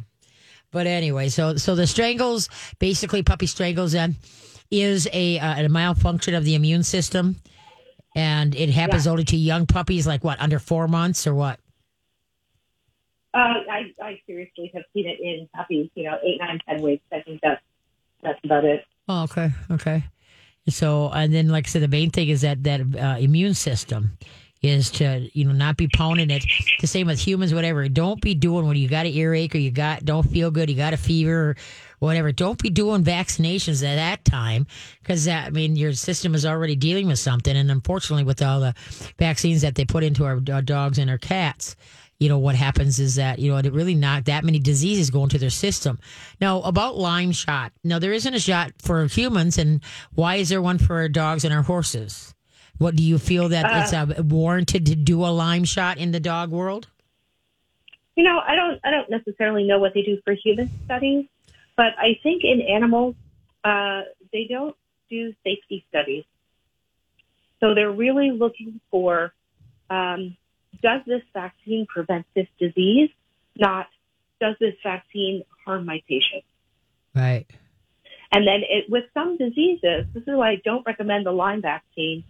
but 0.71 0.87
anyway, 0.87 1.29
so 1.29 1.55
so 1.57 1.75
the 1.75 1.85
strangles, 1.87 2.49
basically 2.79 3.23
puppy 3.23 3.47
strangles, 3.47 3.91
then 3.91 4.15
is 4.71 5.07
a 5.11 5.39
uh, 5.39 5.65
a 5.65 5.69
malfunction 5.69 6.33
of 6.35 6.45
the 6.45 6.55
immune 6.55 6.83
system, 6.83 7.35
and 8.15 8.55
it 8.55 8.69
happens 8.69 9.07
only 9.07 9.23
to 9.25 9.37
young 9.37 9.65
puppies, 9.65 10.05
like 10.05 10.23
what 10.23 10.39
under 10.39 10.59
four 10.59 10.87
months 10.87 11.25
or 11.25 11.33
what? 11.33 11.59
Uh, 13.33 13.37
I, 13.69 13.91
I 14.01 14.21
seriously 14.27 14.71
have 14.75 14.83
seen 14.93 15.07
it 15.07 15.19
in 15.19 15.49
puppies, 15.55 15.89
you 15.95 16.03
know, 16.03 16.17
eight, 16.23 16.39
nine, 16.39 16.59
ten 16.67 16.81
weeks. 16.81 17.03
I 17.11 17.21
think 17.21 17.41
that's, 17.41 17.61
that's 18.21 18.39
about 18.43 18.63
it. 18.63 18.85
Oh, 19.07 19.23
okay, 19.23 19.49
okay. 19.71 20.03
So, 20.69 21.09
and 21.09 21.33
then, 21.33 21.49
like 21.49 21.67
I 21.67 21.69
said, 21.69 21.81
the 21.81 21.87
main 21.87 22.09
thing 22.09 22.29
is 22.29 22.41
that 22.41 22.63
that 22.63 22.81
uh, 22.81 23.17
immune 23.19 23.53
system, 23.53 24.17
is 24.63 24.89
to 24.91 25.29
you 25.33 25.45
know 25.45 25.51
not 25.51 25.77
be 25.77 25.87
pounding 25.87 26.31
it. 26.31 26.43
The 26.79 26.87
same 26.87 27.07
with 27.07 27.19
humans, 27.19 27.53
whatever. 27.53 27.87
Don't 27.89 28.21
be 28.21 28.33
doing 28.33 28.65
when 28.65 28.77
you 28.77 28.87
got 28.87 29.05
an 29.05 29.13
earache 29.13 29.53
or 29.53 29.59
you 29.59 29.69
got 29.71 30.03
don't 30.05 30.27
feel 30.27 30.49
good, 30.49 30.69
you 30.69 30.75
got 30.75 30.93
a 30.93 30.97
fever. 30.97 31.49
Or, 31.49 31.55
Whatever. 32.03 32.33
Don't 32.33 32.61
be 32.61 32.69
doing 32.69 33.01
vaccinations 33.01 33.81
at 33.81 33.95
that 33.95 34.25
time 34.25 34.67
because 35.01 35.25
I 35.25 35.51
mean 35.51 35.77
your 35.77 35.93
system 35.93 36.35
is 36.35 36.45
already 36.45 36.75
dealing 36.75 37.07
with 37.07 37.17
something, 37.17 37.55
and 37.55 37.71
unfortunately, 37.71 38.25
with 38.25 38.41
all 38.41 38.59
the 38.59 38.75
vaccines 39.17 39.61
that 39.61 39.75
they 39.75 39.85
put 39.85 40.03
into 40.03 40.25
our, 40.25 40.41
our 40.51 40.61
dogs 40.61 40.97
and 40.97 41.09
our 41.09 41.17
cats, 41.17 41.77
you 42.19 42.27
know 42.27 42.39
what 42.39 42.55
happens 42.55 42.99
is 42.99 43.15
that 43.15 43.39
you 43.39 43.51
know 43.51 43.57
it 43.57 43.71
really 43.71 43.95
not 43.95 44.25
that 44.25 44.43
many 44.43 44.59
diseases 44.59 45.09
go 45.09 45.23
into 45.23 45.37
their 45.37 45.49
system 45.49 45.99
now 46.39 46.61
about 46.61 46.97
lyme 46.97 47.31
shot 47.31 47.71
now 47.83 47.99
there 47.99 48.13
isn't 48.13 48.33
a 48.33 48.39
shot 48.39 48.71
for 48.81 49.05
humans 49.07 49.57
and 49.57 49.81
why 50.13 50.35
is 50.35 50.49
there 50.49 50.61
one 50.61 50.77
for 50.77 50.95
our 50.95 51.09
dogs 51.09 51.43
and 51.43 51.53
our 51.53 51.63
horses 51.63 52.33
what 52.83 52.97
do 52.97 53.03
you 53.03 53.17
feel 53.17 53.47
that 53.49 53.65
it's 53.79 53.93
uh, 53.93 54.21
warranted 54.23 54.85
to 54.85 54.95
do 54.95 55.23
a 55.23 55.31
lyme 55.31 55.63
shot 55.63 55.97
in 55.97 56.11
the 56.11 56.19
dog 56.19 56.51
world 56.51 56.87
You 58.15 58.23
know, 58.23 58.39
I 58.45 58.55
don't 58.55 58.79
I 58.83 58.91
don't 58.91 59.09
necessarily 59.09 59.63
know 59.63 59.79
what 59.79 59.93
they 59.95 60.03
do 60.03 60.19
for 60.23 60.33
human 60.33 60.69
studies, 60.85 61.25
but 61.75 61.91
I 61.97 62.19
think 62.21 62.43
in 62.43 62.61
animals 62.61 63.15
uh, 63.63 64.01
they 64.31 64.45
don't 64.45 64.75
do 65.09 65.33
safety 65.43 65.85
studies. 65.89 66.25
So 67.59 67.73
they're 67.73 67.97
really 68.05 68.29
looking 68.31 68.81
for 68.91 69.33
um, 69.89 70.37
does 70.81 71.01
this 71.07 71.23
vaccine 71.33 71.85
prevent 71.87 72.25
this 72.35 72.47
disease, 72.59 73.09
not 73.55 73.87
does 74.39 74.55
this 74.59 74.75
vaccine 74.83 75.43
harm 75.65 75.85
my 75.85 76.03
patient. 76.07 76.43
right 77.15 77.47
And 78.33 78.45
then 78.45 78.61
it, 78.75 78.89
with 78.89 79.05
some 79.13 79.37
diseases, 79.37 80.05
this 80.13 80.23
is 80.23 80.35
why 80.35 80.49
I 80.51 80.61
don't 80.63 80.85
recommend 80.85 81.25
the 81.25 81.31
Lyme 81.31 81.61
vaccine 81.61 82.25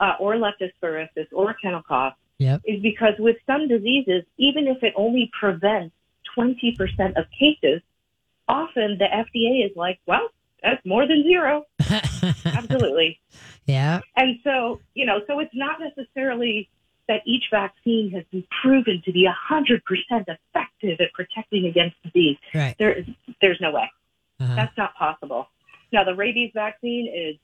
uh, 0.00 0.14
or 0.18 0.34
leptospirosis 0.34 1.26
or 1.32 1.54
kennel 1.54 1.82
cough, 1.86 2.14
yep 2.38 2.60
is 2.64 2.80
because 2.82 3.14
with 3.18 3.36
some 3.46 3.68
diseases, 3.68 4.24
even 4.38 4.66
if 4.66 4.82
it 4.82 4.92
only 4.96 5.30
prevents 5.38 5.94
20% 6.36 6.76
of 7.16 7.24
cases, 7.38 7.82
often 8.48 8.98
the 8.98 9.06
FDA 9.06 9.66
is 9.68 9.76
like, 9.76 9.98
well, 10.06 10.28
that's 10.62 10.84
more 10.84 11.06
than 11.06 11.22
zero. 11.22 11.64
Absolutely. 12.44 13.18
yeah 13.66 14.00
And 14.16 14.38
so, 14.44 14.80
you 14.94 15.06
know, 15.06 15.20
so 15.26 15.38
it's 15.38 15.54
not 15.54 15.78
necessarily 15.80 16.68
that 17.08 17.22
each 17.26 17.44
vaccine 17.50 18.10
has 18.12 18.24
been 18.30 18.44
proven 18.62 19.02
to 19.04 19.12
be 19.12 19.28
100% 19.50 19.80
effective 20.10 21.00
at 21.00 21.12
protecting 21.12 21.66
against 21.66 21.96
disease. 22.04 22.36
right 22.54 22.76
There 22.78 22.92
is, 22.92 23.06
there's 23.40 23.58
no 23.60 23.72
way. 23.72 23.90
uh-huh. 24.40 24.54
That's 24.54 24.76
not 24.78 24.94
possible. 24.94 25.48
Now, 25.92 26.04
the 26.04 26.14
rabies 26.14 26.52
vaccine 26.54 27.12
is 27.12 27.36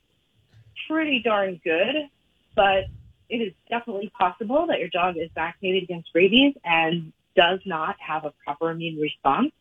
pretty 0.88 1.21
darn 1.21 1.61
good, 1.64 2.09
but 2.57 2.85
it 3.29 3.37
is 3.37 3.53
definitely 3.69 4.11
possible 4.19 4.66
that 4.66 4.81
your 4.81 4.88
dog 4.88 5.16
is 5.16 5.31
vaccinated 5.35 5.85
against 5.85 6.09
rabies 6.14 6.55
and 6.64 7.12
does 7.37 7.61
not 7.66 7.97
have 8.01 8.25
a 8.25 8.33
proper 8.45 8.71
immune 8.71 8.99
response. 8.99 9.53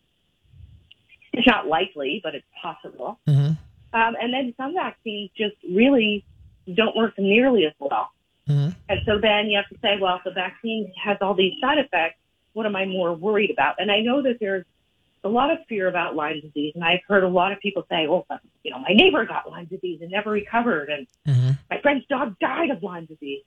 It's 1.33 1.45
not 1.45 1.67
likely, 1.67 2.21
but 2.23 2.33
it's 2.33 2.45
possible. 2.61 3.19
uh-huh. 3.27 3.51
Um, 3.93 4.15
and 4.21 4.33
then 4.33 4.53
some 4.57 4.73
vaccines 4.73 5.29
just 5.37 5.55
really 5.69 6.25
don't 6.73 6.95
work 6.95 7.13
nearly 7.17 7.65
as 7.65 7.73
well. 7.79 8.09
Uh-huh. 8.49 8.71
And 8.89 8.99
so 9.05 9.19
then 9.19 9.47
you 9.47 9.57
have 9.57 9.69
to 9.69 9.77
say, 9.81 9.97
well, 9.99 10.17
if 10.17 10.23
the 10.23 10.31
vaccine 10.31 10.91
has 11.01 11.17
all 11.21 11.33
these 11.33 11.53
side 11.61 11.77
effects, 11.77 12.17
what 12.53 12.65
am 12.65 12.75
I 12.75 12.85
more 12.85 13.13
worried 13.13 13.51
about? 13.51 13.75
And 13.79 13.91
I 13.91 13.99
know 14.01 14.21
that 14.21 14.37
there's 14.39 14.65
a 15.25 15.29
lot 15.29 15.51
of 15.51 15.57
fear 15.67 15.87
about 15.87 16.15
Lyme 16.15 16.39
disease, 16.39 16.73
and 16.75 16.83
I've 16.83 17.01
heard 17.07 17.23
a 17.23 17.27
lot 17.27 17.51
of 17.51 17.59
people 17.59 17.85
say, 17.89 18.07
"Oh, 18.07 18.25
you 18.63 18.71
know, 18.71 18.79
my 18.79 18.93
neighbor 18.93 19.25
got 19.25 19.49
Lyme 19.49 19.65
disease 19.65 20.01
and 20.01 20.11
never 20.11 20.29
recovered, 20.31 20.89
and 20.89 21.07
Uh-huh. 21.27 21.53
my 21.69 21.79
friend's 21.81 22.05
dog 22.05 22.37
died 22.39 22.69
of 22.69 22.83
Lyme 22.83 23.05
disease." 23.05 23.43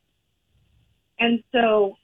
And 1.18 1.42
so, 1.52 1.96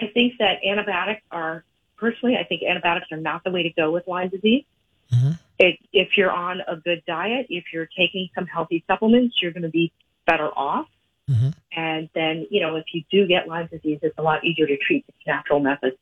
I 0.00 0.06
think 0.08 0.34
that 0.38 0.64
antibiotics 0.64 1.22
are 1.30 1.64
personally, 1.96 2.36
I 2.36 2.44
think 2.44 2.62
antibiotics 2.62 3.10
are 3.12 3.16
not 3.16 3.44
the 3.44 3.50
way 3.50 3.62
to 3.62 3.70
go 3.70 3.90
with 3.90 4.06
Lyme 4.06 4.28
disease. 4.28 4.64
Uh-huh. 5.12 5.32
It, 5.58 5.78
if 5.92 6.16
you're 6.16 6.32
on 6.32 6.60
a 6.66 6.76
good 6.76 7.02
diet, 7.06 7.46
if 7.48 7.72
you're 7.72 7.88
taking 7.96 8.28
some 8.34 8.46
healthy 8.46 8.84
supplements, 8.86 9.40
you're 9.40 9.52
going 9.52 9.62
to 9.62 9.68
be 9.68 9.92
better 10.26 10.48
off. 10.48 10.88
Uh-huh. 11.30 11.52
And 11.72 12.08
then, 12.14 12.46
you 12.50 12.60
know, 12.60 12.76
if 12.76 12.84
you 12.92 13.04
do 13.10 13.26
get 13.26 13.48
Lyme 13.48 13.68
disease, 13.70 14.00
it's 14.02 14.18
a 14.18 14.22
lot 14.22 14.44
easier 14.44 14.66
to 14.66 14.76
treat 14.76 15.04
with 15.06 15.14
natural 15.26 15.60
methods. 15.60 15.96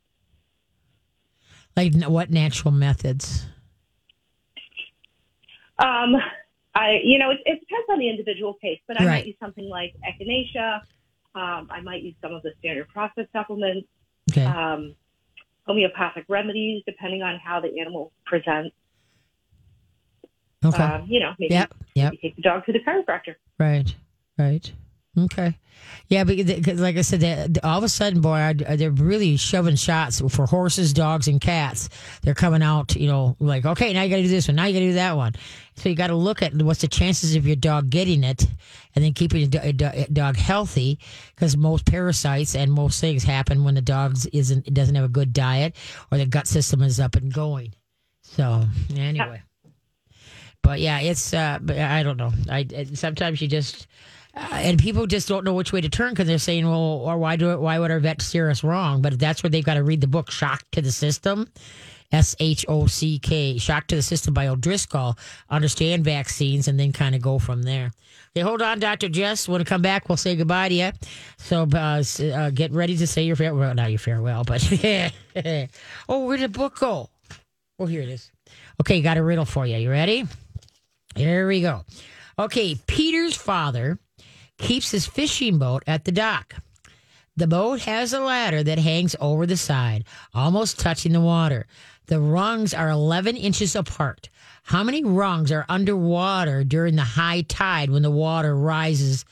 Like 1.75 1.93
what 2.05 2.29
natural 2.29 2.71
methods 2.71 3.45
Um, 5.79 6.15
I, 6.75 6.99
you 7.03 7.17
know, 7.19 7.31
it, 7.31 7.39
it 7.45 7.59
depends 7.59 7.87
on 7.89 7.99
the 7.99 8.09
individual 8.09 8.53
case, 8.55 8.79
but 8.87 8.99
I 8.99 9.05
Right. 9.05 9.11
might 9.11 9.25
use 9.27 9.35
something 9.39 9.67
like 9.69 9.93
echinacea. 10.07 10.81
Um, 11.35 11.67
I 11.71 11.81
might 11.81 12.03
use 12.03 12.15
some 12.21 12.33
of 12.33 12.41
the 12.43 12.51
standard 12.59 12.87
process 12.89 13.25
supplements, 13.33 13.87
okay 14.31 14.45
um, 14.45 14.95
homeopathic 15.65 16.25
remedies, 16.29 16.83
depending 16.85 17.21
on 17.23 17.39
how 17.39 17.59
the 17.59 17.79
animal 17.79 18.11
presents. 18.25 18.75
okay 20.63 20.83
Um, 20.83 21.05
you 21.07 21.19
know, 21.19 21.33
maybe, 21.39 21.53
yep 21.53 21.73
yep 21.95 22.11
maybe 22.11 22.17
take 22.21 22.35
the 22.35 22.41
dog 22.43 22.65
to 22.65 22.71
the 22.71 22.79
chiropractor. 22.79 23.35
Right, 23.59 23.95
right. 24.37 24.71
Okay. 25.17 25.57
Yeah, 26.07 26.23
but 26.23 26.37
'cause 26.37 26.79
like 26.79 26.97
I 26.97 27.01
said, 27.01 27.19
they, 27.19 27.47
all 27.63 27.77
of 27.77 27.83
a 27.83 27.89
sudden, 27.89 28.21
boy, 28.21 28.33
I, 28.35 28.53
they're 28.53 28.89
really 28.91 29.37
shoving 29.37 29.75
shots 29.75 30.21
for 30.29 30.45
horses, 30.45 30.91
dogs, 30.93 31.27
and 31.27 31.39
cats. 31.39 31.89
They're 32.21 32.33
coming 32.33 32.63
out, 32.63 32.95
you 32.95 33.07
know, 33.07 33.35
like, 33.39 33.65
okay, 33.65 33.93
now 33.93 34.01
you 34.01 34.09
got 34.09 34.15
to 34.17 34.23
do 34.23 34.27
this 34.27 34.47
one, 34.47 34.55
now 34.55 34.65
you 34.65 34.73
got 34.73 34.79
to 34.79 34.87
do 34.87 34.93
that 34.93 35.15
one. 35.15 35.33
So 35.75 35.89
you 35.89 35.95
got 35.95 36.07
to 36.07 36.15
look 36.15 36.41
at 36.41 36.53
what's 36.55 36.81
the 36.81 36.87
chances 36.87 37.35
of 37.35 37.45
your 37.45 37.55
dog 37.55 37.89
getting 37.89 38.23
it, 38.23 38.45
and 38.95 39.03
then 39.03 39.13
keeping 39.13 39.41
your 39.41 39.49
do- 39.49 39.73
do- 39.73 40.05
dog 40.11 40.35
healthy, 40.35 40.99
because 41.35 41.55
most 41.57 41.85
parasites 41.85 42.55
and 42.55 42.71
most 42.71 42.99
things 42.99 43.23
happen 43.23 43.63
when 43.63 43.75
the 43.75 43.81
dog 43.81 44.17
isn't 44.33 44.73
doesn't 44.73 44.95
have 44.95 45.05
a 45.05 45.09
good 45.09 45.33
diet 45.33 45.75
or 46.11 46.17
the 46.17 46.25
gut 46.25 46.47
system 46.47 46.81
is 46.81 46.99
up 46.99 47.15
and 47.15 47.33
going. 47.33 47.73
So 48.21 48.65
anyway. 48.95 49.41
But 50.61 50.79
yeah, 50.79 50.99
it's 51.01 51.33
uh, 51.33 51.59
I 51.69 52.03
don't 52.03 52.17
know. 52.17 52.31
I 52.49 52.65
sometimes 52.93 53.41
you 53.41 53.47
just 53.47 53.87
uh, 54.35 54.49
and 54.53 54.79
people 54.79 55.05
just 55.05 55.27
don't 55.27 55.43
know 55.43 55.53
which 55.53 55.71
way 55.71 55.81
to 55.81 55.89
turn 55.89 56.11
because 56.11 56.27
they're 56.27 56.39
saying, 56.39 56.67
well, 56.67 56.79
or 56.79 57.17
why 57.17 57.35
do 57.35 57.51
it? 57.51 57.59
Why 57.59 57.77
would 57.77 57.91
our 57.91 57.99
vet 57.99 58.21
steer 58.21 58.49
us 58.49 58.63
wrong? 58.63 59.01
But 59.01 59.19
that's 59.19 59.43
where 59.43 59.49
they've 59.49 59.63
got 59.63 59.75
to 59.75 59.83
read 59.83 60.01
the 60.01 60.07
book 60.07 60.31
"Shock 60.31 60.63
to 60.71 60.81
the 60.81 60.91
System," 60.91 61.47
S 62.11 62.35
H 62.39 62.65
O 62.67 62.87
C 62.87 63.19
K, 63.19 63.59
"Shock 63.59 63.87
to 63.87 63.95
the 63.95 64.01
System" 64.01 64.33
by 64.33 64.47
O'Driscoll. 64.47 65.17
Understand 65.51 66.03
vaccines 66.03 66.67
and 66.67 66.79
then 66.79 66.91
kind 66.91 67.13
of 67.13 67.21
go 67.21 67.37
from 67.37 67.61
there. 67.61 67.91
Okay, 68.35 68.41
hold 68.41 68.63
on, 68.63 68.79
Doctor 68.79 69.07
Jess. 69.07 69.47
When 69.47 69.59
we 69.59 69.65
come 69.65 69.83
back, 69.83 70.09
we'll 70.09 70.17
say 70.17 70.35
goodbye 70.35 70.69
to 70.69 70.75
you. 70.75 70.91
So 71.37 71.67
uh, 71.71 72.03
uh, 72.33 72.49
get 72.49 72.71
ready 72.71 72.97
to 72.97 73.05
say 73.05 73.23
your 73.25 73.35
farewell. 73.35 73.59
Well, 73.59 73.75
not 73.75 73.91
your 73.91 73.99
farewell, 73.99 74.43
but 74.43 74.63
oh, 76.09 76.25
where 76.25 76.37
did 76.37 76.53
the 76.53 76.57
book 76.57 76.79
go? 76.79 77.09
Oh, 77.77 77.85
here 77.85 78.01
it 78.01 78.09
is. 78.09 78.31
Okay, 78.81 79.01
got 79.01 79.17
a 79.17 79.23
riddle 79.23 79.45
for 79.45 79.67
you. 79.67 79.77
You 79.77 79.91
ready? 79.91 80.25
Here 81.15 81.47
we 81.47 81.61
go. 81.61 81.85
Okay, 82.39 82.75
Peter's 82.87 83.35
father 83.35 83.99
keeps 84.57 84.91
his 84.91 85.05
fishing 85.05 85.57
boat 85.57 85.83
at 85.87 86.05
the 86.05 86.11
dock. 86.11 86.55
The 87.35 87.47
boat 87.47 87.81
has 87.81 88.13
a 88.13 88.19
ladder 88.19 88.63
that 88.63 88.77
hangs 88.77 89.15
over 89.19 89.45
the 89.45 89.57
side, 89.57 90.05
almost 90.33 90.79
touching 90.79 91.13
the 91.13 91.21
water. 91.21 91.65
The 92.05 92.19
rungs 92.19 92.73
are 92.73 92.89
11 92.89 93.37
inches 93.37 93.75
apart. 93.75 94.29
How 94.63 94.83
many 94.83 95.03
rungs 95.03 95.51
are 95.51 95.65
underwater 95.67 96.63
during 96.63 96.95
the 96.95 97.03
high 97.03 97.41
tide 97.41 97.89
when 97.89 98.03
the 98.03 98.11
water 98.11 98.55
rises 98.55 99.25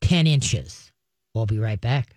10 0.00 0.26
inches? 0.26 0.90
We'll 1.34 1.46
be 1.46 1.58
right 1.58 1.80
back. 1.80 2.14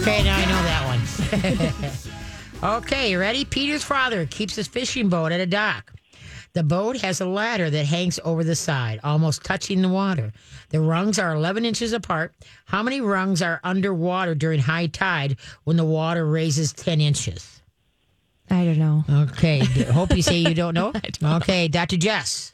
Okay, 0.00 0.22
now 0.22 0.36
I 0.36 0.44
know 0.44 0.62
that 0.62 1.90
one. 2.62 2.76
okay, 2.76 3.16
ready? 3.16 3.44
Peter's 3.44 3.84
father 3.84 4.26
keeps 4.26 4.54
his 4.54 4.68
fishing 4.68 5.08
boat 5.08 5.32
at 5.32 5.40
a 5.40 5.46
dock. 5.46 5.92
The 6.54 6.62
boat 6.62 7.00
has 7.02 7.20
a 7.20 7.26
ladder 7.26 7.70
that 7.70 7.86
hangs 7.86 8.18
over 8.24 8.42
the 8.42 8.56
side, 8.56 9.00
almost 9.04 9.44
touching 9.44 9.82
the 9.82 9.88
water. 9.88 10.32
The 10.70 10.80
rungs 10.80 11.18
are 11.18 11.34
11 11.34 11.64
inches 11.64 11.92
apart. 11.92 12.34
How 12.64 12.82
many 12.82 13.00
rungs 13.00 13.42
are 13.42 13.60
underwater 13.62 14.34
during 14.34 14.60
high 14.60 14.86
tide 14.86 15.36
when 15.64 15.76
the 15.76 15.84
water 15.84 16.26
raises 16.26 16.72
10 16.72 17.00
inches? 17.00 17.62
I 18.50 18.64
don't 18.64 18.78
know. 18.78 19.04
Okay, 19.10 19.58
hope 19.92 20.14
you 20.16 20.22
say 20.22 20.38
you 20.38 20.54
don't 20.54 20.74
know. 20.74 20.92
Okay, 21.22 21.68
Dr. 21.68 21.96
Jess. 21.96 22.50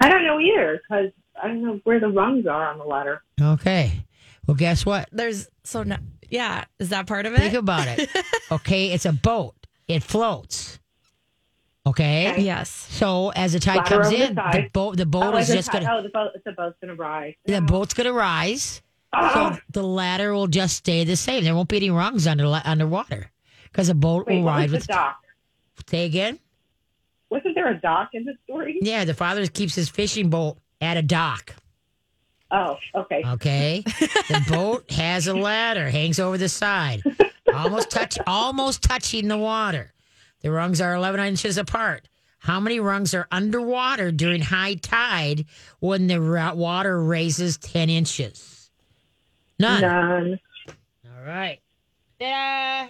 I 0.00 0.08
don't 0.08 0.24
know 0.24 0.40
either 0.40 0.80
because 0.82 1.12
I 1.40 1.46
don't 1.48 1.62
know 1.62 1.80
where 1.84 2.00
the 2.00 2.08
rungs 2.08 2.46
are 2.46 2.66
on 2.66 2.78
the 2.78 2.84
ladder. 2.84 3.22
Okay, 3.40 4.04
well, 4.46 4.56
guess 4.56 4.84
what? 4.84 5.08
There's 5.12 5.48
so 5.62 5.84
no, 5.84 5.96
yeah. 6.28 6.64
Is 6.80 6.88
that 6.88 7.06
part 7.06 7.26
of 7.26 7.34
it? 7.34 7.38
Think 7.38 7.54
about 7.54 7.86
it. 7.86 8.10
Okay, 8.50 8.90
it's 8.92 9.06
a 9.06 9.12
boat, 9.14 9.54
it 9.88 10.02
floats. 10.02 10.78
Okay? 11.84 12.40
Yes. 12.40 12.70
So 12.70 13.30
as 13.30 13.54
the 13.54 13.60
tide 13.60 13.78
Ladder 13.78 13.88
comes 13.88 14.06
over 14.06 14.16
the 14.16 14.28
in, 14.28 14.34
the 14.34 14.70
boat 14.72 14.96
the 14.96 15.06
boat 15.06 15.34
oh, 15.34 15.38
is 15.38 15.48
just 15.48 15.72
gonna 15.72 15.88
oh, 15.90 16.02
the 16.02 16.10
boat, 16.10 16.30
the 16.44 16.52
boat's 16.52 16.76
gonna 16.80 16.94
rise. 16.94 17.34
the 17.44 17.60
boat's 17.60 17.94
gonna 17.94 18.12
rise. 18.12 18.82
Oh, 19.12 19.34
So 19.34 19.40
uh-huh. 19.40 19.56
the 19.70 19.82
ladder 19.82 20.32
will 20.32 20.46
just 20.46 20.76
stay 20.76 21.04
the 21.04 21.16
same. 21.16 21.44
There 21.44 21.54
won't 21.54 21.68
be 21.68 21.76
any 21.76 21.90
rungs 21.90 22.26
under 22.26 22.60
underwater 22.64 23.30
because 23.64 23.88
the 23.88 23.94
boat 23.94 24.26
wait, 24.26 24.36
will 24.36 24.44
what 24.44 24.52
ride 24.52 24.70
with. 24.70 24.82
the 24.82 24.92
dock? 24.92 25.18
Say 25.88 26.04
again. 26.04 26.38
Wasn't 27.30 27.54
there 27.54 27.68
a 27.68 27.80
dock 27.80 28.10
in 28.12 28.24
the 28.24 28.34
story? 28.44 28.78
Yeah, 28.80 29.04
the 29.04 29.14
father 29.14 29.46
keeps 29.46 29.74
his 29.74 29.88
fishing 29.88 30.30
boat 30.30 30.58
at 30.80 30.96
a 30.96 31.02
dock. 31.02 31.56
Oh, 32.50 32.76
okay. 32.94 33.22
Okay. 33.26 33.82
the 33.86 34.44
boat 34.48 34.90
has 34.90 35.26
a 35.26 35.34
ladder, 35.34 35.88
hangs 35.88 36.20
over 36.20 36.36
the 36.36 36.50
side, 36.50 37.02
almost 37.52 37.90
touch, 37.90 38.18
almost 38.26 38.82
touching 38.82 39.28
the 39.28 39.38
water. 39.38 39.91
The 40.42 40.50
rungs 40.50 40.80
are 40.80 40.94
11 40.94 41.20
inches 41.20 41.56
apart. 41.56 42.08
How 42.38 42.58
many 42.58 42.80
rungs 42.80 43.14
are 43.14 43.28
underwater 43.30 44.10
during 44.10 44.42
high 44.42 44.74
tide 44.74 45.46
when 45.78 46.08
the 46.08 46.18
water 46.56 47.00
raises 47.02 47.56
10 47.58 47.88
inches? 47.88 48.70
None. 49.60 49.80
None. 49.80 50.40
All 51.06 51.22
right. 51.24 51.60
Ta-da. 52.18 52.88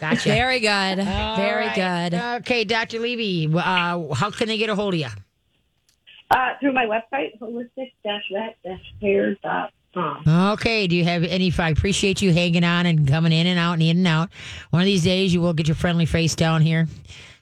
Gotcha. 0.00 0.28
Very 0.28 0.60
good. 0.60 1.00
All 1.00 1.36
Very 1.36 1.66
right. 1.66 2.10
good. 2.10 2.14
Okay, 2.42 2.62
Dr. 2.64 3.00
Levy, 3.00 3.48
uh, 3.52 4.14
how 4.14 4.30
can 4.30 4.46
they 4.48 4.58
get 4.58 4.70
a 4.70 4.74
hold 4.76 4.94
of 4.94 5.00
you? 5.00 5.08
Uh, 6.30 6.50
through 6.60 6.72
my 6.72 6.84
website, 6.84 7.36
holistic-vet-care.com. 7.40 9.68
Okay. 9.96 10.86
Do 10.86 10.96
you 10.96 11.04
have 11.04 11.22
any? 11.24 11.52
I 11.58 11.70
appreciate 11.70 12.22
you 12.22 12.32
hanging 12.32 12.64
on 12.64 12.86
and 12.86 13.06
coming 13.06 13.32
in 13.32 13.46
and 13.46 13.58
out 13.58 13.74
and 13.74 13.82
in 13.82 13.98
and 13.98 14.06
out. 14.06 14.30
One 14.70 14.82
of 14.82 14.86
these 14.86 15.04
days, 15.04 15.32
you 15.32 15.40
will 15.40 15.52
get 15.52 15.68
your 15.68 15.74
friendly 15.74 16.06
face 16.06 16.34
down 16.34 16.62
here. 16.62 16.88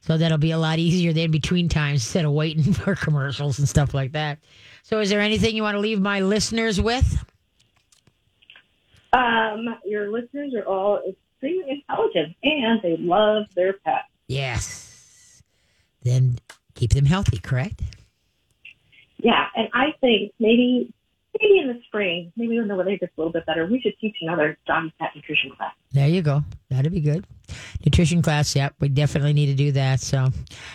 So 0.03 0.19
that'll 0.19 0.39
be 0.39 0.51
a 0.51 0.59
lot 0.59 0.79
easier 0.79 1.13
than 1.13 1.31
between 1.31 1.69
times 1.69 2.05
instead 2.05 2.25
of 2.25 2.33
waiting 2.33 2.73
for 2.73 2.95
commercials 2.95 3.59
and 3.59 3.69
stuff 3.69 3.95
like 3.95 4.13
that. 4.13 4.39
So, 4.83 5.01
is 5.01 5.11
there 5.11 5.21
anything 5.21 5.55
you 5.55 5.63
want 5.63 5.77
to 5.77 5.81
leave 5.81 6.01
my 6.01 6.21
listeners 6.21 6.81
with? 6.81 7.25
Um, 9.13 9.77
your 9.85 10.11
listeners 10.11 10.55
are 10.55 10.65
all 10.65 11.01
extremely 11.09 11.71
intelligent 11.71 12.35
and 12.43 12.81
they 12.83 12.97
love 12.99 13.45
their 13.55 13.75
pets. 13.75 14.09
Yes. 14.27 15.43
Then 16.03 16.39
keep 16.75 16.93
them 16.93 17.05
healthy, 17.05 17.39
correct? 17.39 17.83
Yeah, 19.19 19.47
and 19.55 19.69
I 19.73 19.93
think 20.01 20.33
maybe 20.41 20.93
maybe 21.43 21.59
in 21.59 21.69
the 21.69 21.81
spring, 21.87 22.33
maybe 22.37 22.59
when 22.59 22.69
the 22.69 22.77
weather 22.77 22.97
gets 22.97 23.13
a 23.17 23.21
little 23.21 23.33
bit 23.33 23.45
better, 23.47 23.67
we 23.67 23.81
should 23.81 23.99
teach 24.01 24.17
another 24.23 24.57
dog 24.67 24.85
and 24.85 24.99
cat 24.99 25.11
nutrition 25.15 25.51
class. 25.57 25.73
There 25.93 26.09
you 26.09 26.23
go. 26.23 26.43
That'd 26.71 26.93
be 26.93 27.01
good. 27.01 27.27
Nutrition 27.85 28.23
class, 28.23 28.55
yep. 28.57 28.75
We 28.81 28.89
definitely 28.89 29.33
need 29.33 29.47
to 29.47 29.55
do 29.55 29.73
that. 29.73 30.01
So, 30.01 30.29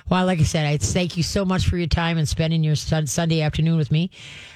well, 0.09 0.26
like 0.26 0.39
I 0.39 0.43
said, 0.43 0.65
I 0.65 0.78
thank 0.78 1.18
you 1.18 1.24
so 1.24 1.43
much 1.45 1.68
for 1.68 1.78
your 1.78 1.88
time 1.88 2.18
and 2.18 2.28
spending 2.28 2.63
your 2.63 2.76
sun- 2.76 3.07
Sunday 3.07 3.41
afternoon 3.41 3.78
with 3.78 3.91
me. 3.91 4.11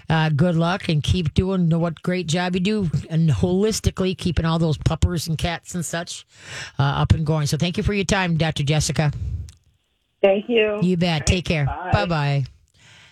Uh, 0.10 0.30
good 0.30 0.56
luck 0.56 0.90
and 0.90 1.02
keep 1.02 1.34
doing 1.34 1.70
what 1.70 2.02
great 2.04 2.28
job 2.28 2.54
you 2.54 2.60
do 2.60 2.90
and 3.10 3.30
holistically 3.30 4.16
keeping 4.16 4.46
all 4.46 4.60
those 4.60 4.78
puppers 4.78 5.28
and 5.28 5.38
cats 5.38 5.74
and 5.74 5.86
such 5.86 6.26
uh, 6.78 6.84
up 6.84 7.14
and 7.14 7.26
going. 7.26 7.48
So, 7.48 7.58
thank 7.58 7.78
you 7.78 7.84
for 7.84 7.94
your 7.94 8.06
time, 8.06 8.38
Dr. 8.38 8.64
Jessica. 8.64 9.12
Thank 10.22 10.48
you. 10.48 10.78
You 10.84 10.98
bet. 10.98 11.26
Take 11.26 11.46
care. 11.46 11.66
Bye 11.66 12.06
bye. 12.06 12.46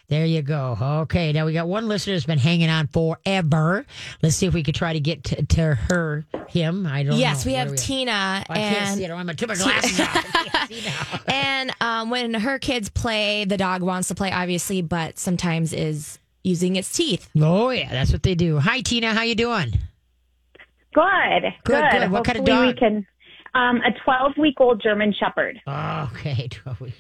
There 0.09 0.25
you 0.25 0.41
go. 0.41 0.75
Okay, 1.03 1.31
now 1.33 1.45
we 1.45 1.53
got 1.53 1.67
one 1.67 1.87
listener 1.87 2.15
that's 2.15 2.25
been 2.25 2.39
hanging 2.39 2.69
on 2.69 2.87
forever. 2.87 3.85
Let's 4.23 4.35
see 4.35 4.47
if 4.47 4.55
we 4.55 4.63
could 4.63 4.73
try 4.73 4.93
to 4.93 4.99
get 4.99 5.23
to, 5.25 5.45
to 5.45 5.75
her, 5.75 6.25
him. 6.47 6.87
I 6.87 7.03
don't 7.03 7.11
know. 7.11 7.17
Yes, 7.17 7.45
we 7.45 7.53
What 7.53 7.59
have 7.59 7.69
do 7.69 7.75
Tina 7.77 8.11
I 8.11 8.43
can't 8.55 8.81
and 8.81 8.97
see 8.97 9.05
it. 9.05 9.11
I'm 9.11 9.25
going 9.25 9.37
to 9.37 9.45
put 9.47 9.49
my 9.49 9.63
glasses 9.63 9.99
on. 9.99 10.07
I 10.07 10.21
can't 10.21 10.71
see 10.71 10.91
and 11.27 11.71
um, 11.79 12.09
when 12.09 12.33
her 12.33 12.57
kids 12.57 12.89
play, 12.89 13.45
the 13.45 13.57
dog 13.57 13.83
wants 13.83 14.07
to 14.07 14.15
play, 14.15 14.31
obviously, 14.31 14.81
but 14.81 15.19
sometimes 15.19 15.73
is 15.73 16.17
using 16.43 16.75
its 16.75 16.91
teeth. 16.91 17.29
Oh 17.39 17.69
yeah, 17.69 17.89
that's 17.91 18.11
what 18.11 18.23
they 18.23 18.33
do. 18.33 18.57
Hi 18.57 18.81
Tina, 18.81 19.13
how 19.13 19.21
you 19.21 19.35
doing? 19.35 19.73
Good. 20.93 21.43
Good, 21.65 21.83
good. 21.91 22.11
What 22.11 22.25
kind 22.25 22.39
of 22.39 22.45
dog? 22.45 22.67
We 22.67 22.73
can, 22.73 23.05
um, 23.53 23.77
a 23.77 23.91
12 24.03 24.33
week 24.39 24.59
old 24.59 24.81
German 24.81 25.13
Shepherd. 25.13 25.61
Oh, 25.67 26.09
okay, 26.15 26.47
twelve 26.47 26.81
weeks. 26.81 26.97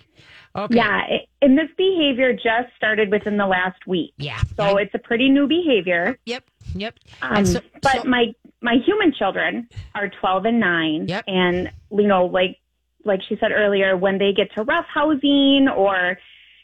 Okay. 0.65 0.75
Yeah. 0.75 1.01
It, 1.07 1.29
and 1.41 1.57
this 1.57 1.69
behavior 1.77 2.33
just 2.33 2.75
started 2.75 3.11
within 3.11 3.37
the 3.37 3.47
last 3.47 3.85
week. 3.87 4.13
Yeah. 4.17 4.41
So 4.57 4.63
I- 4.77 4.81
it's 4.81 4.93
a 4.93 4.99
pretty 4.99 5.29
new 5.29 5.47
behavior. 5.47 6.17
yep. 6.25 6.43
Yep. 6.75 6.95
Um, 7.21 7.45
so- 7.45 7.61
but 7.81 8.03
so- 8.03 8.03
my, 8.03 8.33
my 8.61 8.75
human 8.85 9.13
children 9.13 9.67
are 9.95 10.09
12 10.19 10.45
and 10.45 10.59
9. 10.59 11.07
Yep. 11.07 11.23
And, 11.27 11.71
you 11.91 12.07
know, 12.07 12.25
like, 12.25 12.57
like 13.05 13.21
she 13.27 13.37
said 13.39 13.51
earlier, 13.53 13.95
when 13.95 14.17
they 14.17 14.33
get 14.33 14.53
to 14.55 14.63
rough 14.63 14.85
housing 14.93 15.67
or 15.73 16.17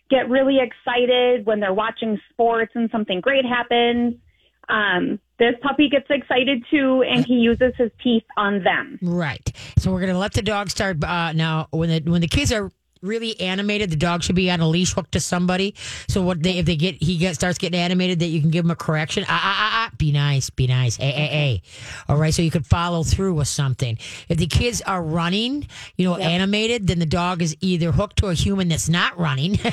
get 0.09 0.29
really 0.29 0.57
excited 0.59 1.45
when 1.45 1.59
they're 1.61 1.73
watching 1.73 2.19
sports 2.31 2.73
and 2.75 2.89
something 2.91 3.21
great 3.21 3.45
happens, 3.45 4.15
um, 4.69 5.19
this 5.39 5.53
puppy 5.61 5.89
gets 5.89 6.05
excited 6.09 6.63
too, 6.71 7.03
and 7.03 7.25
he 7.25 7.35
uses 7.35 7.73
his 7.77 7.91
teeth 8.03 8.23
on 8.37 8.63
them. 8.63 8.97
Right. 9.01 9.51
So 9.77 9.91
we're 9.91 9.99
gonna 9.99 10.17
let 10.17 10.33
the 10.33 10.41
dog 10.41 10.69
start 10.69 11.03
uh, 11.03 11.33
now. 11.33 11.67
When 11.71 11.89
the 11.89 12.09
when 12.11 12.21
the 12.21 12.27
kids 12.27 12.51
are 12.51 12.71
really 13.06 13.39
animated, 13.39 13.89
the 13.89 13.95
dog 13.95 14.24
should 14.24 14.36
be 14.36 14.49
on 14.51 14.60
a 14.60 14.68
leash 14.68 14.93
hooked 14.93 15.14
to 15.14 15.20
somebody. 15.20 15.76
So 16.08 16.22
what 16.22 16.41
they 16.41 16.58
if 16.58 16.66
they 16.66 16.76
get 16.76 17.01
he 17.01 17.18
get 17.18 17.36
starts 17.36 17.58
getting 17.58 17.80
animated, 17.80 18.20
that 18.20 18.28
you 18.28 18.41
can 18.41 18.49
give 18.49 18.66
him 18.66 18.72
a 18.72 18.76
correction. 18.76 19.26
Ah 19.28 19.41
ah 19.43 19.56
ah 19.58 19.72
ah. 19.74 19.95
Be 19.97 20.12
nice. 20.12 20.49
Be 20.49 20.68
nice. 20.68 20.95
Hey 20.97 21.12
hey 21.12 21.28
hey. 21.28 21.62
All 22.10 22.18
right. 22.18 22.34
So 22.34 22.41
you 22.41 22.51
could 22.51 22.66
follow 22.66 23.03
through 23.03 23.36
with 23.36 23.47
something. 23.47 23.97
If 24.30 24.38
the 24.38 24.47
kids 24.47 24.82
are 24.82 25.01
running, 25.01 25.68
you 25.95 26.08
know, 26.08 26.16
animated, 26.16 26.88
then 26.88 26.99
the 26.99 27.06
dog 27.06 27.41
is 27.41 27.56
either 27.62 27.91
hooked 27.91 28.18
to 28.18 28.28
a 28.28 28.34
human 28.34 28.68
that's 28.68 28.89
not 28.89 29.18
running. 29.18 29.60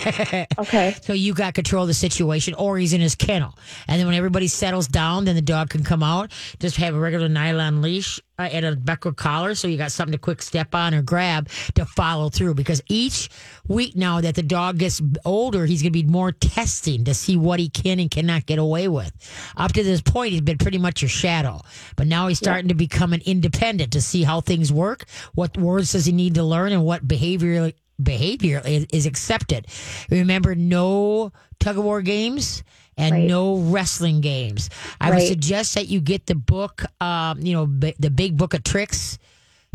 Okay. 0.58 0.94
So 1.02 1.12
you 1.12 1.34
got 1.34 1.54
control 1.54 1.82
of 1.82 1.88
the 1.88 1.94
situation, 1.94 2.54
or 2.54 2.78
he's 2.78 2.92
in 2.92 3.00
his 3.00 3.14
kennel. 3.14 3.56
And 3.88 3.98
then 3.98 4.06
when 4.06 4.14
everybody 4.16 4.48
settles 4.48 4.86
down, 4.86 5.24
then 5.24 5.34
the 5.34 5.42
dog 5.42 5.70
can 5.70 5.82
come 5.82 6.02
out. 6.02 6.30
Just 6.60 6.76
have 6.76 6.94
a 6.94 6.98
regular 6.98 7.28
nylon 7.28 7.82
leash 7.82 8.20
and 8.46 8.64
a 8.64 8.76
buckle 8.76 9.12
collar, 9.12 9.54
so 9.54 9.68
you 9.68 9.76
got 9.76 9.92
something 9.92 10.12
to 10.12 10.18
quick 10.18 10.42
step 10.42 10.74
on 10.74 10.94
or 10.94 11.02
grab 11.02 11.48
to 11.74 11.84
follow 11.84 12.28
through. 12.28 12.54
Because 12.54 12.82
each 12.88 13.28
week 13.68 13.96
now 13.96 14.20
that 14.20 14.34
the 14.34 14.42
dog 14.42 14.78
gets 14.78 15.00
older, 15.24 15.66
he's 15.66 15.82
going 15.82 15.92
to 15.92 16.02
be 16.02 16.08
more 16.08 16.32
testing 16.32 17.04
to 17.04 17.14
see 17.14 17.36
what 17.36 17.60
he 17.60 17.68
can 17.68 18.00
and 18.00 18.10
cannot 18.10 18.46
get 18.46 18.58
away 18.58 18.88
with. 18.88 19.12
Up 19.56 19.72
to 19.72 19.82
this 19.82 20.00
point, 20.00 20.32
he's 20.32 20.40
been 20.40 20.58
pretty 20.58 20.78
much 20.78 21.02
your 21.02 21.08
shadow, 21.08 21.60
but 21.96 22.06
now 22.06 22.28
he's 22.28 22.38
starting 22.38 22.68
to 22.68 22.74
become 22.74 23.12
an 23.12 23.22
independent 23.24 23.92
to 23.92 24.00
see 24.00 24.22
how 24.22 24.40
things 24.40 24.72
work. 24.72 25.04
What 25.34 25.56
words 25.56 25.92
does 25.92 26.06
he 26.06 26.12
need 26.12 26.34
to 26.34 26.44
learn, 26.44 26.72
and 26.72 26.84
what 26.84 27.06
behavior 27.06 27.72
behavior 28.02 28.60
is, 28.64 28.86
is 28.92 29.06
accepted. 29.06 29.66
Remember, 30.10 30.54
no 30.54 31.32
tug 31.60 31.78
of 31.78 31.84
war 31.84 32.02
games 32.02 32.64
and 32.96 33.12
Right. 33.14 33.28
no 33.28 33.56
wrestling 33.56 34.20
games. 34.20 34.68
I 35.00 35.10
would 35.10 35.26
suggest 35.26 35.74
that 35.74 35.88
you 35.88 36.00
get 36.00 36.26
the 36.26 36.34
book, 36.34 36.84
um, 37.00 37.40
you 37.40 37.52
know, 37.54 37.66
b- 37.66 37.94
the 37.98 38.10
big 38.10 38.36
book 38.36 38.54
of 38.54 38.64
tricks 38.64 39.18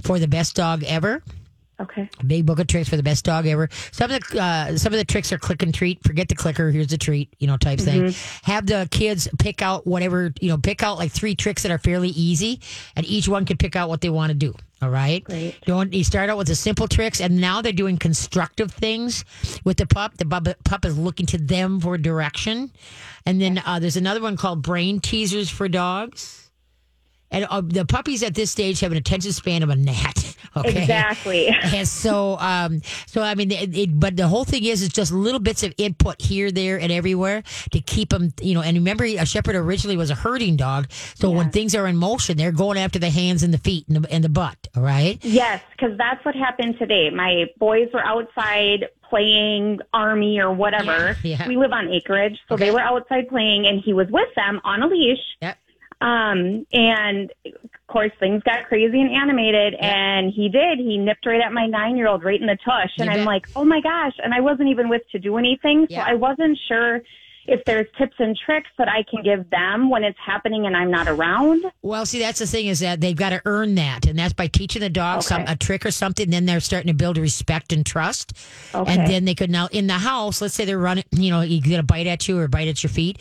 for 0.03 0.19
the 0.19 0.27
best 0.27 0.55
dog 0.55 0.83
ever. 0.83 1.23
Okay. 1.79 2.09
Big 2.25 2.43
book 2.45 2.57
of 2.57 2.65
tricks 2.65 2.89
for 2.89 2.95
the 2.97 3.03
best 3.03 3.23
dog 3.23 3.45
ever. 3.45 3.69
Some 3.91 4.09
of 4.09 4.19
the 4.31 4.41
uh, 4.41 4.77
some 4.77 4.93
of 4.93 4.97
the 4.97 5.05
tricks 5.05 5.31
are 5.31 5.37
click 5.37 5.61
and 5.61 5.71
treat. 5.71 6.01
Forget 6.03 6.27
the 6.27 6.33
clicker. 6.33 6.71
Here's 6.71 6.87
the 6.87 6.97
treat. 6.97 7.31
You 7.37 7.45
know, 7.45 7.55
type 7.57 7.79
thing. 7.79 8.15
Have 8.43 8.65
the 8.65 8.87
kids 8.89 9.27
pick 9.37 9.61
out 9.61 9.85
whatever 9.85 10.33
you 10.41 10.49
know. 10.49 10.57
Pick 10.57 10.81
out 10.81 10.97
like 10.97 11.11
three 11.11 11.35
tricks 11.35 11.61
that 11.63 11.71
are 11.71 11.77
fairly 11.77 12.09
easy, 12.09 12.61
and 12.95 13.05
each 13.05 13.27
one 13.27 13.45
can 13.45 13.57
pick 13.57 13.75
out 13.75 13.89
what 13.89 14.01
they 14.01 14.09
want 14.09 14.29
to 14.31 14.33
do. 14.35 14.55
All 14.81 14.89
right. 14.89 15.23
Great. 15.23 15.55
Don't 15.65 15.91
you 15.91 16.03
start 16.03 16.29
out 16.29 16.37
with 16.37 16.47
the 16.47 16.55
simple 16.55 16.87
tricks, 16.87 17.19
and 17.19 17.41
now 17.41 17.61
they're 17.61 17.71
doing 17.71 17.97
constructive 17.97 18.71
things 18.71 19.25
with 19.63 19.77
the 19.77 19.87
pup. 19.87 20.17
The 20.17 20.25
bub- 20.25 20.63
pup 20.63 20.85
is 20.85 20.97
looking 20.97 21.25
to 21.27 21.37
them 21.37 21.79
for 21.79 21.97
direction, 21.97 22.71
and 23.25 23.41
then 23.41 23.61
uh, 23.65 23.79
there's 23.79 23.97
another 23.97 24.21
one 24.21 24.37
called 24.37 24.61
brain 24.61 24.99
teasers 24.99 25.49
for 25.49 25.67
dogs. 25.67 26.51
And 27.31 27.45
uh, 27.49 27.61
the 27.61 27.85
puppies 27.85 28.23
at 28.23 28.35
this 28.35 28.51
stage 28.51 28.79
have 28.81 28.91
an 28.91 28.97
attention 28.97 29.31
span 29.33 29.63
of 29.63 29.69
a 29.69 29.75
gnat. 29.75 30.35
Okay. 30.55 30.81
Exactly. 30.81 31.47
And 31.77 31.87
so, 31.87 32.37
um, 32.39 32.81
so 33.07 33.21
I 33.21 33.35
mean, 33.35 33.51
it, 33.51 33.75
it, 33.77 33.99
but 33.99 34.15
the 34.15 34.27
whole 34.27 34.45
thing 34.45 34.63
is, 34.63 34.81
it's 34.81 34.93
just 34.93 35.11
little 35.11 35.39
bits 35.39 35.63
of 35.63 35.73
input 35.77 36.21
here, 36.21 36.49
there, 36.51 36.79
and 36.79 36.91
everywhere 36.91 37.43
to 37.71 37.79
keep 37.81 38.09
them, 38.09 38.33
you 38.41 38.53
know. 38.53 38.61
And 38.61 38.77
remember, 38.77 39.03
a 39.05 39.25
shepherd 39.25 39.55
originally 39.55 39.97
was 39.97 40.09
a 40.09 40.15
herding 40.15 40.55
dog, 40.55 40.91
so 40.91 41.29
when 41.29 41.51
things 41.51 41.75
are 41.75 41.87
in 41.87 41.97
motion, 41.97 42.37
they're 42.37 42.51
going 42.51 42.77
after 42.77 42.99
the 42.99 43.09
hands 43.09 43.43
and 43.43 43.53
the 43.53 43.57
feet 43.57 43.87
and 43.87 44.03
the, 44.03 44.11
and 44.11 44.23
the 44.23 44.29
butt. 44.29 44.57
All 44.75 44.83
right. 44.83 45.23
Yes, 45.23 45.61
because 45.71 45.97
that's 45.97 46.23
what 46.25 46.35
happened 46.35 46.77
today. 46.79 47.09
My 47.09 47.45
boys 47.59 47.89
were 47.93 48.03
outside 48.05 48.87
playing 49.09 49.79
army 49.93 50.39
or 50.39 50.51
whatever. 50.53 51.15
Yeah, 51.23 51.37
yeah. 51.39 51.47
We 51.47 51.57
live 51.57 51.71
on 51.71 51.89
acreage, 51.89 52.37
so 52.47 52.55
Okay. 52.55 52.65
they 52.65 52.71
were 52.71 52.79
outside 52.81 53.27
playing, 53.29 53.65
and 53.65 53.81
he 53.83 53.93
was 53.93 54.07
with 54.09 54.29
them 54.35 54.59
on 54.63 54.81
a 54.83 54.87
leash. 54.87 55.19
Yep. 55.41 55.57
Um, 55.99 56.67
and 56.73 57.31
of 57.45 57.53
course, 57.87 58.11
things 58.19 58.43
got 58.43 58.67
crazy 58.67 59.01
and 59.01 59.09
animated, 59.11 59.73
and 59.75 60.31
he 60.31 60.47
did. 60.49 60.77
He 60.77 60.97
nipped 60.97 61.25
right 61.25 61.41
at 61.41 61.51
my 61.51 61.65
nine 61.65 61.97
year 61.97 62.07
old 62.07 62.23
right 62.23 62.39
in 62.39 62.45
the 62.47 62.57
tush, 62.63 62.91
and 62.99 63.05
You 63.07 63.11
I'm 63.11 63.17
bet. 63.19 63.25
like, 63.25 63.47
oh 63.55 63.65
my 63.65 63.81
gosh! 63.81 64.13
And 64.23 64.33
I 64.33 64.41
wasn't 64.41 64.69
even 64.69 64.89
with 64.89 65.01
to 65.11 65.19
do 65.19 65.37
anything, 65.37 65.87
so 65.89 65.95
Yeah. 65.95 66.05
I 66.07 66.13
wasn't 66.13 66.59
sure 66.67 67.01
if 67.47 67.63
there's 67.63 67.87
tips 67.97 68.15
and 68.19 68.37
tricks 68.45 68.67
that 68.77 68.89
I 68.89 69.03
can 69.09 69.23
give 69.23 69.49
them 69.49 69.89
when 69.89 70.03
it's 70.03 70.17
happening 70.23 70.65
and 70.67 70.75
I'm 70.75 70.91
not 70.91 71.07
around. 71.07 71.63
Well, 71.81 72.05
see, 72.05 72.19
that's 72.19 72.39
the 72.39 72.45
thing 72.45 72.67
is 72.67 72.81
that 72.81 72.99
they've 72.99 73.15
got 73.15 73.29
to 73.29 73.41
earn 73.45 73.75
that, 73.75 74.05
and 74.05 74.19
that's 74.19 74.33
by 74.33 74.47
teaching 74.47 74.81
the 74.81 74.89
dog 74.89 75.23
some 75.23 75.43
a 75.47 75.55
trick 75.55 75.85
or 75.85 75.91
something. 75.91 76.29
Then 76.29 76.45
they're 76.45 76.59
starting 76.59 76.89
to 76.89 76.93
build 76.93 77.17
respect 77.17 77.71
and 77.73 77.85
trust, 77.85 78.33
Okay. 78.75 78.91
and 78.93 79.07
then 79.09 79.25
they 79.25 79.33
could 79.33 79.49
now 79.49 79.67
in 79.71 79.87
the 79.87 79.93
house. 79.93 80.41
Let's 80.41 80.53
say 80.55 80.65
they're 80.65 80.77
running, 80.77 81.05
you 81.11 81.31
know, 81.31 81.41
you 81.41 81.59
get 81.61 81.79
a 81.79 81.83
bite 81.83 82.05
at 82.05 82.27
you 82.27 82.37
or 82.37 82.43
a 82.43 82.49
bite 82.49 82.67
at 82.67 82.83
your 82.83 82.91
feet. 82.91 83.17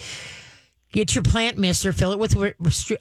Get 0.93 1.15
your 1.15 1.23
plant 1.23 1.59
mister, 1.59 1.93
fill 1.93 2.13
it 2.13 2.19
with 2.19 2.37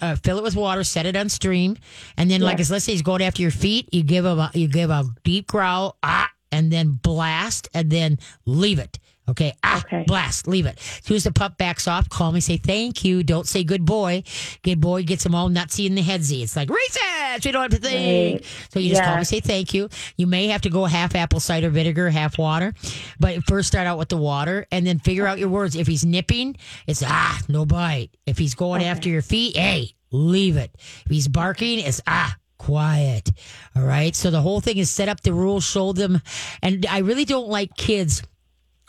uh, 0.02 0.16
fill 0.18 0.38
it 0.38 0.44
with 0.44 0.56
water, 0.56 0.84
set 0.84 1.06
it 1.06 1.16
on 1.16 1.30
stream, 1.30 1.78
and 2.18 2.30
then 2.30 2.42
like 2.42 2.60
as 2.60 2.72
let's 2.72 2.86
say 2.86 2.92
he's 2.92 3.02
going 3.02 3.22
after 3.22 3.42
your 3.42 3.52
feet, 3.52 3.88
you 3.92 4.04
give 4.04 4.26
him 4.26 4.40
a 4.40 4.52
you 4.54 4.68
give 4.68 4.90
a 4.90 5.06
deep 5.24 5.48
growl, 5.48 5.98
ah, 6.04 6.30
and 6.52 6.72
then 6.72 7.00
blast, 7.02 7.70
and 7.74 7.90
then 7.90 8.20
leave 8.46 8.80
it. 8.80 9.00
Okay. 9.28 9.53
Ah, 9.63 9.80
Okay. 9.86 10.03
blast. 10.07 10.47
Leave 10.47 10.65
it. 10.65 10.78
As 10.78 11.01
soon 11.05 11.17
as 11.17 11.23
the 11.23 11.32
pup 11.32 11.57
backs 11.57 11.88
off, 11.88 12.09
call 12.09 12.32
me, 12.32 12.39
say 12.39 12.57
thank 12.57 13.03
you. 13.03 13.23
Don't 13.23 13.47
say 13.47 13.63
good 13.63 13.84
boy. 13.86 14.23
Good 14.61 14.80
boy 14.80 15.03
gets 15.03 15.23
them 15.23 15.34
all 15.34 15.49
nutsy 15.49 15.86
in 15.88 15.95
the 15.95 16.01
headsy. 16.03 16.43
It's 16.43 16.55
like 16.55 16.69
recess. 16.69 17.43
We 17.43 17.51
don't 17.51 17.71
have 17.71 17.82
to 17.82 17.88
think. 17.88 18.41
Right. 18.41 18.69
So 18.71 18.80
you 18.80 18.89
just 18.91 19.03
call 19.03 19.17
me, 19.17 19.23
say 19.23 19.39
thank 19.39 19.73
you. 19.73 19.89
You 20.15 20.28
may 20.28 20.47
have 20.47 20.61
to 20.61 20.69
go 20.69 20.86
half 20.86 21.15
apple 21.15 21.39
cider 21.39 21.69
vinegar, 21.69 22.09
half 22.09 22.38
water. 22.38 22.73
But 23.19 23.43
first 23.45 23.67
start 23.67 23.88
out 23.88 23.97
with 23.97 24.09
the 24.09 24.17
water 24.17 24.67
and 24.71 24.86
then 24.86 24.99
figure 24.99 25.26
out 25.28 25.39
your 25.39 25.49
words. 25.49 25.76
If 25.76 25.88
he's 25.88 26.05
nipping, 26.05 26.55
it's 26.88 27.03
ah, 27.05 27.39
no 27.47 27.65
bite. 27.65 28.11
If 28.26 28.38
he's 28.38 28.53
going 28.55 28.84
after 28.84 29.09
your 29.09 29.21
feet, 29.23 29.57
hey, 29.57 29.91
leave 30.11 30.55
it. 30.57 30.71
If 30.76 31.11
he's 31.11 31.28
barking, 31.28 31.80
it's 31.80 31.99
ah, 32.07 32.36
quiet. 32.57 33.32
All 33.76 33.84
right. 33.84 34.15
So 34.15 34.30
the 34.32 34.41
whole 34.41 34.61
thing 34.61 34.78
is 34.78 34.89
set 34.89 35.09
up 35.09 35.21
the 35.21 35.34
rules, 35.34 35.63
show 35.63 35.93
them. 35.93 36.21
And 36.61 36.86
I 36.86 36.99
really 36.99 37.26
don't 37.26 37.47
like 37.49 37.76
kids. 37.76 38.21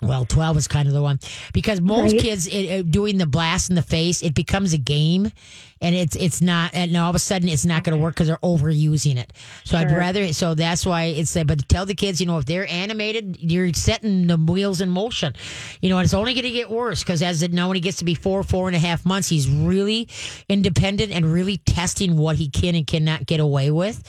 Well, 0.03 0.27
12 0.27 0.59
is 0.59 0.69
kind 0.69 0.87
of 0.89 0.95
the 0.95 1.03
one 1.03 1.19
because 1.53 1.81
most 1.81 2.13
Right. 2.13 2.21
kids 2.21 2.47
it, 2.47 2.53
it, 2.53 2.91
doing 2.91 3.17
the 3.19 3.27
blast 3.27 3.71
in 3.71 3.77
the 3.77 3.83
face, 3.83 4.23
it 4.23 4.35
becomes 4.35 4.73
a 4.75 4.79
game 4.79 5.33
and 5.81 5.95
it's, 5.95 6.16
it's 6.16 6.41
not, 6.41 6.70
and 6.74 6.97
all 6.97 7.11
of 7.11 7.16
a 7.16 7.18
sudden 7.18 7.49
it's 7.49 7.64
not 7.66 7.85
going 7.85 7.97
to 7.97 8.03
work 8.03 8.14
because 8.14 8.29
they're 8.29 8.39
overusing 8.39 9.16
it. 9.16 9.33
So 9.64 9.77
I'd 9.77 9.91
rather, 9.91 10.33
so 10.33 10.55
that's 10.55 10.87
why 10.87 11.05
it's, 11.05 11.37
uh, 11.37 11.45
but 11.45 11.68
tell 11.68 11.85
the 11.87 11.95
kids, 11.95 12.20
you 12.20 12.27
know, 12.27 12.39
if 12.39 12.47
they're 12.47 12.66
animated, 12.70 13.37
you're 13.41 13.72
setting 13.74 14.27
the 14.27 14.37
wheels 14.37 14.81
in 14.81 14.89
motion, 14.91 15.35
you 15.83 15.89
know, 15.91 15.99
and 15.99 16.05
it's 16.05 16.14
only 16.14 16.35
going 16.35 16.45
to 16.45 16.51
get 16.51 16.70
worse 16.70 17.03
because 17.03 17.22
as 17.22 17.43
it 17.43 17.53
now 17.53 17.68
when 17.68 17.74
he 17.74 17.81
gets 17.81 17.99
to 17.99 18.05
be 18.05 18.14
four, 18.14 18.43
four 18.43 18.68
and 18.68 18.77
a 18.77 18.79
half 18.81 19.05
months, 19.05 19.29
he's 19.29 19.49
really 19.49 20.09
independent 20.49 21.12
and 21.12 21.31
really 21.33 21.59
testing 21.59 22.16
what 22.16 22.37
he 22.37 22.49
can 22.49 22.74
and 22.74 22.87
cannot 22.87 23.27
get 23.27 23.41
away 23.41 23.70
with. 23.70 24.03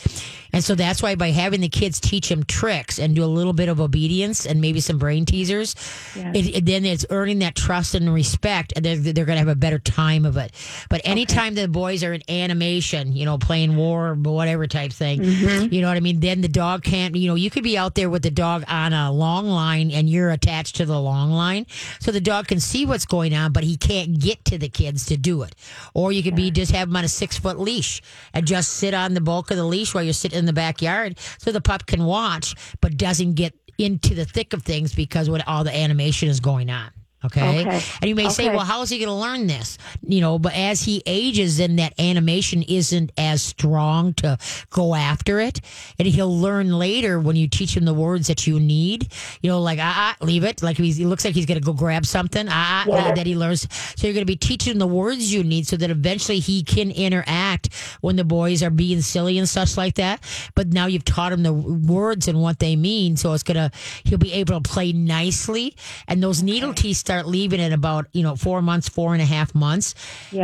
And 0.53 0.63
so 0.63 0.75
that's 0.75 1.03
why 1.03 1.15
by 1.15 1.31
having 1.31 1.61
the 1.61 1.69
kids 1.69 1.99
teach 1.99 2.31
him 2.31 2.43
tricks 2.43 2.99
and 2.99 3.13
do 3.15 3.23
a 3.23 3.25
little 3.27 3.53
bit 3.53 3.67
of 3.69 3.81
obedience 3.81 4.45
and 4.45 4.61
maybe 4.61 4.79
some 4.79 4.97
brain 4.97 5.25
teasers, 5.25 5.75
it, 6.15 6.55
it- 6.55 6.65
then 6.65 6.85
it's 6.85 7.05
earning 7.09 7.39
that 7.39 7.55
trust 7.55 7.95
and 7.95 8.13
respect, 8.13 8.73
and 8.75 8.83
they're, 8.83 8.97
they're 8.97 9.25
going 9.25 9.35
to 9.35 9.39
have 9.39 9.47
a 9.47 9.55
better 9.55 9.79
time 9.79 10.25
of 10.25 10.35
it. 10.37 10.51
But 10.89 11.01
anytime 11.05 11.55
the 11.57 11.67
boys 11.67 12.03
are 12.03 12.13
in 12.13 12.21
animation, 12.29 13.13
you 13.13 13.25
know, 13.25 13.37
playing 13.37 13.75
war 13.75 14.09
or 14.09 14.13
whatever 14.15 14.67
type 14.67 14.91
thing, 14.91 15.19
mm-hmm. 15.19 15.73
you 15.73 15.81
know 15.81 15.87
what 15.87 15.97
I 15.97 15.99
mean? 15.99 16.19
Then 16.19 16.41
the 16.41 16.47
dog 16.47 16.83
can't, 16.83 17.15
you 17.15 17.27
know, 17.27 17.35
you 17.35 17.49
could 17.49 17.63
be 17.63 17.77
out 17.77 17.95
there 17.95 18.09
with 18.09 18.23
the 18.23 18.31
dog 18.31 18.63
on 18.67 18.93
a 18.93 19.11
long 19.11 19.47
line 19.47 19.91
and 19.91 20.09
you're 20.09 20.29
attached 20.29 20.75
to 20.77 20.85
the 20.85 20.99
long 20.99 21.31
line. 21.31 21.65
So 21.99 22.11
the 22.11 22.21
dog 22.21 22.47
can 22.47 22.59
see 22.59 22.85
what's 22.85 23.05
going 23.05 23.33
on, 23.33 23.51
but 23.51 23.63
he 23.63 23.77
can't 23.77 24.19
get 24.19 24.43
to 24.45 24.57
the 24.57 24.69
kids 24.69 25.05
to 25.07 25.17
do 25.17 25.43
it. 25.43 25.55
Or 25.93 26.11
you 26.11 26.23
could 26.23 26.35
be 26.35 26.51
just 26.51 26.71
have 26.71 26.89
him 26.89 26.95
on 26.95 27.03
a 27.03 27.09
six 27.09 27.37
foot 27.37 27.59
leash 27.59 28.01
and 28.33 28.45
just 28.45 28.73
sit 28.73 28.93
on 28.93 29.13
the 29.13 29.21
bulk 29.21 29.51
of 29.51 29.57
the 29.57 29.65
leash 29.65 29.93
while 29.93 30.03
you're 30.03 30.13
sitting 30.13 30.39
in 30.39 30.45
the 30.45 30.53
backyard 30.53 31.19
so 31.37 31.51
the 31.51 31.61
pup 31.61 31.85
can 31.85 32.05
watch, 32.05 32.55
but 32.81 32.97
doesn't 32.97 33.33
get 33.33 33.53
into 33.77 34.15
the 34.15 34.25
thick 34.25 34.53
of 34.53 34.63
things 34.63 34.93
because 34.93 35.29
when 35.29 35.41
all 35.43 35.63
the 35.63 35.75
animation 35.75 36.29
is 36.29 36.39
going 36.39 36.69
on. 36.69 36.91
Okay. 37.27 37.61
Okay. 37.61 37.81
And 38.01 38.09
you 38.09 38.15
may 38.15 38.29
say, 38.29 38.49
well, 38.49 38.65
how 38.65 38.81
is 38.81 38.89
he 38.89 38.97
going 38.97 39.07
to 39.07 39.13
learn 39.13 39.47
this? 39.47 39.77
You 40.01 40.21
know, 40.21 40.39
but 40.39 40.53
as 40.55 40.81
he 40.83 41.03
ages, 41.05 41.57
then 41.57 41.75
that 41.77 41.93
animation 41.99 42.63
isn't 42.63 43.11
as 43.17 43.41
strong 43.41 44.13
to 44.15 44.37
go 44.69 44.95
after 44.95 45.39
it. 45.39 45.61
And 45.99 46.07
he'll 46.07 46.35
learn 46.35 46.71
later 46.71 47.19
when 47.19 47.35
you 47.35 47.47
teach 47.47 47.75
him 47.75 47.85
the 47.85 47.93
words 47.93 48.27
that 48.27 48.47
you 48.47 48.59
need, 48.59 49.11
you 49.41 49.49
know, 49.49 49.59
like, 49.61 49.79
ah, 49.81 50.15
ah 50.19 50.25
leave 50.25 50.43
it. 50.43 50.61
Like 50.63 50.77
he's, 50.77 50.97
he 50.97 51.05
looks 51.05 51.25
like 51.25 51.35
he's 51.35 51.45
going 51.45 51.59
to 51.59 51.65
go 51.65 51.73
grab 51.73 52.05
something. 52.05 52.47
Ah, 52.49 52.85
ah, 52.87 53.11
that 53.13 53.25
he 53.25 53.35
learns. 53.35 53.67
So 53.95 54.07
you're 54.07 54.13
going 54.13 54.25
to 54.25 54.25
be 54.25 54.35
teaching 54.35 54.77
the 54.77 54.87
words 54.87 55.33
you 55.33 55.43
need 55.43 55.67
so 55.67 55.77
that 55.77 55.89
eventually 55.89 56.39
he 56.39 56.63
can 56.63 56.91
interact 56.91 57.73
when 58.01 58.15
the 58.15 58.23
boys 58.23 58.63
are 58.63 58.69
being 58.69 59.01
silly 59.01 59.37
and 59.37 59.49
such 59.49 59.77
like 59.77 59.95
that. 59.95 60.23
But 60.55 60.67
now 60.67 60.85
you've 60.85 61.05
taught 61.05 61.33
him 61.33 61.43
the 61.43 61.53
words 61.53 62.27
and 62.27 62.41
what 62.41 62.59
they 62.59 62.75
mean. 62.75 63.17
So 63.17 63.33
it's 63.33 63.43
going 63.43 63.55
to, 63.55 63.71
he'll 64.03 64.17
be 64.17 64.33
able 64.33 64.61
to 64.61 64.69
play 64.69 64.93
nicely. 64.93 65.75
And 66.07 66.21
those 66.21 66.43
needle 66.43 66.73
teeth 66.73 66.97
start 66.97 67.16
leaving 67.25 67.59
in 67.59 67.73
about, 67.73 68.07
you 68.13 68.21
know, 68.21 68.35
four 68.35 68.61
months, 68.61 68.87
four 68.89 69.13
and 69.13 69.21
a 69.21 69.25
half 69.25 69.55
months. 69.55 69.95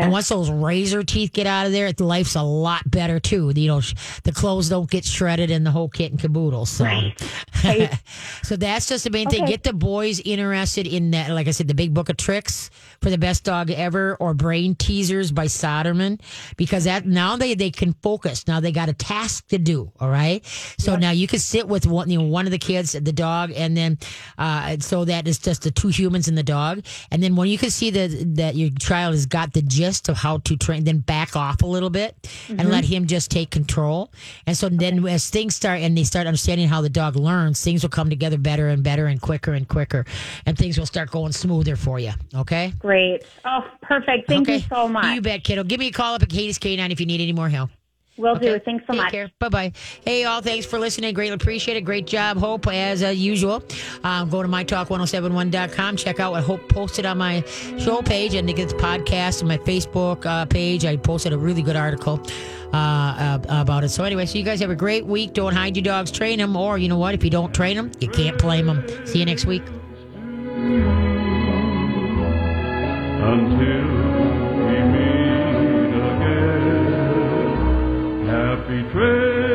And 0.03 0.11
once 0.11 0.29
those 0.29 0.49
razor 0.49 1.03
teeth 1.03 1.33
get 1.33 1.45
out 1.45 1.65
of 1.65 1.71
there, 1.71 1.91
life's 1.99 2.35
a 2.35 2.41
lot 2.41 2.89
better 2.89 3.19
too. 3.19 3.51
You 3.55 3.67
know, 3.67 3.81
the 4.23 4.31
clothes 4.31 4.69
don't 4.69 4.89
get 4.89 5.05
shredded 5.05 5.51
and 5.51 5.65
the 5.65 5.71
whole 5.71 5.89
kit 5.89 6.11
and 6.11 6.19
caboodle. 6.19 6.65
So, 6.65 6.85
Right. 6.85 7.13
so 8.43 8.55
that's 8.55 8.87
just 8.87 9.03
the 9.03 9.09
main 9.09 9.29
thing. 9.29 9.45
Get 9.45 9.63
the 9.63 9.73
boys 9.73 10.19
interested 10.19 10.87
in 10.87 11.11
that. 11.11 11.29
Like 11.29 11.47
I 11.47 11.51
said, 11.51 11.67
the 11.67 11.73
big 11.73 11.93
book 11.93 12.09
of 12.09 12.17
tricks 12.17 12.69
for 13.01 13.09
the 13.09 13.17
best 13.17 13.43
dog 13.43 13.71
ever 13.71 14.15
or 14.19 14.33
brain 14.33 14.75
teasers 14.75 15.31
by 15.31 15.45
Soderman 15.45 16.21
because 16.57 16.85
that 16.85 17.05
now 17.05 17.35
they, 17.35 17.55
they 17.55 17.71
can 17.71 17.93
focus. 18.01 18.47
Now 18.47 18.59
they 18.59 18.71
got 18.71 18.89
a 18.89 18.93
task 18.93 19.47
to 19.47 19.57
do. 19.57 19.91
All 19.99 20.09
right. 20.09 20.45
So 20.77 20.95
now 20.95 21.11
you 21.11 21.27
can 21.27 21.39
sit 21.39 21.67
with 21.67 21.85
one, 21.85 22.09
you 22.09 22.19
know, 22.19 22.25
one 22.25 22.45
of 22.45 22.51
the 22.51 22.59
kids, 22.59 22.93
the 22.93 23.11
dog, 23.11 23.51
and 23.55 23.75
then, 23.75 23.97
uh, 24.37 24.77
so 24.79 25.05
that 25.05 25.27
is 25.27 25.39
just 25.39 25.63
the 25.63 25.71
two 25.71 25.89
humans 25.89 26.27
and 26.27 26.37
the 26.37 26.43
dog. 26.43 26.85
And 27.11 27.21
then 27.21 27.35
when 27.35 27.47
you 27.47 27.57
can 27.57 27.69
see 27.69 27.89
that, 27.91 28.35
that 28.35 28.55
your 28.55 28.69
child 28.79 29.13
has 29.13 29.25
got 29.25 29.53
the 29.53 29.61
gist 29.61 30.09
of 30.09 30.17
how 30.17 30.37
to 30.39 30.57
train, 30.57 30.83
then 30.83 30.99
back 30.99 31.35
off 31.35 31.61
a 31.61 31.65
little 31.65 31.89
bit 31.89 32.15
and 32.49 32.69
let 32.69 32.85
him 32.85 33.07
just 33.07 33.31
take 33.31 33.49
control. 33.51 34.11
And 34.47 34.57
so 34.57 34.69
then 34.69 35.05
as 35.07 35.29
things 35.29 35.55
start 35.55 35.79
and 35.81 35.97
they 35.97 36.03
start 36.03 36.27
understanding 36.27 36.67
how 36.67 36.81
the 36.81 36.89
dog 36.89 37.15
learns, 37.15 37.52
things 37.61 37.83
will 37.83 37.89
come 37.89 38.09
together 38.09 38.37
better 38.37 38.69
and 38.69 38.83
better 38.83 39.07
and 39.07 39.21
quicker 39.21 39.53
and 39.53 39.67
quicker. 39.67 40.05
And 40.45 40.57
things 40.57 40.77
will 40.77 40.85
start 40.85 41.11
going 41.11 41.31
smoother 41.31 41.75
for 41.75 41.99
you. 41.99 42.13
Okay. 42.35 42.73
Great. 42.79 43.25
Oh, 43.45 43.61
perfect. 43.81 44.27
Thank 44.27 44.47
okay. 44.47 44.57
you 44.57 44.63
so 44.69 44.87
much. 44.87 45.05
You 45.13 45.21
bet, 45.21 45.43
kiddo. 45.43 45.63
Give 45.63 45.79
me 45.79 45.87
a 45.87 45.91
call 45.91 46.15
up 46.15 46.23
at 46.23 46.29
Katie's 46.29 46.59
K9 46.59 46.91
if 46.91 46.99
you 46.99 47.05
need 47.05 47.21
any 47.21 47.33
more 47.33 47.49
help. 47.49 47.69
Will 48.17 48.35
do. 48.35 48.59
Thanks 48.59 48.85
so 48.85 48.93
Take 48.93 49.01
much. 49.01 49.11
care. 49.11 49.31
Bye 49.39 49.49
bye. 49.49 49.71
Hey, 50.05 50.23
all. 50.23 50.41
Thanks 50.41 50.65
for 50.65 50.77
listening. 50.77 51.13
Greatly 51.13 51.33
appreciate 51.33 51.77
it. 51.77 51.81
Great 51.81 52.05
job, 52.05 52.37
Hope, 52.37 52.67
as 52.67 53.03
uh, 53.03 53.07
usual. 53.07 53.63
Um, 54.03 54.29
go 54.29 54.43
to 54.43 54.47
mytalk1071.com. 54.47 55.97
Check 55.97 56.19
out 56.19 56.33
what 56.33 56.43
Hope 56.43 56.69
posted 56.69 57.05
on 57.05 57.17
my 57.17 57.43
show 57.79 58.01
page 58.03 58.35
and 58.35 58.47
to 58.47 58.53
get 58.53 58.69
the 58.69 58.75
podcast 58.75 59.39
and 59.39 59.47
my 59.47 59.57
Facebook 59.57 60.25
uh, 60.25 60.45
page. 60.45 60.85
I 60.85 60.95
posted 60.97 61.33
a 61.33 61.37
really 61.37 61.63
good 61.63 61.75
article 61.75 62.21
uh, 62.71 62.77
uh, 62.77 63.39
about 63.49 63.83
it. 63.83 63.89
So, 63.89 64.03
anyway, 64.03 64.27
so 64.27 64.37
you 64.37 64.43
guys 64.43 64.59
have 64.59 64.69
a 64.69 64.75
great 64.75 65.05
week. 65.05 65.33
Don't 65.33 65.53
hide 65.55 65.75
your 65.75 65.83
dogs. 65.83 66.11
Train 66.11 66.37
them. 66.37 66.55
Or, 66.55 66.77
you 66.77 66.89
know 66.89 66.97
what? 66.99 67.15
If 67.15 67.23
you 67.23 67.29
don't 67.31 67.53
train 67.53 67.75
them, 67.77 67.91
you 67.99 68.07
can't 68.07 68.37
blame 68.37 68.67
them. 68.67 68.85
See 69.07 69.19
you 69.19 69.25
next 69.25 69.45
week. 69.45 69.63
until 73.23 74.22
we 78.69 79.42